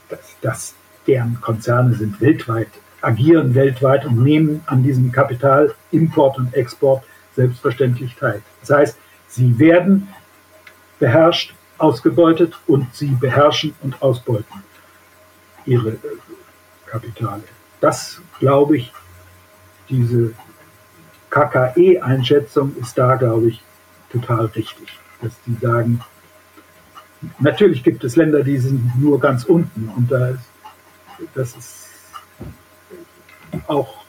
[0.09, 0.75] das, das,
[1.07, 2.69] deren Konzerne sind weltweit,
[3.01, 7.03] agieren weltweit und nehmen an diesem Kapital Import und Export
[7.35, 8.41] selbstverständlich teil.
[8.61, 8.97] Das heißt,
[9.31, 10.09] Sie werden
[10.99, 14.63] beherrscht, ausgebeutet und sie beherrschen und ausbeuten
[15.65, 15.97] ihre äh,
[16.85, 17.43] Kapitale.
[17.79, 18.93] Das glaube ich,
[19.89, 20.33] diese
[21.29, 23.61] KKE-Einschätzung ist da, glaube ich,
[24.11, 24.99] total richtig.
[25.21, 26.01] Dass die sagen,
[27.39, 30.49] natürlich gibt es Länder, die sind nur ganz unten und da ist,
[31.33, 31.87] das ist
[33.67, 34.03] auch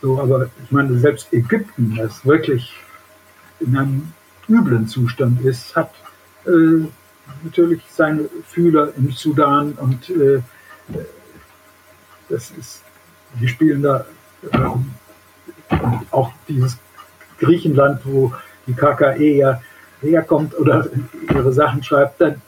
[0.00, 2.74] so, aber ich meine, selbst Ägypten, das wirklich
[3.60, 4.12] in einem
[4.48, 5.90] üblen Zustand ist, hat
[6.46, 6.86] äh,
[7.42, 10.42] natürlich seine Fühler im Sudan und äh,
[12.28, 12.82] das ist,
[13.40, 14.04] die spielen da
[14.52, 14.58] äh,
[16.10, 16.78] auch dieses
[17.38, 18.32] Griechenland, wo
[18.66, 19.60] die KKE ja
[20.00, 20.86] herkommt oder
[21.30, 22.40] ihre Sachen schreibt, dann,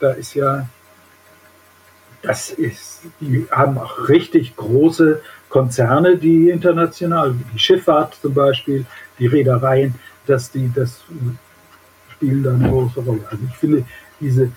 [0.00, 0.68] da ist ja,
[2.22, 8.86] das ist, die haben auch richtig große Konzerne, die international, die Schifffahrt zum Beispiel,
[9.18, 9.94] die Reedereien,
[10.26, 11.02] dass die das
[12.10, 13.22] spielen da eine große Rolle.
[13.30, 13.84] Also ich finde
[14.20, 14.50] diese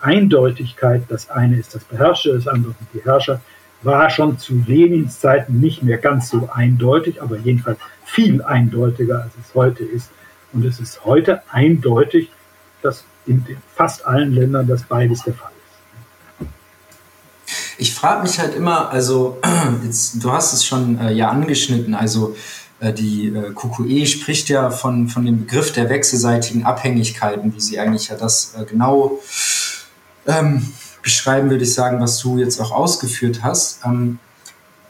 [0.00, 3.40] Eindeutigkeit, das eine ist das Beherrscher, das andere sind die Herrscher,
[3.82, 9.32] war schon zu Lenins Zeiten nicht mehr ganz so eindeutig, aber jedenfalls viel eindeutiger, als
[9.40, 10.10] es heute ist.
[10.52, 12.30] Und es ist heute eindeutig,
[12.82, 15.58] dass in fast allen Ländern das beides der Fall ist.
[17.78, 19.38] Ich frage mich halt immer, also
[19.84, 22.34] jetzt, du hast es schon äh, ja angeschnitten, also
[22.80, 28.08] die äh, QQE spricht ja von, von dem Begriff der wechselseitigen Abhängigkeiten, wie sie eigentlich
[28.08, 29.18] ja das äh, genau
[30.26, 30.66] ähm,
[31.02, 33.80] beschreiben, würde ich sagen, was du jetzt auch ausgeführt hast.
[33.84, 34.18] Ähm,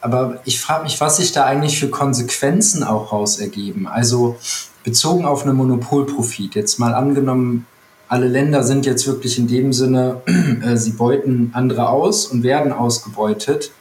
[0.01, 3.87] aber ich frage mich, was sich da eigentlich für Konsequenzen auch raus ergeben.
[3.87, 4.37] Also
[4.85, 6.55] bezogen auf einen Monopolprofit.
[6.55, 7.67] Jetzt mal angenommen,
[8.09, 10.23] alle Länder sind jetzt wirklich in dem Sinne,
[10.63, 13.73] äh, sie beuten andere aus und werden ausgebeutet.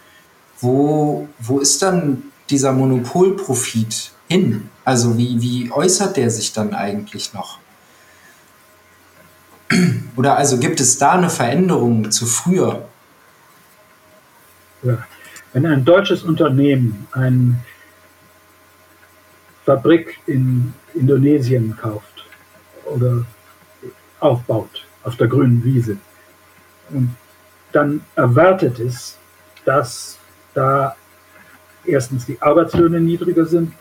[0.59, 4.69] Wo, wo ist dann dieser Monopolprofit hin?
[4.83, 7.59] Also wie, wie äußert der sich dann eigentlich noch?
[10.15, 12.87] Oder also gibt es da eine Veränderung zu früher?
[14.83, 14.97] Ja.
[15.53, 17.57] Wenn ein deutsches Unternehmen eine
[19.65, 22.25] Fabrik in Indonesien kauft
[22.85, 23.25] oder
[24.19, 25.97] aufbaut auf der grünen Wiese,
[27.71, 29.17] dann erwartet es,
[29.65, 30.17] dass
[30.53, 30.95] da
[31.88, 33.73] erstens die Arbeitslöhne niedriger sind,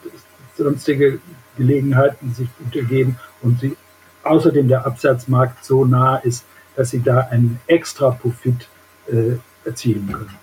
[0.57, 1.21] sonstige
[1.57, 3.77] Gelegenheiten sich untergeben und sie
[4.23, 8.69] außerdem der Absatzmarkt so nah ist, dass sie da einen extra Profit
[9.09, 10.35] äh, erzielen können.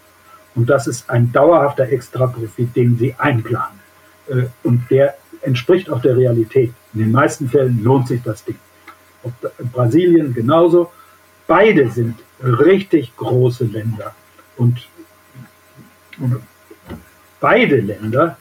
[0.55, 3.79] Und das ist ein dauerhafter Extraprofit, den sie einplanen.
[4.27, 6.73] Äh, und der entspricht auch der Realität.
[6.93, 8.57] In den meisten Fällen lohnt sich das Ding.
[9.23, 9.33] Ob
[9.71, 10.91] Brasilien genauso.
[11.47, 14.15] Beide sind richtig große Länder.
[14.57, 14.87] Und,
[16.19, 16.41] und
[17.43, 18.37] beide Länder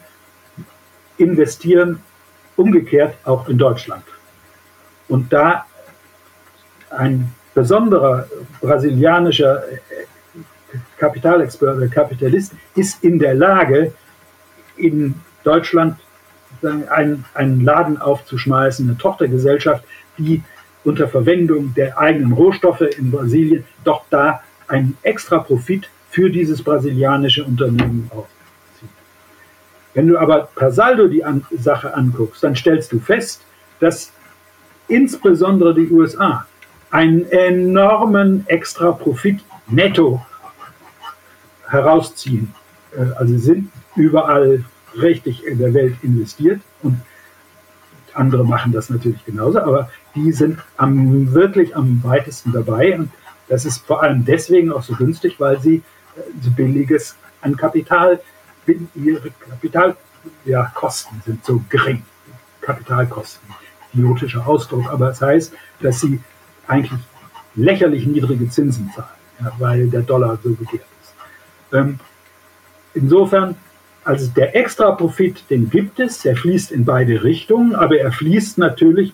[1.17, 1.99] investieren
[2.55, 4.05] umgekehrt auch in Deutschland.
[5.09, 5.65] Und da
[6.89, 8.27] ein besonderer
[8.61, 9.61] brasilianischer
[10.97, 13.93] Kapitalexperte, Kapitalist ist in der Lage,
[14.77, 15.99] in Deutschland
[16.89, 19.83] einen, einen Laden aufzuschmeißen, eine Tochtergesellschaft,
[20.17, 20.41] die
[20.85, 27.43] unter Verwendung der eigenen Rohstoffe in Brasilien doch da einen extra Profit für dieses brasilianische
[27.43, 28.32] Unternehmen aufzieht.
[29.93, 33.41] Wenn du aber per Saldo die An Sache anguckst, dann stellst du fest,
[33.79, 34.11] dass
[34.87, 36.45] insbesondere die USA
[36.89, 40.25] einen enormen extra Profit netto
[41.67, 42.53] herausziehen.
[42.95, 44.63] Äh, also sind überall
[44.99, 47.01] richtig in der Welt investiert und
[48.13, 53.09] andere machen das natürlich genauso, aber die sind am, wirklich am weitesten dabei und
[53.47, 55.77] das ist vor allem deswegen auch so günstig, weil sie
[56.15, 58.21] äh, so billiges an Kapital,
[58.95, 59.97] ihre Kapitalkosten
[60.45, 60.71] ja,
[61.25, 62.03] sind so gering.
[62.61, 63.47] Kapitalkosten,
[63.93, 66.21] idiotischer Ausdruck, aber es das heißt, dass sie
[66.67, 67.01] eigentlich
[67.55, 69.09] lächerlich niedrige Zinsen zahlen,
[69.41, 70.85] ja, weil der Dollar so begehrt
[71.73, 71.99] ähm,
[72.93, 73.55] insofern,
[74.03, 79.13] also der Extra-Profit, den gibt es, der fließt in beide Richtungen, aber er fließt natürlich,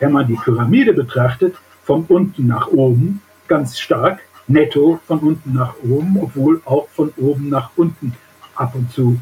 [0.00, 1.54] wenn man die Pyramide betrachtet,
[1.84, 7.48] von unten nach oben ganz stark, netto von unten nach oben, obwohl auch von oben
[7.48, 8.14] nach unten
[8.54, 9.20] ab und zu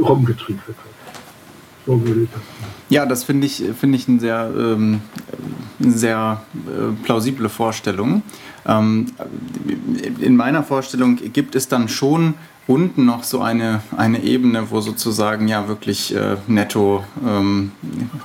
[0.00, 0.76] rumgetrieben wird.
[1.86, 2.72] So würde ich das machen.
[2.88, 5.00] Ja, das finde ich, find ich eine sehr, ähm,
[5.78, 8.22] sehr äh, plausible Vorstellung.
[8.66, 9.06] Ähm,
[10.20, 12.34] in meiner Vorstellung gibt es dann schon
[12.66, 17.72] unten noch so eine, eine Ebene, wo sozusagen ja wirklich äh, netto ähm,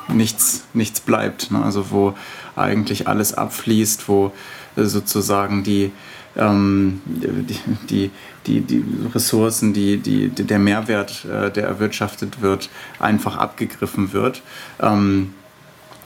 [0.07, 1.51] nichts, nichts bleibt.
[1.51, 1.63] Ne?
[1.63, 2.13] Also wo
[2.55, 4.31] eigentlich alles abfließt, wo
[4.75, 5.91] äh, sozusagen die,
[6.37, 7.01] ähm,
[7.89, 8.11] die,
[8.45, 8.83] die, die,
[9.13, 14.41] Ressourcen, die, die, der Mehrwert, äh, der erwirtschaftet wird, einfach abgegriffen wird.
[14.79, 15.33] Ähm,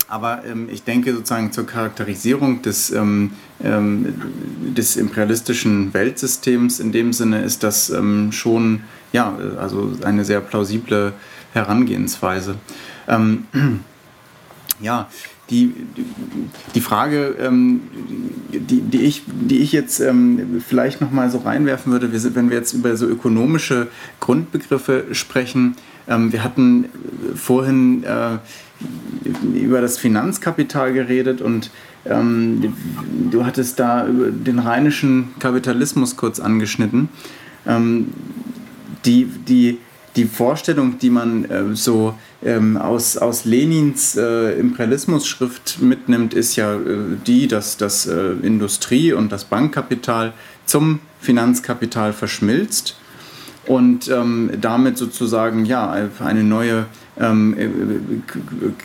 [0.08, 3.34] aber ähm, ich denke sozusagen zur Charakterisierung des, ähm,
[3.64, 8.82] ähm, des imperialistischen Weltsystems in dem Sinne ist das ähm, schon
[9.12, 11.14] ja, also eine sehr plausible
[11.54, 12.56] Herangehensweise.
[13.08, 13.46] Ähm,
[14.80, 15.08] ja,
[15.50, 15.74] die,
[16.76, 17.82] die Frage, ähm,
[18.52, 22.50] die, die, ich, die ich jetzt ähm, vielleicht nochmal so reinwerfen würde, wir sind, wenn
[22.50, 23.88] wir jetzt über so ökonomische
[24.20, 25.76] Grundbegriffe sprechen,
[26.08, 26.86] ähm, wir hatten
[27.36, 28.38] vorhin äh,
[29.56, 31.72] über das Finanzkapital geredet und
[32.06, 32.74] ähm,
[33.30, 37.10] du hattest da den rheinischen Kapitalismus kurz angeschnitten.
[37.68, 38.08] Ähm,
[39.06, 39.78] die, die,
[40.16, 46.76] die Vorstellung, die man äh, so ähm, aus, aus Lenins äh, Imperialismus-Schrift mitnimmt, ist ja
[46.76, 46.80] äh,
[47.28, 50.34] die, dass das äh, Industrie- und das Bankkapital
[50.66, 52.96] zum Finanzkapital verschmilzt
[53.66, 56.86] und ähm, damit sozusagen ja, eine neue
[57.20, 57.68] ähm, äh,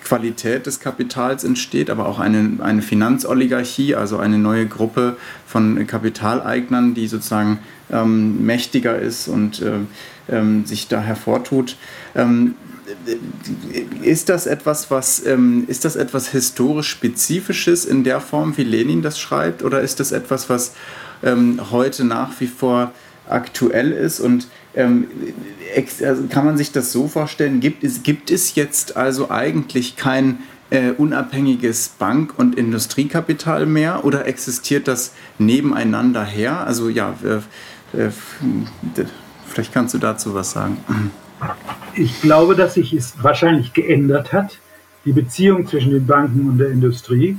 [0.03, 5.17] Qualität des Kapitals entsteht, aber auch eine, eine Finanzoligarchie, also eine neue Gruppe
[5.47, 7.61] von Kapitaleignern, die sozusagen
[7.91, 9.73] ähm, mächtiger ist und äh,
[10.29, 11.77] ähm, sich da hervortut.
[12.15, 12.55] Ähm,
[14.03, 19.03] ist das etwas, was ähm, ist das etwas historisch Spezifisches in der Form, wie Lenin
[19.03, 20.73] das schreibt, oder ist das etwas, was
[21.23, 22.93] ähm, heute nach wie vor
[23.29, 25.07] aktuell ist und ähm,
[26.05, 27.61] also kann man sich das so vorstellen?
[27.61, 30.41] Gibt es, gibt es jetzt also eigentlich kein
[30.71, 36.67] äh, unabhängiges Bank- und Industriekapital mehr oder existiert das nebeneinander her?
[36.67, 38.11] Also ja, äh, äh,
[39.47, 40.79] vielleicht kannst du dazu was sagen.
[41.95, 44.59] Ich glaube, dass sich es wahrscheinlich geändert hat,
[45.05, 47.39] die Beziehung zwischen den Banken und der Industrie.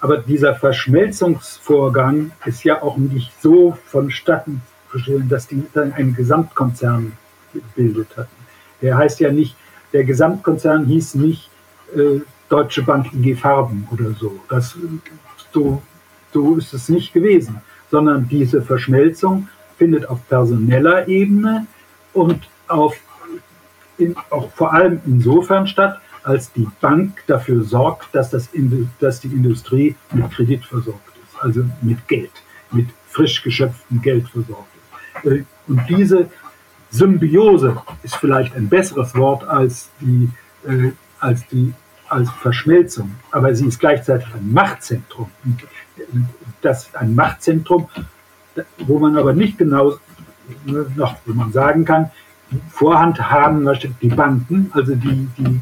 [0.00, 6.14] Aber dieser Verschmelzungsvorgang ist ja auch nicht so vonstatten zu stellen, dass die dann einen
[6.14, 7.12] Gesamtkonzern
[7.52, 8.36] gebildet hatten.
[8.80, 9.56] Der heißt ja nicht,
[9.92, 11.50] der Gesamtkonzern hieß nicht
[11.96, 14.38] äh, Deutsche Bank IG Farben oder so.
[14.48, 14.76] Das,
[15.52, 15.82] so.
[16.32, 19.48] So ist es nicht gewesen, sondern diese Verschmelzung
[19.78, 21.66] findet auf personeller Ebene
[22.12, 22.96] und auf
[23.98, 28.48] in, auch vor allem insofern statt, als die Bank dafür sorgt, dass, das,
[29.00, 32.30] dass die Industrie mit Kredit versorgt ist, also mit Geld,
[32.70, 34.68] mit frisch geschöpftem Geld versorgt
[35.22, 35.32] ist.
[35.32, 36.28] Äh, und diese
[36.90, 40.30] Symbiose ist vielleicht ein besseres Wort als die,
[40.66, 41.74] äh, als die
[42.08, 45.30] als Verschmelzung, aber sie ist gleichzeitig ein Machtzentrum.
[46.62, 47.88] Das ist ein Machtzentrum,
[48.78, 49.98] wo man aber nicht genau
[50.64, 52.10] noch, wo man sagen kann,
[52.70, 53.68] Vorhand haben
[54.00, 55.60] die Banken, also die, die,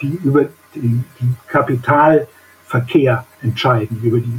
[0.00, 1.04] die über den
[1.46, 4.38] Kapitalverkehr entscheiden, über die,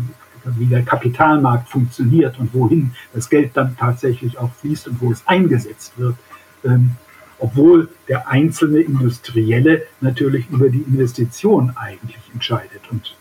[0.58, 5.26] wie der Kapitalmarkt funktioniert und wohin das Geld dann tatsächlich auch fließt und wo es
[5.28, 6.16] eingesetzt wird.
[6.64, 6.96] Ähm,
[7.42, 12.82] obwohl der einzelne Industrielle natürlich über die Investition eigentlich entscheidet.
[12.92, 13.16] Und,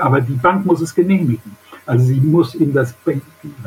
[0.00, 1.56] aber die Bank muss es genehmigen.
[1.86, 2.94] Also sie muss ihm das,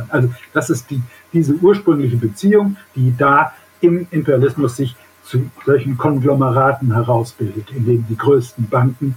[0.10, 1.01] also das ist die,
[1.34, 8.18] diese ursprüngliche Beziehung, die da im Imperialismus sich zu solchen Konglomeraten herausbildet, in denen die
[8.18, 9.15] größten Banken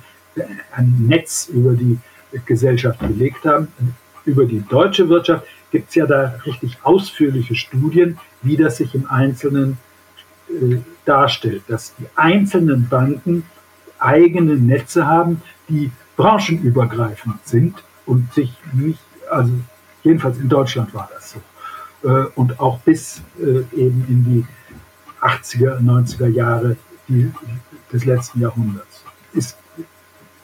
[0.72, 1.98] ein Netz über die
[2.44, 3.68] Gesellschaft gelegt haben.
[4.24, 9.08] Über die deutsche Wirtschaft gibt es ja da richtig ausführliche Studien, wie das sich im
[9.08, 9.78] Einzelnen
[10.48, 13.44] äh, darstellt, dass die einzelnen Banken
[13.98, 19.52] eigene Netze haben, die branchenübergreifend sind und sich nicht, also
[20.02, 21.55] jedenfalls in Deutschland war das so, äh,
[22.34, 24.46] und auch bis äh, eben in die
[25.20, 26.76] 80er, 90er Jahre
[27.92, 29.04] des letzten Jahrhunderts.
[29.32, 29.56] Ist,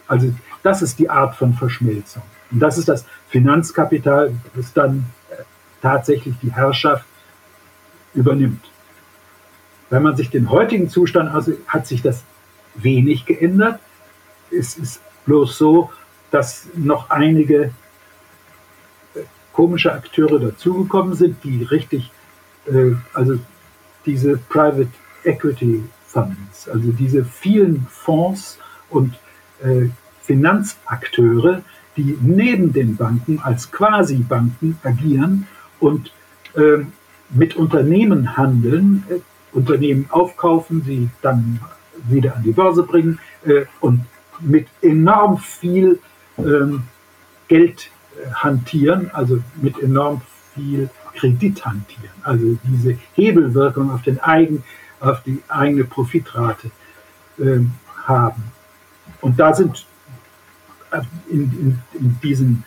[0.06, 2.22] also das ist die Art von Verschmelzung.
[2.50, 5.42] Und das ist das Finanzkapital, das dann äh,
[5.80, 7.04] tatsächlich die Herrschaft
[8.14, 8.64] übernimmt.
[9.90, 12.24] Wenn man sich den heutigen Zustand also hat sich das
[12.74, 13.80] wenig geändert.
[14.50, 15.90] Es ist bloß so,
[16.30, 17.70] dass noch einige äh,
[19.52, 22.10] komische Akteure dazugekommen sind, die richtig,
[22.66, 23.38] äh, also
[24.06, 24.88] diese Private
[25.24, 28.58] Equity Funds, also diese vielen Fonds
[28.90, 29.14] und
[29.62, 29.88] äh,
[30.22, 31.62] Finanzakteure,
[31.96, 35.46] die neben den Banken als Quasi-Banken agieren
[35.80, 36.12] und
[36.54, 36.84] äh,
[37.30, 39.20] mit Unternehmen handeln, äh,
[39.52, 41.60] Unternehmen aufkaufen, sie dann
[42.08, 44.04] wieder an die Börse bringen äh, und
[44.40, 45.98] mit enorm viel
[46.38, 46.82] ähm,
[47.48, 47.90] Geld
[48.34, 50.22] hantieren, also mit enorm
[50.54, 54.62] viel Kredit hantieren, also diese Hebelwirkung auf, den eigen,
[55.00, 56.70] auf die eigene Profitrate
[57.38, 57.60] äh,
[58.04, 58.42] haben.
[59.20, 59.86] Und da sind
[60.90, 62.64] äh, in, in, in, diesen,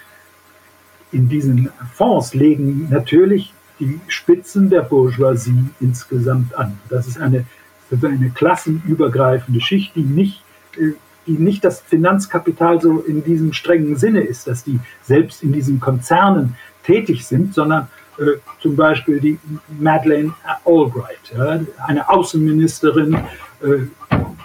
[1.12, 6.80] in diesen Fonds legen natürlich die Spitzen der Bourgeoisie insgesamt an.
[6.90, 7.46] Das ist eine,
[7.92, 10.44] eine klassenübergreifende Schicht, die nicht
[10.78, 10.94] äh,
[11.26, 16.56] nicht das Finanzkapital so in diesem strengen Sinne ist, dass die selbst in diesen Konzernen
[16.84, 17.88] tätig sind, sondern
[18.18, 19.39] äh, zum Beispiel die
[19.80, 20.34] Madeleine
[20.65, 23.15] Albright, ja, eine Außenministerin,
[23.61, 23.88] äh,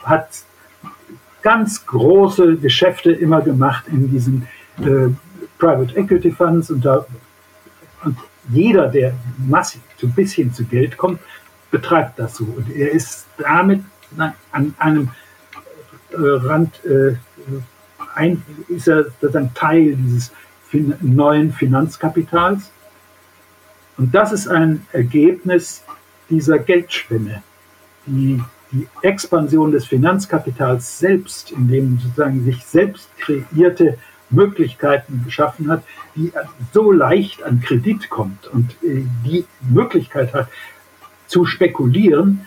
[0.02, 0.28] hat
[1.42, 4.46] ganz große Geschäfte immer gemacht in diesen
[4.78, 5.08] äh,
[5.58, 7.04] Private Equity Funds und, da,
[8.04, 8.16] und
[8.48, 11.20] jeder, der massiv so ein bisschen zu Geld kommt,
[11.70, 12.44] betreibt das so.
[12.44, 13.82] Und er ist damit
[14.50, 15.10] an einem
[16.12, 17.16] Rand äh,
[18.14, 20.32] ein, ist er sozusagen Teil dieses
[20.68, 22.70] fin neuen Finanzkapitals.
[23.96, 25.82] Und das ist ein Ergebnis
[26.28, 27.42] dieser Geldspinne,
[28.06, 28.40] die
[28.72, 33.98] die Expansion des Finanzkapitals selbst, indem sozusagen sich selbst kreierte
[34.30, 35.82] Möglichkeiten geschaffen hat,
[36.14, 36.32] die
[36.72, 40.48] so leicht an Kredit kommt und äh, die Möglichkeit hat,
[41.26, 42.46] zu spekulieren,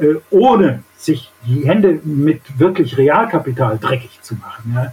[0.00, 4.72] äh, ohne sich die Hände mit wirklich Realkapital dreckig zu machen.
[4.74, 4.92] Ja,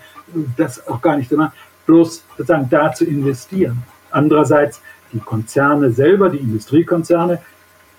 [0.55, 1.53] das auch gar nicht immer,
[1.85, 3.83] bloß sozusagen da zu investieren.
[4.11, 4.81] Andererseits
[5.13, 7.39] die Konzerne selber, die Industriekonzerne,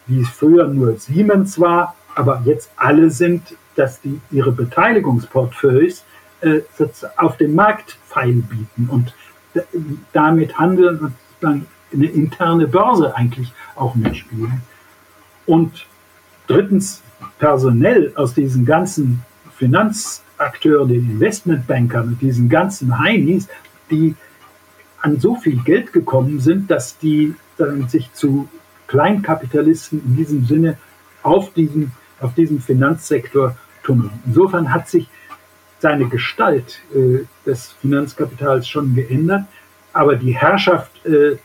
[0.07, 6.05] wie es früher nur Siemens war, aber jetzt alle sind, dass die ihre Beteiligungsportfolios
[6.41, 6.61] äh,
[7.17, 9.15] auf dem Markt feilbieten und
[10.13, 14.63] damit handeln und dann eine interne Börse eigentlich auch mitspielen.
[15.47, 15.87] Und
[16.49, 17.03] drittens,
[17.39, 19.23] personell aus diesen ganzen
[19.57, 23.49] Finanzakteuren, den Investmentbankern, mit diesen ganzen Heinis,
[23.91, 24.17] die
[25.01, 28.49] an so viel Geld gekommen sind, dass die dann sich zu
[28.89, 30.79] Kleinkapitalisten in diesem Sinne
[31.23, 34.11] auf diesem, auf diesem Finanzsektor tummeln.
[34.27, 35.09] Insofern hat sich
[35.81, 39.45] seine Gestalt äh, des Finanzkapitals schon geändert,
[39.93, 41.37] aber die Herrschaft äh,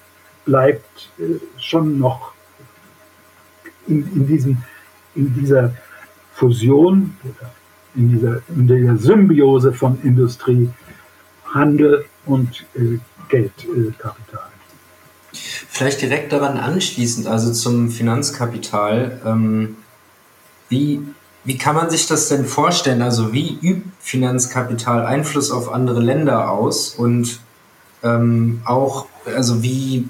[0.45, 2.33] bleibt äh, schon noch
[3.87, 4.57] in, in, diesem,
[5.15, 5.73] in dieser
[6.33, 7.15] Fusion,
[7.95, 10.69] in dieser, in der Symbiose von Industrie,
[11.45, 12.99] Handel und äh,
[13.29, 14.49] Geldkapital.
[15.31, 19.21] Vielleicht direkt daran anschließend, also zum Finanzkapital.
[19.25, 19.77] Ähm,
[20.69, 21.01] wie,
[21.43, 23.01] wie kann man sich das denn vorstellen?
[23.01, 26.89] Also wie übt Finanzkapital Einfluss auf andere Länder aus?
[26.95, 27.39] Und
[28.03, 30.09] ähm, auch, also wie,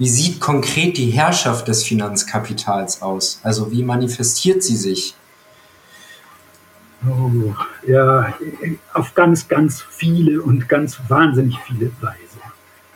[0.00, 3.38] wie sieht konkret die Herrschaft des Finanzkapitals aus?
[3.42, 5.14] Also wie manifestiert sie sich?
[7.06, 7.54] Oh,
[7.86, 8.32] ja,
[8.94, 12.16] auf ganz, ganz viele und ganz wahnsinnig viele Weise.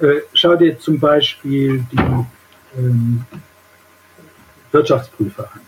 [0.00, 3.26] Äh, schau dir zum Beispiel die ähm,
[4.72, 5.60] Wirtschaftsprüfer an.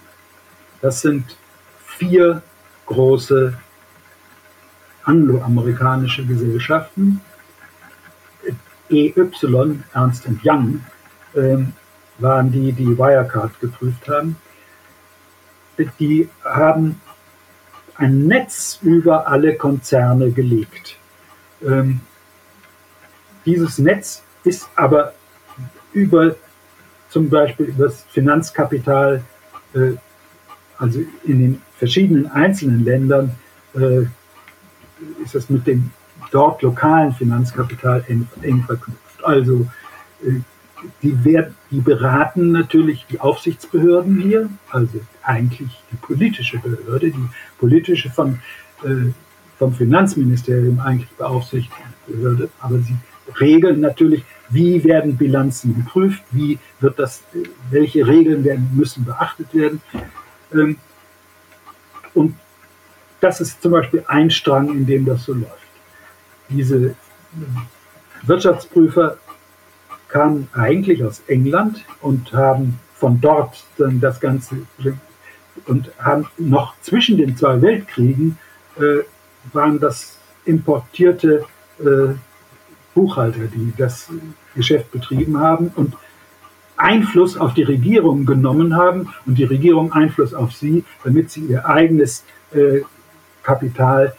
[0.80, 1.36] Das sind
[1.84, 2.40] vier
[2.86, 3.52] große
[5.04, 7.20] angloamerikanische Gesellschaften.
[8.88, 9.12] EY,
[9.92, 10.80] Ernst Young,
[11.36, 11.58] äh,
[12.18, 14.36] waren die, die Wirecard geprüft haben.
[15.98, 17.00] Die haben
[17.96, 20.96] ein Netz über alle Konzerne gelegt.
[21.62, 22.00] Ähm,
[23.44, 25.14] dieses Netz ist aber
[25.92, 26.34] über
[27.08, 29.22] zum Beispiel über das Finanzkapital,
[29.74, 29.92] äh,
[30.78, 33.34] also in den verschiedenen einzelnen Ländern,
[33.74, 34.02] äh,
[35.22, 35.90] ist es mit dem
[36.30, 39.24] dort lokalen Finanzkapital eng, eng verknüpft.
[39.24, 39.66] Also
[40.22, 40.40] äh,
[41.02, 47.28] die, werden, die beraten natürlich die Aufsichtsbehörden hier, also eigentlich die politische Behörde, die
[47.58, 48.40] politische von,
[48.84, 49.10] äh,
[49.58, 52.96] vom Finanzministerium eigentlich beaufsichtigte Behörde, aber sie
[53.40, 57.22] regeln natürlich, wie werden Bilanzen geprüft, wie wird das,
[57.70, 59.80] welche Regeln werden, müssen beachtet werden.
[60.52, 60.76] Ähm,
[62.14, 62.34] und
[63.20, 65.66] das ist zum Beispiel ein Strang, in dem das so läuft.
[66.48, 66.94] Diese
[68.22, 69.18] Wirtschaftsprüfer
[70.08, 74.56] kamen eigentlich aus England und haben von dort dann das Ganze
[75.66, 78.38] und haben noch zwischen den zwei Weltkriegen
[78.78, 79.02] äh,
[79.52, 81.44] waren das importierte
[81.78, 82.14] äh,
[82.94, 84.08] Buchhalter, die das
[84.54, 85.94] Geschäft betrieben haben und
[86.76, 91.66] Einfluss auf die Regierung genommen haben und die Regierung Einfluss auf sie, damit sie ihr
[91.66, 92.80] eigenes äh,
[93.42, 94.14] Kapital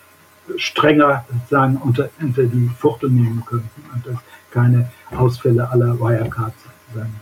[0.55, 3.83] strenger sozusagen unter, unter die Fuchtel nehmen könnten.
[3.93, 4.17] Und dass
[4.57, 6.53] keine Ausfälle aller Wirecard
[6.95, 7.13] sein.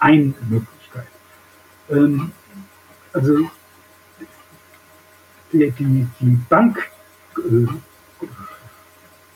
[0.00, 1.06] Eine Möglichkeit.
[1.88, 2.32] Ähm,
[3.12, 3.48] also
[5.52, 6.38] die, die, die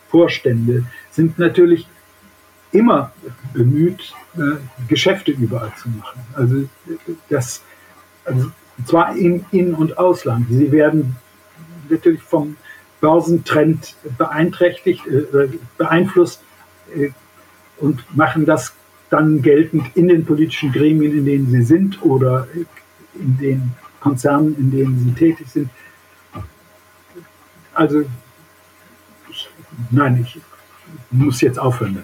[0.09, 1.87] Bankvorstände äh, sind natürlich
[2.73, 3.13] immer
[3.53, 4.57] bemüht, äh,
[4.89, 6.19] Geschäfte überall zu machen.
[6.33, 6.67] Also
[7.29, 7.63] das,
[8.25, 8.51] also
[8.85, 10.47] zwar im In- und Ausland.
[10.49, 11.15] Sie werden
[11.89, 12.57] natürlich vom
[12.99, 15.47] Börsentrend beeinträchtigt, äh,
[15.77, 16.41] beeinflusst
[17.77, 18.73] und machen das
[19.09, 22.47] dann geltend in den politischen Gremien, in denen sie sind oder
[23.13, 25.69] in den Konzernen, in denen sie tätig sind.
[27.73, 28.03] Also,
[29.29, 29.49] ich,
[29.91, 30.41] nein, ich
[31.11, 32.01] muss jetzt aufhören.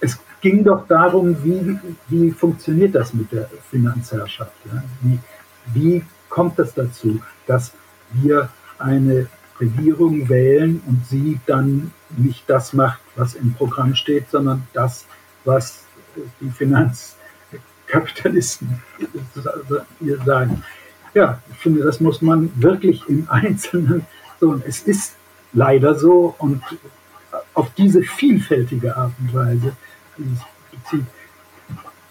[0.00, 1.78] Es ging doch darum, wie,
[2.08, 4.52] wie funktioniert das mit der Finanzherrschaft?
[4.66, 4.82] Ja?
[5.00, 5.18] Wie,
[5.74, 7.72] wie kommt es das dazu, dass
[8.12, 8.48] wir
[8.78, 9.26] eine
[9.60, 15.04] Regierung wählen und sie dann nicht das macht, was im Programm steht, sondern das,
[15.44, 15.84] was
[16.40, 18.82] die Finanzkapitalisten
[20.00, 20.64] ihr sagen.
[21.14, 24.04] Ja, ich finde, das muss man wirklich im Einzelnen
[24.40, 24.48] so.
[24.50, 25.14] Und es ist
[25.52, 26.62] leider so und
[27.54, 29.76] auf diese vielfältige Art und Weise
[30.16, 31.06] bezieht.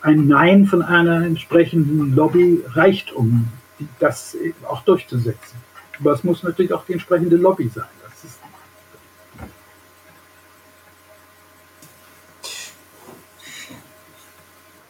[0.02, 3.48] Ein Nein von einer entsprechenden Lobby reicht, um
[4.00, 4.36] das
[4.68, 5.58] auch durchzusetzen.
[6.00, 7.86] Aber es muss natürlich auch die entsprechende Lobby sein.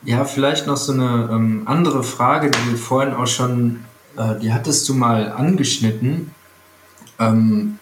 [0.08, 3.84] ja, vielleicht noch so eine ähm, andere Frage, die du vorhin auch schon,
[4.16, 6.34] äh, die hattest du mal angeschnitten.
[7.20, 7.78] Ähm,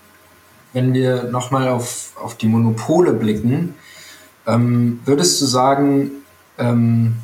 [0.73, 3.75] wenn wir nochmal auf, auf die Monopole blicken,
[4.47, 6.11] ähm, würdest du sagen,
[6.57, 7.17] ähm,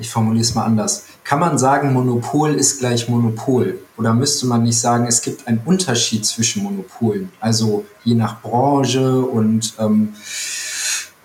[0.00, 3.78] ich formuliere es mal anders, kann man sagen, Monopol ist gleich Monopol?
[3.96, 7.30] Oder müsste man nicht sagen, es gibt einen Unterschied zwischen Monopolen?
[7.40, 10.14] Also je nach Branche und ähm,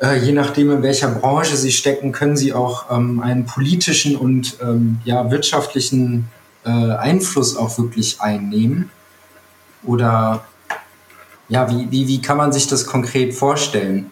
[0.01, 4.57] äh, je nachdem, in welcher Branche sie stecken, können sie auch ähm, einen politischen und
[4.61, 6.29] ähm, ja, wirtschaftlichen
[6.63, 8.89] äh, Einfluss auch wirklich einnehmen?
[9.83, 10.45] Oder
[11.49, 14.11] ja, wie, wie, wie kann man sich das konkret vorstellen?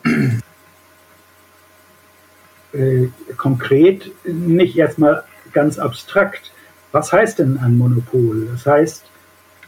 [2.73, 3.07] Äh,
[3.37, 5.23] konkret nicht erstmal
[5.57, 6.51] ganz abstrakt.
[6.91, 8.47] Was heißt denn ein Monopol?
[8.51, 9.05] Das heißt,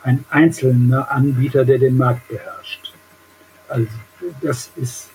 [0.03, 2.93] ein einzelner Anbieter, der den Markt beherrscht.
[3.67, 3.87] Also
[4.41, 5.09] das ist,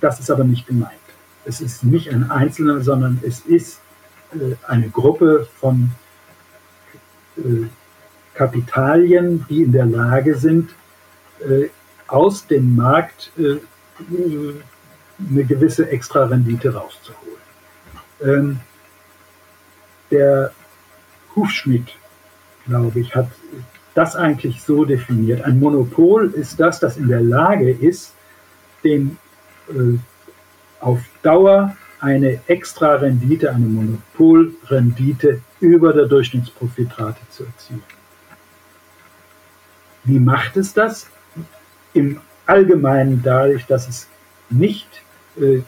[0.00, 0.90] das ist aber nicht gemeint.
[1.44, 3.80] Es ist nicht ein Einzelner, sondern es ist
[4.32, 5.92] äh, eine Gruppe von
[7.36, 7.68] äh,
[8.34, 10.70] Kapitalien, die in der Lage sind,
[11.48, 11.68] äh,
[12.08, 17.40] aus dem Markt eine gewisse Extra-Rendite rauszuholen.
[18.20, 18.60] Ähm,
[20.10, 20.52] der
[21.34, 21.88] Hufschmidt,
[22.66, 23.28] glaube ich, hat
[23.94, 25.42] das eigentlich so definiert.
[25.42, 28.14] Ein Monopol ist das, das in der Lage ist,
[28.84, 29.18] den
[29.68, 29.98] äh,
[30.80, 37.82] auf Dauer eine Extra-Rendite, eine Monopolrendite über der Durchschnittsprofitrate zu erzielen.
[40.04, 41.08] Wie macht es das?
[41.92, 44.08] Im Allgemeinen dadurch, dass es
[44.48, 44.88] nicht
[45.36, 45.60] äh,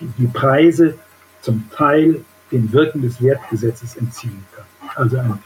[0.00, 0.96] die, die Preise
[1.42, 4.64] zum Teil den Wirken des Wertgesetzes entziehen kann.
[4.94, 5.38] Also ein,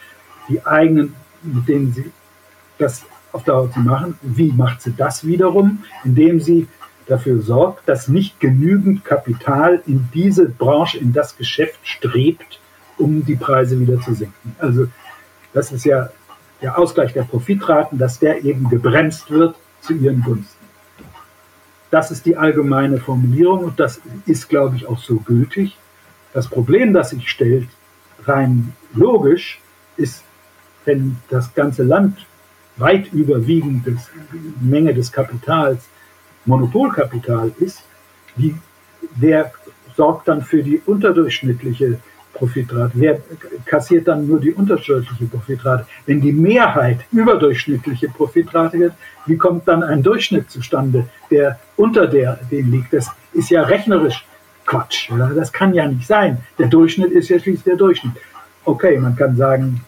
[0.48, 2.10] die eigenen, mit denen sie
[2.78, 4.18] das auf Dauer zu machen.
[4.22, 5.84] Wie macht sie das wiederum?
[6.04, 6.68] Indem sie
[7.06, 12.60] dafür sorgt, dass nicht genügend Kapital in diese Branche, in das Geschäft strebt,
[12.98, 14.54] um die Preise wieder zu senken.
[14.58, 14.86] Also
[15.52, 16.10] das ist ja
[16.60, 20.62] der Ausgleich der Profitraten, dass der eben gebremst wird zu ihren Gunsten.
[21.90, 25.76] Das ist die allgemeine Formulierung und das ist, glaube ich, auch so gültig.
[26.32, 27.68] Das Problem, das sich stellt,
[28.24, 29.60] rein logisch,
[29.96, 30.24] ist,
[30.84, 32.26] wenn das ganze Land
[32.76, 35.88] weit überwiegend die Menge des Kapitals
[36.44, 37.84] Monopolkapital ist,
[38.36, 38.54] wie,
[39.16, 39.52] wer
[39.96, 41.98] sorgt dann für die unterdurchschnittliche
[42.32, 42.92] Profitrate?
[42.94, 43.20] Wer
[43.66, 45.86] kassiert dann nur die unterdurchschnittliche Profitrate?
[46.06, 48.94] Wenn die Mehrheit überdurchschnittliche Profitrate wird,
[49.26, 52.92] wie kommt dann ein Durchschnitt zustande, der unter der, dem liegt?
[52.92, 54.24] Das ist ja rechnerisch
[54.72, 55.10] Quatsch.
[55.10, 55.28] Ja?
[55.28, 56.38] Das kann ja nicht sein.
[56.58, 58.14] Der Durchschnitt ist ja schließlich der Durchschnitt.
[58.64, 59.84] Okay, man kann sagen,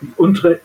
[0.00, 0.60] die untere,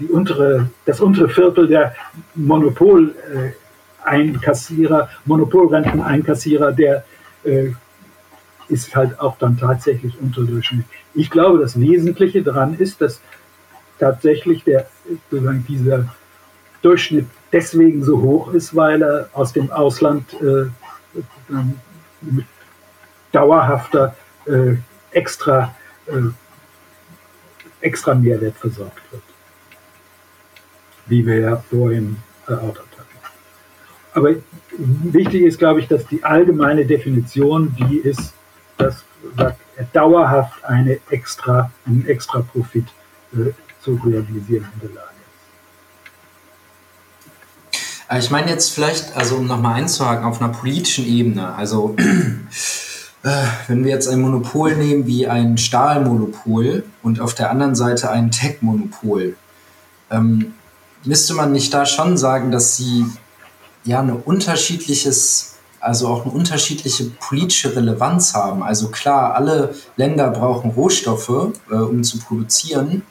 [0.00, 1.94] die untere, das untere Viertel der
[2.34, 7.04] Monopol-Einkassierer, Monopolrenten-Einkassierer, der
[7.44, 7.70] äh,
[8.68, 10.90] ist halt auch dann tatsächlich unterdurchschnittlich.
[11.14, 13.20] Ich glaube, das Wesentliche daran ist, dass
[14.00, 14.88] tatsächlich der,
[15.30, 16.12] sozusagen dieser
[16.80, 20.64] Durchschnitt deswegen so hoch ist, weil er aus dem Ausland äh,
[22.22, 22.46] mit
[23.32, 24.14] dauerhafter
[24.46, 24.74] äh,
[25.10, 25.74] extra,
[26.06, 26.30] äh,
[27.80, 29.22] extra Mehrwert versorgt wird.
[31.06, 33.08] Wie wir ja vorhin erörtert hatten.
[34.14, 34.34] Aber
[34.78, 38.34] wichtig ist, glaube ich, dass die allgemeine Definition, die ist,
[38.76, 39.04] dass
[39.36, 39.56] er
[39.92, 42.86] dauerhaft eine extra, einen extra Profit
[43.32, 43.52] äh,
[43.82, 45.08] zu realisieren in der Lage
[47.72, 48.10] ist.
[48.10, 52.34] Äh, ich meine jetzt vielleicht, also um nochmal einzuhaken, auf einer politischen Ebene, also äh,
[53.22, 58.30] wenn wir jetzt ein Monopol nehmen wie ein Stahlmonopol und auf der anderen Seite ein
[58.30, 59.36] Tech-Monopol,
[60.10, 60.54] ähm,
[61.04, 63.06] müsste man nicht da schon sagen, dass sie
[63.84, 68.62] ja ein unterschiedliches also auch eine unterschiedliche politische Relevanz haben.
[68.62, 73.02] Also klar, alle Länder brauchen Rohstoffe, äh, um zu produzieren.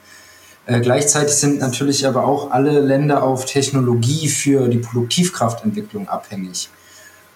[0.64, 6.70] Äh, gleichzeitig sind natürlich aber auch alle Länder auf Technologie für die Produktivkraftentwicklung abhängig.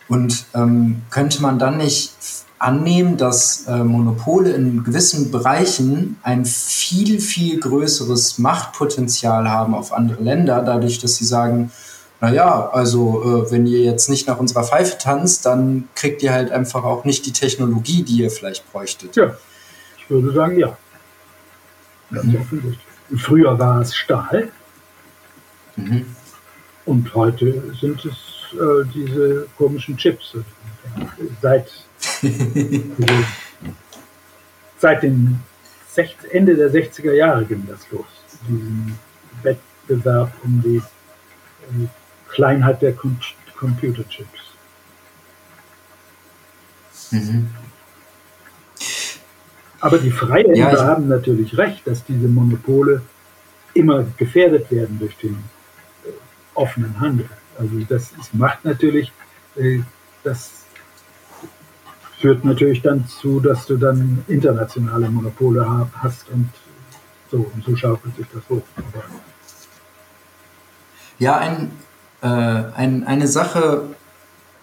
[0.09, 2.15] Und ähm, könnte man dann nicht
[2.59, 10.23] annehmen, dass äh, Monopole in gewissen Bereichen ein viel, viel größeres Machtpotenzial haben auf andere
[10.23, 11.71] Länder, dadurch, dass sie sagen,
[12.21, 16.51] naja, also äh, wenn ihr jetzt nicht nach unserer Pfeife tanzt, dann kriegt ihr halt
[16.51, 19.17] einfach auch nicht die Technologie, die ihr vielleicht bräuchtet.
[19.17, 19.37] Ja,
[19.99, 20.77] ich würde sagen, ja.
[22.11, 22.77] Mhm.
[23.19, 24.49] Früher war es Stahl
[25.77, 26.07] mhm.
[26.87, 28.15] und heute sind es
[28.55, 30.37] äh, diese komischen Chips.
[31.43, 31.71] Seit,
[34.79, 35.41] seit dem
[36.31, 38.05] Ende der 60er Jahre ging das los,
[38.49, 38.99] diesen
[39.43, 40.83] Wettbewerb um die
[42.29, 43.19] Kleinheit der Com
[43.57, 44.41] Computerchips.
[47.11, 47.49] Mhm.
[49.81, 53.03] Aber die Freihändler ja, haben natürlich recht, dass diese Monopole
[53.73, 55.35] immer gefährdet werden durch den
[56.05, 56.09] äh,
[56.55, 57.29] offenen Handel.
[57.59, 59.13] Also das, das macht natürlich,
[59.57, 59.81] äh,
[60.23, 60.56] das
[62.21, 65.67] führt natürlich dann zu, dass du dann internationale Monopole
[66.01, 66.51] hast und
[67.31, 68.63] so, und so schaukelt sich das hoch.
[68.77, 69.05] Aber
[71.19, 71.71] ja, ein,
[72.23, 73.83] äh, ein, eine Sache,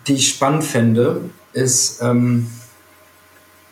[0.07, 1.21] die ich spannend fände,
[1.53, 2.47] ist, ähm,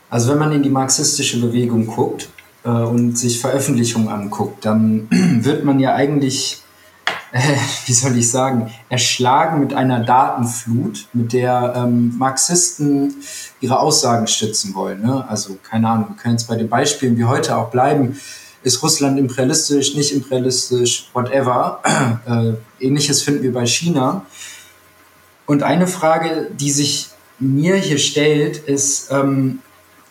[0.10, 2.30] also wenn man in die marxistische Bewegung guckt,
[2.64, 6.62] äh, und sich Veröffentlichungen anguckt, dann wird man ja eigentlich,
[7.32, 7.40] äh,
[7.86, 13.16] wie soll ich sagen, erschlagen mit einer Datenflut, mit der ähm, Marxisten
[13.60, 15.02] ihre Aussagen stützen wollen.
[15.02, 15.26] Ne?
[15.28, 18.20] Also keine Ahnung, wir können jetzt bei den Beispielen wie heute auch bleiben.
[18.64, 21.82] Ist Russland imperialistisch, nicht imperialistisch, whatever.
[22.28, 24.26] Äh, Ähnliches finden wir bei China.
[25.48, 27.10] Und eine Frage, die sich
[27.40, 29.60] mir hier stellt, ist, ähm,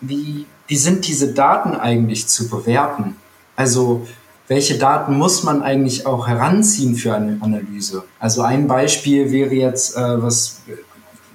[0.01, 3.16] wie, wie sind diese Daten eigentlich zu bewerten?
[3.56, 4.06] Also
[4.51, 8.02] welche Daten muss man eigentlich auch heranziehen für eine Analyse?
[8.18, 10.62] Also ein Beispiel wäre jetzt, äh, was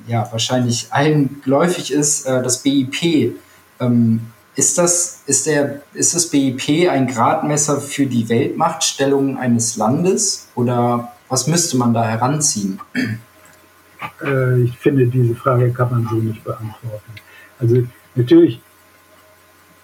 [0.05, 3.37] ja wahrscheinlich allen geläufig ist, äh, das BIP.
[3.79, 4.19] Ähm,
[4.57, 11.13] ist das, ist, der, ist das BIP ein Gradmesser für die Weltmachtstellung eines Landes oder
[11.29, 12.81] was müsste man da heranziehen?
[14.21, 17.13] Äh, ich finde, diese Frage kann man so nicht beantworten.
[17.59, 17.83] Also
[18.13, 18.59] natürlich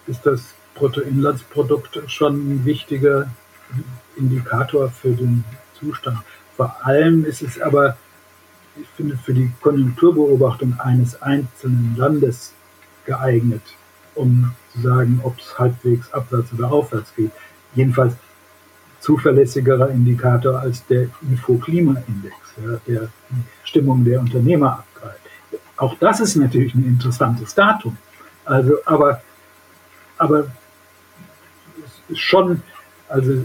[0.06, 0.42] ist das
[0.74, 3.30] Bruttoinlandsprodukt schon ein wichtiger
[4.16, 5.44] Indikator für den
[5.78, 6.18] Zustand.
[6.56, 7.96] Vor allem ist es aber,
[8.76, 12.52] ich finde, für die Konjunkturbeobachtung eines einzelnen Landes
[13.04, 13.62] geeignet,
[14.14, 17.32] um zu sagen, ob es halbwegs abwärts oder aufwärts geht.
[17.74, 18.14] Jedenfalls
[19.00, 25.20] zuverlässigerer Indikator als der IFO-Klima-Index, ja, der die Stimmung der Unternehmer abgreift.
[25.76, 27.96] Auch das ist natürlich ein interessantes Datum.
[28.44, 29.22] Also, aber,
[30.18, 30.46] aber
[32.08, 32.62] ist schon,
[33.08, 33.44] also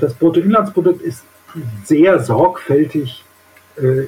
[0.00, 1.24] das Bruttoinlandsprodukt ist
[1.84, 3.24] sehr sorgfältig
[3.76, 4.04] äh,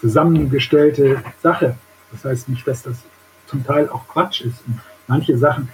[0.00, 1.76] zusammengestellte Sache.
[2.12, 2.96] Das heißt nicht, dass das
[3.46, 4.62] zum Teil auch Quatsch ist.
[4.66, 5.68] Und manche Sachen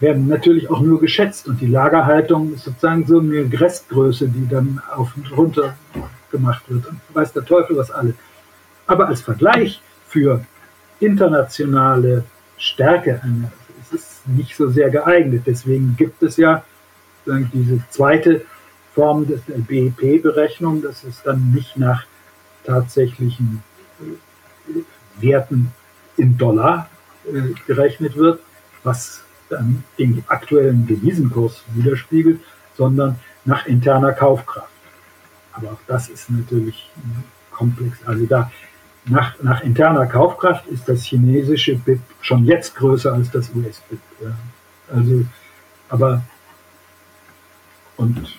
[0.00, 4.82] werden natürlich auch nur geschätzt und die Lagerhaltung ist sozusagen so eine Restgröße, die dann
[4.94, 5.76] auf und runter
[6.30, 8.14] gemacht wird und weiß der Teufel was alles.
[8.86, 10.44] Aber als Vergleich für
[10.98, 12.24] internationale
[12.62, 13.20] Stärke
[13.82, 15.42] ist es nicht so sehr geeignet.
[15.46, 16.64] Deswegen gibt es ja
[17.26, 18.44] diese zweite
[18.94, 22.04] Form der BIP-Berechnung, dass es dann nicht nach
[22.64, 23.64] tatsächlichen
[25.16, 25.72] Werten
[26.16, 26.88] in Dollar
[27.24, 28.40] äh, gerechnet wird,
[28.84, 32.40] was dann den aktuellen Devisenkurs widerspiegelt,
[32.76, 34.70] sondern nach interner Kaufkraft.
[35.52, 36.90] Aber auch das ist natürlich
[37.50, 37.98] komplex.
[38.06, 38.52] Also da
[39.04, 44.00] nach, nach interner Kaufkraft ist das chinesische BIP schon jetzt größer als das US-BIP.
[44.20, 44.34] Ja.
[44.94, 45.24] Also,
[45.88, 46.22] aber
[47.96, 48.38] und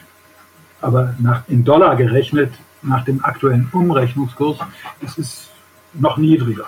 [0.81, 4.59] aber nach, in Dollar gerechnet, nach dem aktuellen Umrechnungskurs,
[5.01, 5.49] ist es
[5.93, 6.65] noch niedriger.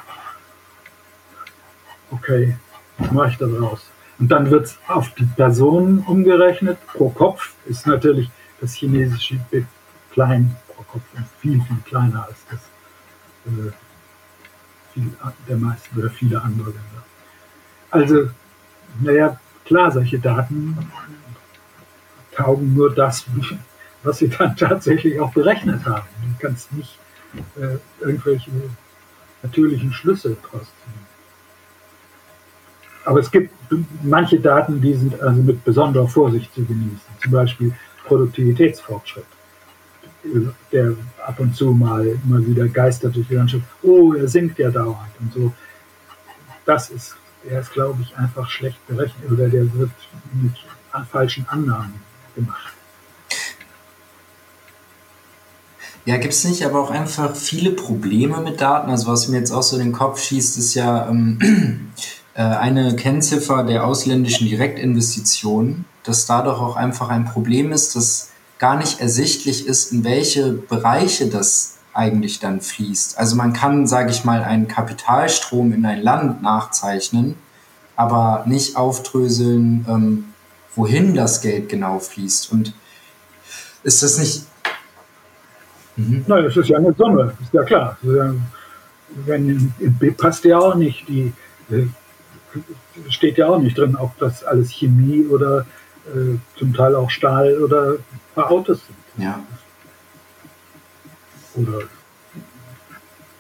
[2.12, 2.56] Okay,
[2.98, 3.92] was mache ich da draus?
[4.18, 6.78] Und dann wird es auf die Personen umgerechnet.
[6.88, 8.30] Pro Kopf ist natürlich
[8.62, 9.66] das chinesische BIP
[10.14, 12.60] klein pro Kopf und viel, viel kleiner als das
[13.48, 13.72] äh,
[14.96, 15.12] viel,
[15.48, 17.04] der meisten oder viele andere Länder.
[17.92, 18.30] Also,
[19.02, 20.78] naja, klar, solche Daten
[22.32, 23.26] taugen nur das,
[24.04, 26.08] was sie dann tatsächlich auch berechnet haben.
[26.22, 26.98] Du kannst nicht
[27.58, 28.52] äh, irgendwelche
[29.44, 31.06] natürlichen Schlüsse draus ziehen.
[33.04, 33.54] Aber es gibt
[34.02, 37.00] manche Daten, die sind also mit besonderer Vorsicht zu genießen.
[37.22, 37.74] Zum Beispiel
[38.06, 39.26] Produktivitätsfortschritt,
[40.72, 40.94] der
[41.26, 43.64] ab und zu mal immer wieder geistert durch die Landschaft.
[43.82, 45.54] Oh, er sinkt ja dauernd und so.
[46.66, 47.16] Das ist,
[47.48, 49.92] der ist, glaube ich, einfach schlecht berechnet oder der wird
[50.34, 50.54] mit
[51.12, 51.94] falschen Annahmen
[52.36, 52.74] gemacht.
[56.06, 58.92] Ja, gibt es nicht aber auch einfach viele Probleme mit Daten?
[58.92, 61.40] Also was mir jetzt auch so in den Kopf schießt, ist ja, ähm,
[62.36, 68.30] äh, eine Kennziffer der ausländischen Direktinvestitionen, dass da doch auch einfach ein Problem ist, dass
[68.58, 73.18] gar nicht ersichtlich ist, in welche Bereiche das eigentlich dann fließt.
[73.18, 77.36] Also man kann, sage ich mal, einen Kapitalstrom in ein Land nachzeichnen,
[77.96, 80.26] aber nicht aufdröseln, ähm,
[80.76, 82.52] wohin das Geld genau fließt.
[82.52, 82.74] Und
[83.84, 84.46] ist das nicht...
[85.96, 86.26] Mhm.
[86.28, 87.98] Nein, das ist ja eine Summe, ist ja klar.
[89.26, 89.74] Wenn,
[90.18, 91.32] passt ja auch nicht die
[91.70, 91.88] äh,
[93.10, 95.66] steht ja auch nicht drin, ob das alles Chemie oder
[96.08, 97.98] äh, zum Teil auch Stahl oder
[98.36, 99.26] Autos sind.
[99.26, 99.40] Ja.
[101.56, 101.80] Oder,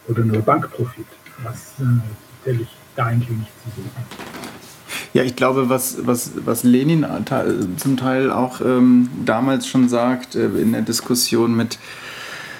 [0.07, 1.07] oder nur Bankprofit,
[1.43, 1.83] was äh,
[2.43, 3.91] sicherlich da eigentlich nicht zu sehen
[5.15, 7.05] ja, ich glaube, was, was, was Lenin
[7.77, 11.79] zum Teil auch ähm, damals schon sagt, äh, in der Diskussion mit,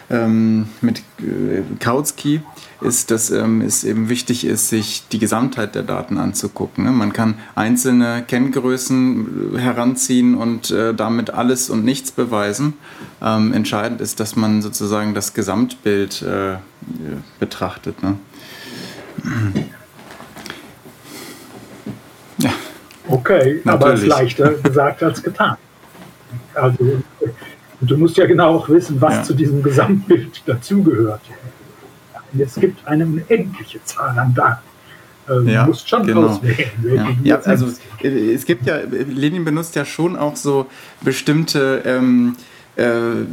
[0.10, 2.41] ähm, mit äh, Kautsky,
[2.82, 6.84] ist, dass ähm, es eben wichtig ist, sich die Gesamtheit der Daten anzugucken.
[6.84, 6.91] Ne?
[6.91, 12.73] Man kann einzelne Kenngrößen heranziehen und äh, damit alles und nichts beweisen.
[13.22, 16.57] Ähm, entscheidend ist, dass man sozusagen das Gesamtbild äh,
[17.40, 18.03] betrachtet.
[18.03, 18.18] Ne?
[23.07, 23.68] Okay, Natürlich.
[23.68, 25.57] aber es ist leichter gesagt als getan.
[26.53, 27.02] Also
[27.81, 29.23] du musst ja genau auch wissen, was ja.
[29.23, 31.22] zu diesem Gesamtbild dazugehört.
[32.38, 34.61] Es gibt eine unendliche Zahl an Daten.
[35.27, 36.27] Also ja, du musst schon genau.
[36.27, 36.69] auswählen.
[36.84, 37.07] Ja.
[37.23, 37.39] ja.
[37.39, 37.68] also
[38.03, 40.68] es gibt ja, Lenin benutzt ja schon auch so
[41.02, 42.41] bestimmte ähm, äh,
[42.77, 43.26] er,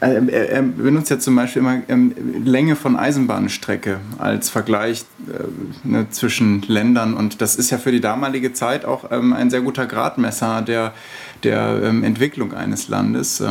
[0.00, 2.14] er, benutzt ja zum Beispiel immer ähm,
[2.44, 8.00] Länge von Eisenbahnstrecke als Vergleich äh, ne, zwischen Ländern und das ist ja für die
[8.00, 10.92] damalige Zeit auch ähm, ein sehr guter Gradmesser der,
[11.44, 13.42] der ähm, Entwicklung eines Landes.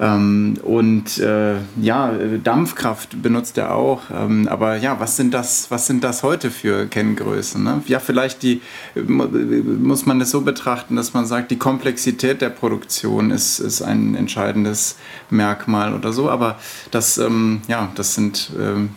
[0.00, 2.12] Ähm, und äh, ja,
[2.42, 4.02] Dampfkraft benutzt er auch.
[4.12, 7.62] Ähm, aber ja, was sind das, was sind das heute für Kenngrößen?
[7.62, 7.82] Ne?
[7.86, 8.60] Ja, vielleicht die,
[9.06, 14.14] muss man das so betrachten, dass man sagt, die Komplexität der Produktion ist, ist ein
[14.16, 14.96] entscheidendes
[15.30, 16.28] Merkmal oder so.
[16.28, 16.58] Aber
[16.90, 18.90] das, ähm, ja, das sind ähm,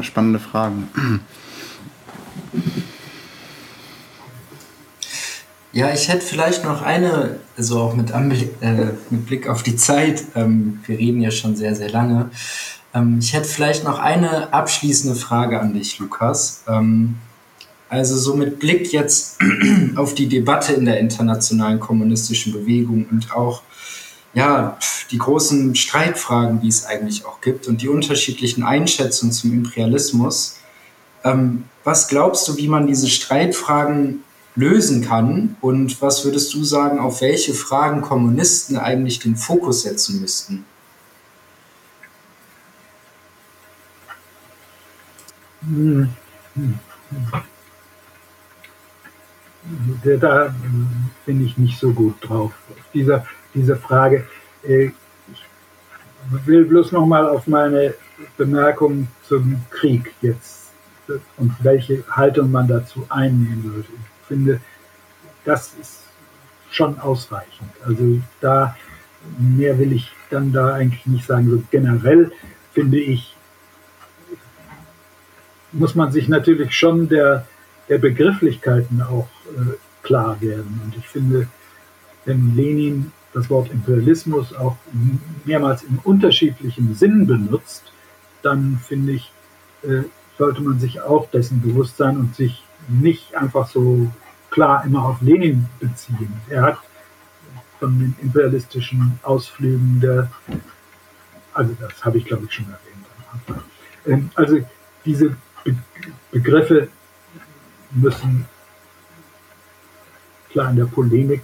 [0.00, 0.88] spannende Fragen.
[5.72, 9.76] Ja, ich hätte vielleicht noch eine, also auch mit, Anblick, äh, mit Blick auf die
[9.76, 12.30] Zeit, ähm, wir reden ja schon sehr, sehr lange.
[12.94, 16.64] Ähm, ich hätte vielleicht noch eine abschließende Frage an dich, Lukas.
[16.66, 17.16] Ähm,
[17.90, 19.38] also so mit Blick jetzt
[19.96, 23.62] auf die Debatte in der internationalen kommunistischen Bewegung und auch
[24.34, 24.78] ja,
[25.10, 30.56] die großen Streitfragen, die es eigentlich auch gibt und die unterschiedlichen Einschätzungen zum Imperialismus.
[31.24, 34.22] Ähm, was glaubst du, wie man diese Streitfragen
[34.58, 35.56] lösen kann?
[35.60, 40.64] Und was würdest du sagen, auf welche Fragen Kommunisten eigentlich den Fokus setzen müssten?
[50.20, 50.54] Da
[51.26, 52.52] bin ich nicht so gut drauf.
[52.94, 53.24] Diese,
[53.54, 54.26] diese Frage.
[54.66, 54.90] Äh,
[55.30, 57.94] ich will bloß noch mal auf meine
[58.36, 60.70] Bemerkung zum Krieg jetzt
[61.36, 63.88] und welche Haltung man dazu einnehmen würde
[64.28, 64.60] finde,
[65.44, 66.02] das ist
[66.70, 67.70] schon ausreichend.
[67.84, 68.76] Also da
[69.38, 71.50] mehr will ich dann da eigentlich nicht sagen.
[71.50, 72.30] So generell
[72.72, 73.34] finde ich,
[75.72, 77.46] muss man sich natürlich schon der,
[77.88, 80.80] der Begrifflichkeiten auch äh, klar werden.
[80.84, 81.48] Und ich finde,
[82.24, 84.76] wenn Lenin das Wort Imperialismus auch
[85.44, 87.92] mehrmals in unterschiedlichem Sinn benutzt,
[88.42, 89.30] dann finde ich,
[89.82, 90.02] äh,
[90.38, 94.10] sollte man sich auch dessen bewusst sein und sich nicht einfach so
[94.50, 96.32] klar immer auf Lenin beziehen.
[96.48, 96.78] Er hat
[97.78, 100.30] von den imperialistischen Ausflügen der,
[101.54, 103.62] also das habe ich glaube ich schon erwähnt.
[104.06, 104.60] Ähm, also
[105.04, 105.76] diese Be
[106.30, 106.88] Begriffe
[107.90, 108.46] müssen
[110.50, 111.42] klar in der Polemik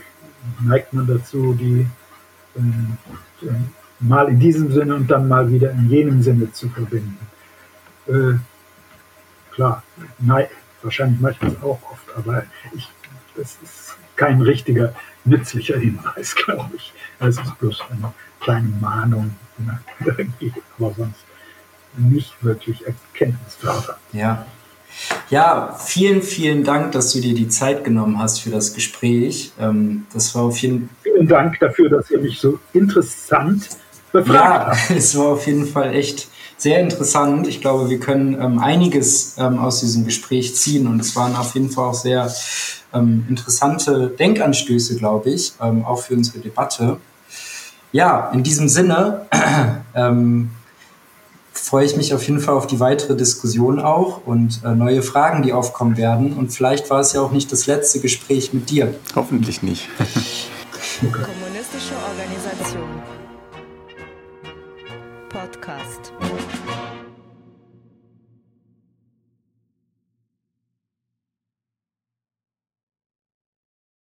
[0.60, 1.86] neigt man dazu, die
[2.56, 3.50] äh,
[4.00, 7.18] mal in diesem Sinne und dann mal wieder in jenem Sinne zu verbinden.
[8.06, 8.34] Äh,
[9.52, 9.82] klar,
[10.18, 10.46] nein,
[10.84, 12.44] wahrscheinlich mache ich das auch oft, aber
[12.74, 12.88] ich,
[13.36, 14.94] das ist kein richtiger,
[15.24, 16.92] nützlicher Hinweis, glaube ich.
[17.20, 19.80] Es ist bloß eine kleine Mahnung, ne,
[20.78, 21.24] aber sonst
[21.96, 23.98] nicht wirklich erkenntnisfördernd.
[24.12, 24.46] Ja.
[25.28, 29.52] Ja, vielen, vielen Dank, dass du dir die Zeit genommen hast für das Gespräch.
[29.58, 33.70] Ähm, das war auf jeden Vielen Dank dafür, dass ihr mich so interessant
[34.14, 34.76] befragt.
[34.88, 37.46] Ja, es war auf jeden Fall echt sehr interessant.
[37.46, 41.54] Ich glaube, wir können ähm, einiges ähm, aus diesem Gespräch ziehen und es waren auf
[41.54, 42.32] jeden Fall auch sehr
[42.94, 46.98] ähm, interessante Denkanstöße, glaube ich, ähm, auch für unsere Debatte.
[47.92, 49.26] Ja, in diesem Sinne
[49.94, 50.50] ähm,
[51.52, 55.42] freue ich mich auf jeden Fall auf die weitere Diskussion auch und äh, neue Fragen,
[55.42, 56.34] die aufkommen werden.
[56.34, 58.94] Und vielleicht war es ja auch nicht das letzte Gespräch mit dir.
[59.14, 59.88] Hoffentlich nicht.
[61.00, 61.53] Kommunistische
[65.56, 66.13] Podcast.